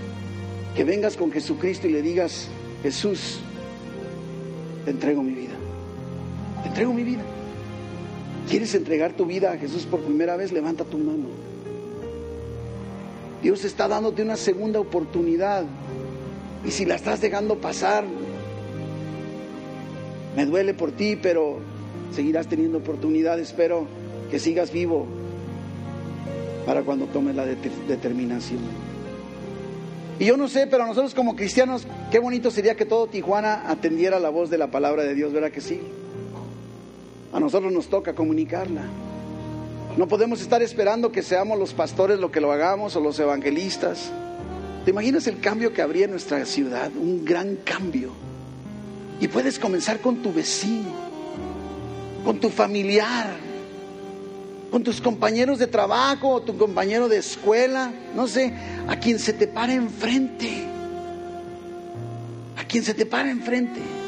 Que 0.76 0.84
vengas 0.84 1.16
con 1.16 1.30
Jesucristo 1.32 1.86
y 1.86 1.92
le 1.92 2.00
digas, 2.00 2.48
Jesús, 2.82 3.40
te 4.84 4.92
entrego 4.92 5.22
mi 5.22 5.34
vida. 5.34 5.54
Te 6.62 6.68
entrego 6.68 6.92
mi 6.94 7.04
vida. 7.04 7.22
¿Quieres 8.48 8.74
entregar 8.74 9.12
tu 9.12 9.26
vida 9.26 9.52
a 9.52 9.56
Jesús 9.56 9.86
por 9.86 10.00
primera 10.00 10.36
vez? 10.36 10.52
Levanta 10.52 10.84
tu 10.84 10.98
mano. 10.98 11.26
Dios 13.42 13.64
está 13.64 13.88
dándote 13.88 14.22
una 14.22 14.36
segunda 14.36 14.78
oportunidad. 14.78 15.64
Y 16.64 16.70
si 16.70 16.84
la 16.84 16.94
estás 16.94 17.20
dejando 17.20 17.58
pasar, 17.58 18.04
me 20.36 20.46
duele 20.46 20.74
por 20.74 20.92
ti, 20.92 21.16
pero 21.16 21.58
seguirás 22.14 22.46
teniendo 22.46 22.78
oportunidad. 22.78 23.40
Espero 23.40 23.86
que 24.30 24.38
sigas 24.38 24.72
vivo 24.72 25.06
para 26.64 26.82
cuando 26.82 27.06
tomes 27.06 27.34
la 27.34 27.44
determinación. 27.44 28.60
Y 30.18 30.26
yo 30.26 30.36
no 30.36 30.46
sé, 30.48 30.68
pero 30.68 30.86
nosotros 30.86 31.14
como 31.14 31.34
cristianos, 31.34 31.86
qué 32.12 32.20
bonito 32.20 32.50
sería 32.50 32.76
que 32.76 32.84
todo 32.84 33.08
Tijuana 33.08 33.68
atendiera 33.68 34.20
la 34.20 34.28
voz 34.28 34.50
de 34.50 34.58
la 34.58 34.70
palabra 34.70 35.02
de 35.02 35.14
Dios, 35.14 35.32
¿verdad 35.32 35.50
que 35.50 35.60
sí? 35.60 35.80
A 37.32 37.40
nosotros 37.40 37.72
nos 37.72 37.88
toca 37.88 38.14
comunicarla. 38.14 38.82
No 39.96 40.08
podemos 40.08 40.40
estar 40.40 40.62
esperando 40.62 41.12
que 41.12 41.22
seamos 41.22 41.58
los 41.58 41.74
pastores 41.74 42.18
lo 42.18 42.30
que 42.30 42.40
lo 42.40 42.52
hagamos 42.52 42.96
o 42.96 43.00
los 43.00 43.18
evangelistas. 43.18 44.10
¿Te 44.84 44.90
imaginas 44.90 45.26
el 45.26 45.40
cambio 45.40 45.72
que 45.72 45.82
habría 45.82 46.06
en 46.06 46.10
nuestra 46.10 46.44
ciudad? 46.44 46.90
Un 46.94 47.24
gran 47.24 47.56
cambio. 47.56 48.10
Y 49.20 49.28
puedes 49.28 49.58
comenzar 49.58 50.00
con 50.00 50.16
tu 50.16 50.32
vecino, 50.32 50.92
con 52.24 52.40
tu 52.40 52.48
familiar, 52.48 53.36
con 54.70 54.82
tus 54.82 55.00
compañeros 55.00 55.58
de 55.58 55.66
trabajo 55.66 56.28
o 56.30 56.42
tu 56.42 56.56
compañero 56.56 57.08
de 57.08 57.18
escuela, 57.18 57.92
no 58.16 58.26
sé, 58.26 58.52
a 58.88 58.96
quien 58.96 59.18
se 59.18 59.32
te 59.32 59.46
para 59.46 59.74
enfrente. 59.74 60.64
A 62.56 62.64
quien 62.64 62.82
se 62.82 62.94
te 62.94 63.06
para 63.06 63.30
enfrente. 63.30 64.01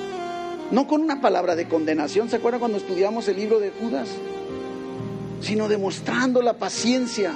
No 0.71 0.87
con 0.87 1.03
una 1.03 1.21
palabra 1.21 1.55
de 1.57 1.69
condenación, 1.69 2.29
¿se 2.29 2.37
acuerdan 2.37 2.61
cuando 2.61 2.79
estudiamos 2.79 3.29
el 3.29 3.37
libro 3.37 3.61
de 3.61 3.71
Judas? 3.71 4.09
Sino 5.41 5.69
demostrando 5.69 6.43
la 6.43 6.55
paciencia. 6.55 7.33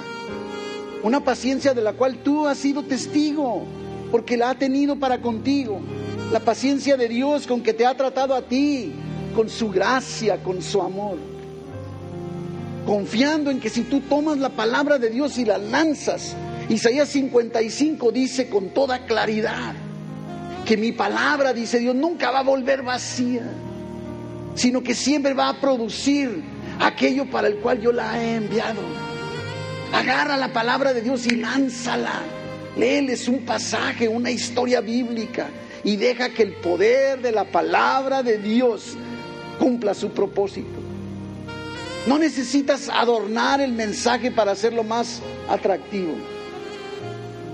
Una 1.03 1.23
paciencia 1.23 1.73
de 1.73 1.81
la 1.81 1.93
cual 1.93 2.17
tú 2.23 2.47
has 2.47 2.57
sido 2.57 2.83
testigo, 2.83 3.63
porque 4.11 4.35
la 4.35 4.49
ha 4.49 4.55
tenido 4.55 4.97
para 4.97 5.21
contigo. 5.21 5.79
La 6.31 6.39
paciencia 6.39 6.97
de 6.97 7.07
Dios 7.07 7.47
con 7.47 7.61
que 7.61 7.73
te 7.73 7.85
ha 7.85 7.95
tratado 7.95 8.35
a 8.35 8.41
ti, 8.41 8.93
con 9.35 9.49
su 9.49 9.69
gracia, 9.69 10.41
con 10.43 10.61
su 10.61 10.81
amor 10.81 11.17
confiando 12.89 13.51
en 13.51 13.59
que 13.59 13.69
si 13.69 13.83
tú 13.83 14.01
tomas 14.01 14.39
la 14.39 14.49
palabra 14.49 14.97
de 14.97 15.11
Dios 15.11 15.37
y 15.37 15.45
la 15.45 15.59
lanzas, 15.59 16.35
Isaías 16.69 17.09
55 17.09 18.11
dice 18.11 18.49
con 18.49 18.69
toda 18.69 19.05
claridad 19.05 19.75
que 20.69 20.77
mi 20.77 20.91
palabra, 20.91 21.51
dice 21.51 21.79
Dios, 21.79 21.95
nunca 21.95 22.29
va 22.29 22.41
a 22.41 22.43
volver 22.43 22.83
vacía, 22.83 23.41
sino 24.53 24.83
que 24.83 24.93
siempre 24.93 25.33
va 25.33 25.49
a 25.49 25.59
producir 25.59 26.43
aquello 26.79 27.27
para 27.27 27.47
el 27.47 27.55
cual 27.55 27.81
yo 27.81 27.91
la 27.91 28.21
he 28.21 28.35
enviado. 28.35 28.79
Agarra 29.91 30.37
la 30.37 30.53
palabra 30.53 30.93
de 30.93 31.01
Dios 31.01 31.25
y 31.25 31.37
lánzala. 31.37 32.21
Léeles 32.77 33.27
un 33.27 33.45
pasaje, 33.45 34.07
una 34.07 34.29
historia 34.29 34.79
bíblica 34.79 35.47
y 35.83 35.95
deja 35.95 36.29
que 36.29 36.43
el 36.43 36.53
poder 36.53 37.19
de 37.19 37.31
la 37.31 37.45
palabra 37.45 38.21
de 38.21 38.37
Dios 38.37 38.95
cumpla 39.57 39.95
su 39.95 40.11
propósito. 40.11 40.79
No 42.05 42.19
necesitas 42.19 42.89
adornar 42.89 43.59
el 43.59 43.71
mensaje 43.71 44.29
para 44.29 44.51
hacerlo 44.51 44.83
más 44.83 45.19
atractivo. 45.49 46.13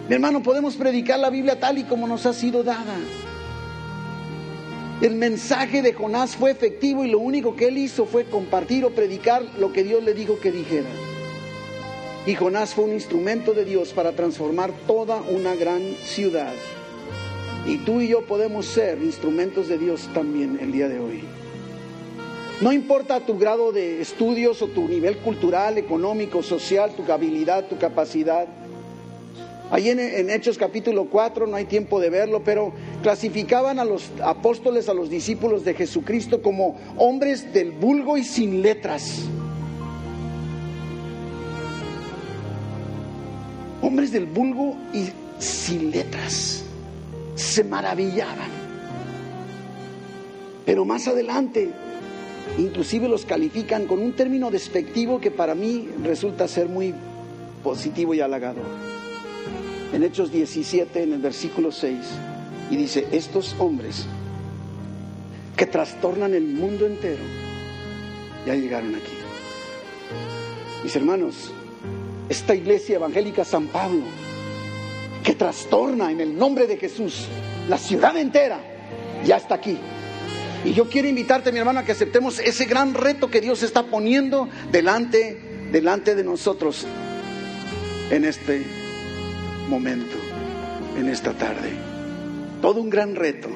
Mi 0.07 0.13
hermano, 0.13 0.43
podemos 0.43 0.75
predicar 0.75 1.19
la 1.19 1.31
Biblia 1.31 1.59
tal 1.59 1.79
y 1.79 1.83
como 1.83 2.07
nos 2.07 2.25
ha 2.25 2.33
sido 2.33 2.63
dada. 2.63 2.95
El 5.01 5.15
mensaje 5.15 5.81
de 5.81 5.93
Jonás 5.93 6.35
fue 6.35 6.51
efectivo 6.51 7.03
y 7.03 7.09
lo 7.09 7.19
único 7.19 7.55
que 7.55 7.67
él 7.67 7.77
hizo 7.77 8.05
fue 8.05 8.25
compartir 8.25 8.85
o 8.85 8.91
predicar 8.91 9.43
lo 9.59 9.73
que 9.73 9.83
Dios 9.83 10.03
le 10.03 10.13
dijo 10.13 10.39
que 10.39 10.51
dijera. 10.51 10.89
Y 12.27 12.35
Jonás 12.35 12.73
fue 12.73 12.85
un 12.85 12.93
instrumento 12.93 13.53
de 13.53 13.65
Dios 13.65 13.93
para 13.93 14.13
transformar 14.13 14.71
toda 14.87 15.21
una 15.21 15.55
gran 15.55 15.81
ciudad. 16.03 16.53
Y 17.65 17.79
tú 17.79 17.99
y 17.99 18.07
yo 18.07 18.25
podemos 18.25 18.67
ser 18.67 19.01
instrumentos 19.01 19.67
de 19.67 19.79
Dios 19.79 20.07
también 20.13 20.59
el 20.61 20.71
día 20.71 20.87
de 20.87 20.99
hoy. 20.99 21.23
No 22.61 22.71
importa 22.71 23.19
tu 23.19 23.37
grado 23.37 23.71
de 23.71 24.01
estudios 24.01 24.61
o 24.61 24.67
tu 24.67 24.87
nivel 24.87 25.17
cultural, 25.17 25.77
económico, 25.77 26.41
social, 26.41 26.91
tu 26.95 27.11
habilidad, 27.11 27.67
tu 27.67 27.77
capacidad. 27.77 28.47
Ahí 29.71 29.89
en, 29.89 30.29
Hechos 30.29 30.57
capítulo 30.59 31.05
4, 31.05 31.47
no 31.47 31.55
hay 31.55 31.65
tiempo 31.65 31.99
de 31.99 32.11
verlo, 32.11 32.43
pero 32.43 32.71
clasificaban 33.01 33.79
a 33.79 33.85
los 33.85 34.11
apóstoles, 34.23 34.89
a 34.89 34.93
los 34.93 35.09
discípulos 35.09 35.65
de 35.65 35.73
Jesucristo 35.73 36.41
como 36.41 36.77
hombres 36.97 37.51
del 37.51 37.71
vulgo 37.71 38.15
y 38.15 38.23
sin 38.23 38.61
letras. 38.61 39.23
Hombres 43.81 44.11
del 44.11 44.27
vulgo 44.27 44.75
y 44.93 45.09
sin 45.39 45.89
letras. 45.89 46.63
Se 47.33 47.63
maravillaban. 47.63 48.49
Pero 50.65 50.85
más 50.85 51.07
adelante 51.07 51.71
inclusive 52.59 53.09
los 53.09 53.25
califican 53.25 53.87
con 53.87 53.99
un 53.99 54.13
término 54.13 54.51
despectivo 54.51 55.19
que 55.19 55.31
para 55.31 55.55
mí 55.55 55.89
resulta 56.03 56.47
ser 56.47 56.69
muy 56.69 56.93
positivo 57.63 58.13
y 58.13 58.21
halagador. 58.21 58.94
En 59.93 60.03
Hechos 60.03 60.31
17, 60.31 61.03
en 61.03 61.13
el 61.13 61.19
versículo 61.19 61.71
6, 61.71 61.97
y 62.69 62.75
dice, 62.75 63.07
estos 63.11 63.55
hombres 63.59 64.05
que 65.55 65.65
trastornan 65.65 66.33
el 66.33 66.43
mundo 66.43 66.85
entero, 66.85 67.23
ya 68.45 68.55
llegaron 68.55 68.95
aquí. 68.95 69.13
Mis 70.83 70.95
hermanos, 70.95 71.51
esta 72.29 72.55
iglesia 72.55 72.95
evangélica 72.95 73.45
San 73.45 73.67
Pablo, 73.67 74.03
que 75.23 75.33
trastorna 75.33 76.11
en 76.11 76.21
el 76.21 76.37
nombre 76.37 76.67
de 76.67 76.77
Jesús 76.77 77.27
la 77.69 77.77
ciudad 77.77 78.17
entera, 78.17 78.59
ya 79.25 79.37
está 79.37 79.55
aquí. 79.55 79.77
Y 80.63 80.73
yo 80.73 80.89
quiero 80.89 81.07
invitarte, 81.07 81.51
mi 81.51 81.59
hermano, 81.59 81.79
a 81.79 81.83
que 81.83 81.91
aceptemos 81.91 82.39
ese 82.39 82.65
gran 82.65 82.93
reto 82.93 83.29
que 83.29 83.41
Dios 83.41 83.63
está 83.63 83.83
poniendo 83.83 84.49
delante, 84.71 85.67
delante 85.71 86.15
de 86.15 86.23
nosotros 86.23 86.85
en 88.09 88.25
este 88.25 88.84
momento, 89.69 90.15
en 90.97 91.09
esta 91.09 91.33
tarde. 91.33 91.73
Todo 92.61 92.81
un 92.81 92.89
gran 92.89 93.15
reto. 93.15 93.49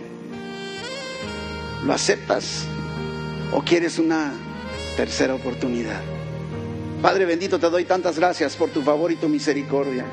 ¿Lo 1.85 1.93
aceptas 1.93 2.65
o 3.53 3.61
quieres 3.61 3.99
una 3.99 4.33
tercera 4.97 5.33
oportunidad? 5.35 6.01
Padre 7.01 7.25
bendito, 7.25 7.59
te 7.59 7.69
doy 7.69 7.85
tantas 7.85 8.19
gracias 8.19 8.55
por 8.55 8.69
tu 8.69 8.81
favor 8.81 9.11
y 9.11 9.15
tu 9.15 9.29
misericordia. 9.29 10.05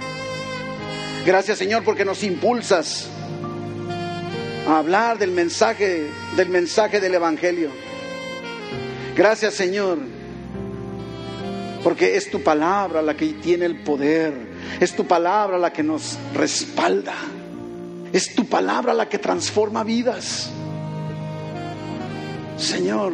Gracias 1.26 1.59
Señor 1.59 1.82
porque 1.82 2.05
nos 2.05 2.22
impulsas 2.22 3.09
a 4.68 4.78
hablar 4.78 5.18
del 5.18 5.32
mensaje, 5.32 6.07
del 6.36 6.49
mensaje 6.49 7.01
del 7.01 7.14
Evangelio. 7.14 7.70
Gracias 9.16 9.55
Señor 9.55 9.99
porque 11.82 12.16
es 12.16 12.30
tu 12.30 12.42
palabra 12.42 13.03
la 13.03 13.16
que 13.16 13.26
tiene 13.34 13.64
el 13.64 13.76
poder, 13.82 14.34
es 14.81 14.95
tu 14.95 15.07
palabra 15.07 15.59
la 15.59 15.73
que 15.73 15.83
nos 15.83 16.19
respalda, 16.35 17.14
es 18.12 18.35
tu 18.35 18.47
palabra 18.47 18.95
la 18.95 19.09
que 19.09 19.19
transforma 19.19 19.85
vidas. 19.85 20.51
Señor, 22.59 23.12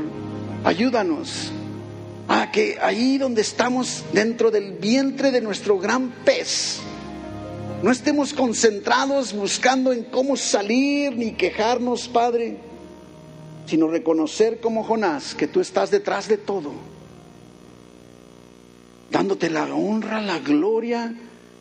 ayúdanos 0.65 1.51
a 2.29 2.51
que 2.51 2.79
ahí 2.81 3.19
donde 3.19 3.43
estamos 3.43 4.05
dentro 4.13 4.51
del 4.51 4.73
vientre 4.75 5.31
de 5.31 5.41
nuestro 5.41 5.79
gran 5.79 6.11
pez, 6.25 6.81
no 7.83 7.91
estemos 7.91 8.33
concentrados 8.33 9.33
buscando 9.33 9.93
en 9.93 10.05
cómo 10.05 10.37
salir 10.37 11.17
ni 11.17 11.33
quejarnos, 11.33 12.09
Padre, 12.09 12.59
sino 13.67 13.89
reconocer 13.89 14.61
como 14.61 14.85
Jonás 14.85 15.35
que 15.35 15.49
tú 15.49 15.61
estás 15.61 15.91
detrás 15.91 16.29
de 16.29 16.39
todo, 16.39 16.73
dándote 19.11 19.51
la 19.51 19.65
honra, 19.65 20.21
la 20.21 20.39
gloria 20.39 21.13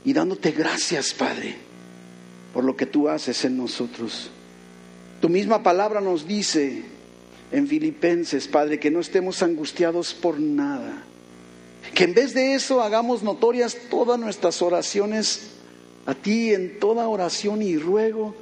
y 0.04 0.14
dándote 0.14 0.52
gracias, 0.52 1.14
Padre, 1.14 1.56
por 2.54 2.64
lo 2.64 2.76
que 2.76 2.86
tú 2.86 3.08
haces 3.08 3.46
en 3.46 3.58
nosotros. 3.58 4.32
Tu 5.20 5.30
misma 5.30 5.62
palabra 5.62 6.02
nos 6.02 6.28
dice 6.28 6.84
en 7.52 7.68
Filipenses, 7.68 8.48
Padre, 8.48 8.80
que 8.80 8.92
no 8.92 9.00
estemos 9.00 9.44
angustiados 9.44 10.14
por 10.14 10.40
nada. 10.40 11.04
Que 11.94 12.06
en 12.06 12.14
vez 12.14 12.34
de 12.34 12.56
eso 12.56 12.82
hagamos 12.82 13.22
notorias 13.24 13.78
todas 13.90 14.20
nuestras 14.20 14.62
oraciones 14.62 15.52
a 16.06 16.16
ti 16.16 16.54
en 16.54 16.80
toda 16.80 17.08
oración 17.08 17.62
y 17.62 17.78
ruego 17.78 18.34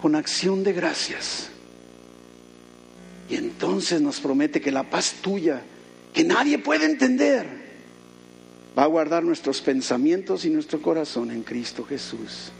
con 0.00 0.14
acción 0.14 0.64
de 0.64 0.72
gracias. 0.72 1.50
Y 3.28 3.36
entonces 3.36 4.00
nos 4.00 4.20
promete 4.20 4.60
que 4.60 4.72
la 4.72 4.90
paz 4.90 5.16
tuya, 5.20 5.62
que 6.12 6.24
nadie 6.24 6.58
puede 6.58 6.86
entender, 6.86 7.59
va 8.78 8.84
a 8.84 8.86
guardar 8.86 9.22
nuestros 9.22 9.60
pensamientos 9.60 10.44
y 10.44 10.50
nuestro 10.50 10.80
corazón 10.80 11.30
en 11.30 11.42
Cristo 11.42 11.84
Jesús. 11.84 12.52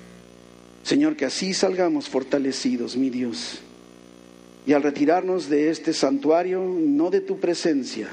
Señor, 0.83 1.17
que 1.17 1.27
así 1.27 1.55
salgamos 1.55 2.09
fortalecidos, 2.09 2.97
mi 2.97 3.11
Dios 3.11 3.61
y 4.67 4.73
al 4.73 4.83
retirarnos 4.83 5.49
de 5.49 5.71
este 5.71 5.93
santuario, 5.93 6.63
no 6.63 7.11
de 7.11 7.21
tu 7.21 7.39
presencia, 7.39 8.09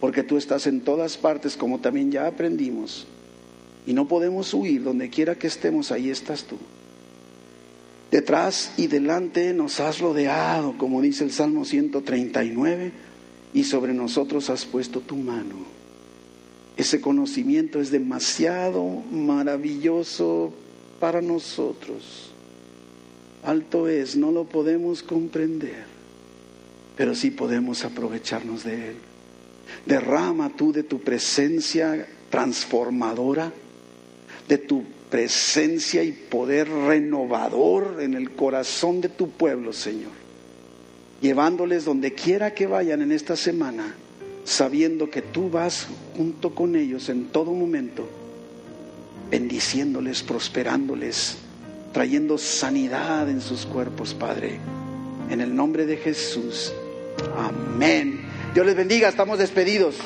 porque 0.00 0.22
tú 0.22 0.36
estás 0.36 0.66
en 0.66 0.80
todas 0.80 1.16
partes, 1.16 1.56
como 1.56 1.80
también 1.80 2.10
ya 2.10 2.26
aprendimos, 2.26 3.06
y 3.86 3.92
no 3.92 4.08
podemos 4.08 4.54
huir, 4.54 4.82
donde 4.82 5.10
quiera 5.10 5.34
que 5.36 5.46
estemos, 5.46 5.92
ahí 5.92 6.10
estás 6.10 6.44
tú. 6.44 6.56
Detrás 8.10 8.72
y 8.76 8.86
delante 8.86 9.52
nos 9.54 9.80
has 9.80 10.00
rodeado, 10.00 10.76
como 10.76 11.00
dice 11.00 11.24
el 11.24 11.32
Salmo 11.32 11.64
139, 11.64 12.92
y 13.54 13.64
sobre 13.64 13.92
nosotros 13.94 14.50
has 14.50 14.64
puesto 14.64 15.00
tu 15.00 15.16
mano. 15.16 15.81
Ese 16.76 17.00
conocimiento 17.00 17.80
es 17.80 17.90
demasiado 17.90 18.84
maravilloso 19.10 20.52
para 20.98 21.20
nosotros 21.20 22.32
alto 23.42 23.88
es, 23.88 24.16
no 24.16 24.30
lo 24.30 24.44
podemos 24.44 25.02
comprender, 25.02 25.84
pero 26.96 27.14
sí 27.14 27.30
podemos 27.30 27.84
aprovecharnos 27.84 28.64
de 28.64 28.90
él. 28.90 28.96
Derrama 29.86 30.50
tú 30.50 30.72
de 30.72 30.82
tu 30.82 31.00
presencia 31.00 32.06
transformadora, 32.30 33.52
de 34.48 34.58
tu 34.58 34.84
presencia 35.10 36.02
y 36.02 36.12
poder 36.12 36.68
renovador 36.68 37.98
en 38.00 38.14
el 38.14 38.30
corazón 38.30 39.00
de 39.00 39.08
tu 39.08 39.30
pueblo, 39.30 39.72
Señor, 39.72 40.12
llevándoles 41.20 41.84
donde 41.84 42.14
quiera 42.14 42.54
que 42.54 42.66
vayan 42.66 43.02
en 43.02 43.12
esta 43.12 43.36
semana, 43.36 43.94
sabiendo 44.44 45.10
que 45.10 45.22
tú 45.22 45.50
vas 45.50 45.88
junto 46.16 46.54
con 46.54 46.76
ellos 46.76 47.08
en 47.08 47.26
todo 47.26 47.52
momento, 47.52 48.08
bendiciéndoles, 49.30 50.22
prosperándoles 50.22 51.38
trayendo 51.92 52.38
sanidad 52.38 53.28
en 53.28 53.40
sus 53.40 53.66
cuerpos, 53.66 54.14
Padre. 54.14 54.58
En 55.30 55.40
el 55.40 55.54
nombre 55.54 55.86
de 55.86 55.98
Jesús. 55.98 56.72
Amén. 57.36 58.20
Dios 58.54 58.66
les 58.66 58.74
bendiga, 58.74 59.08
estamos 59.08 59.38
despedidos. 59.38 59.96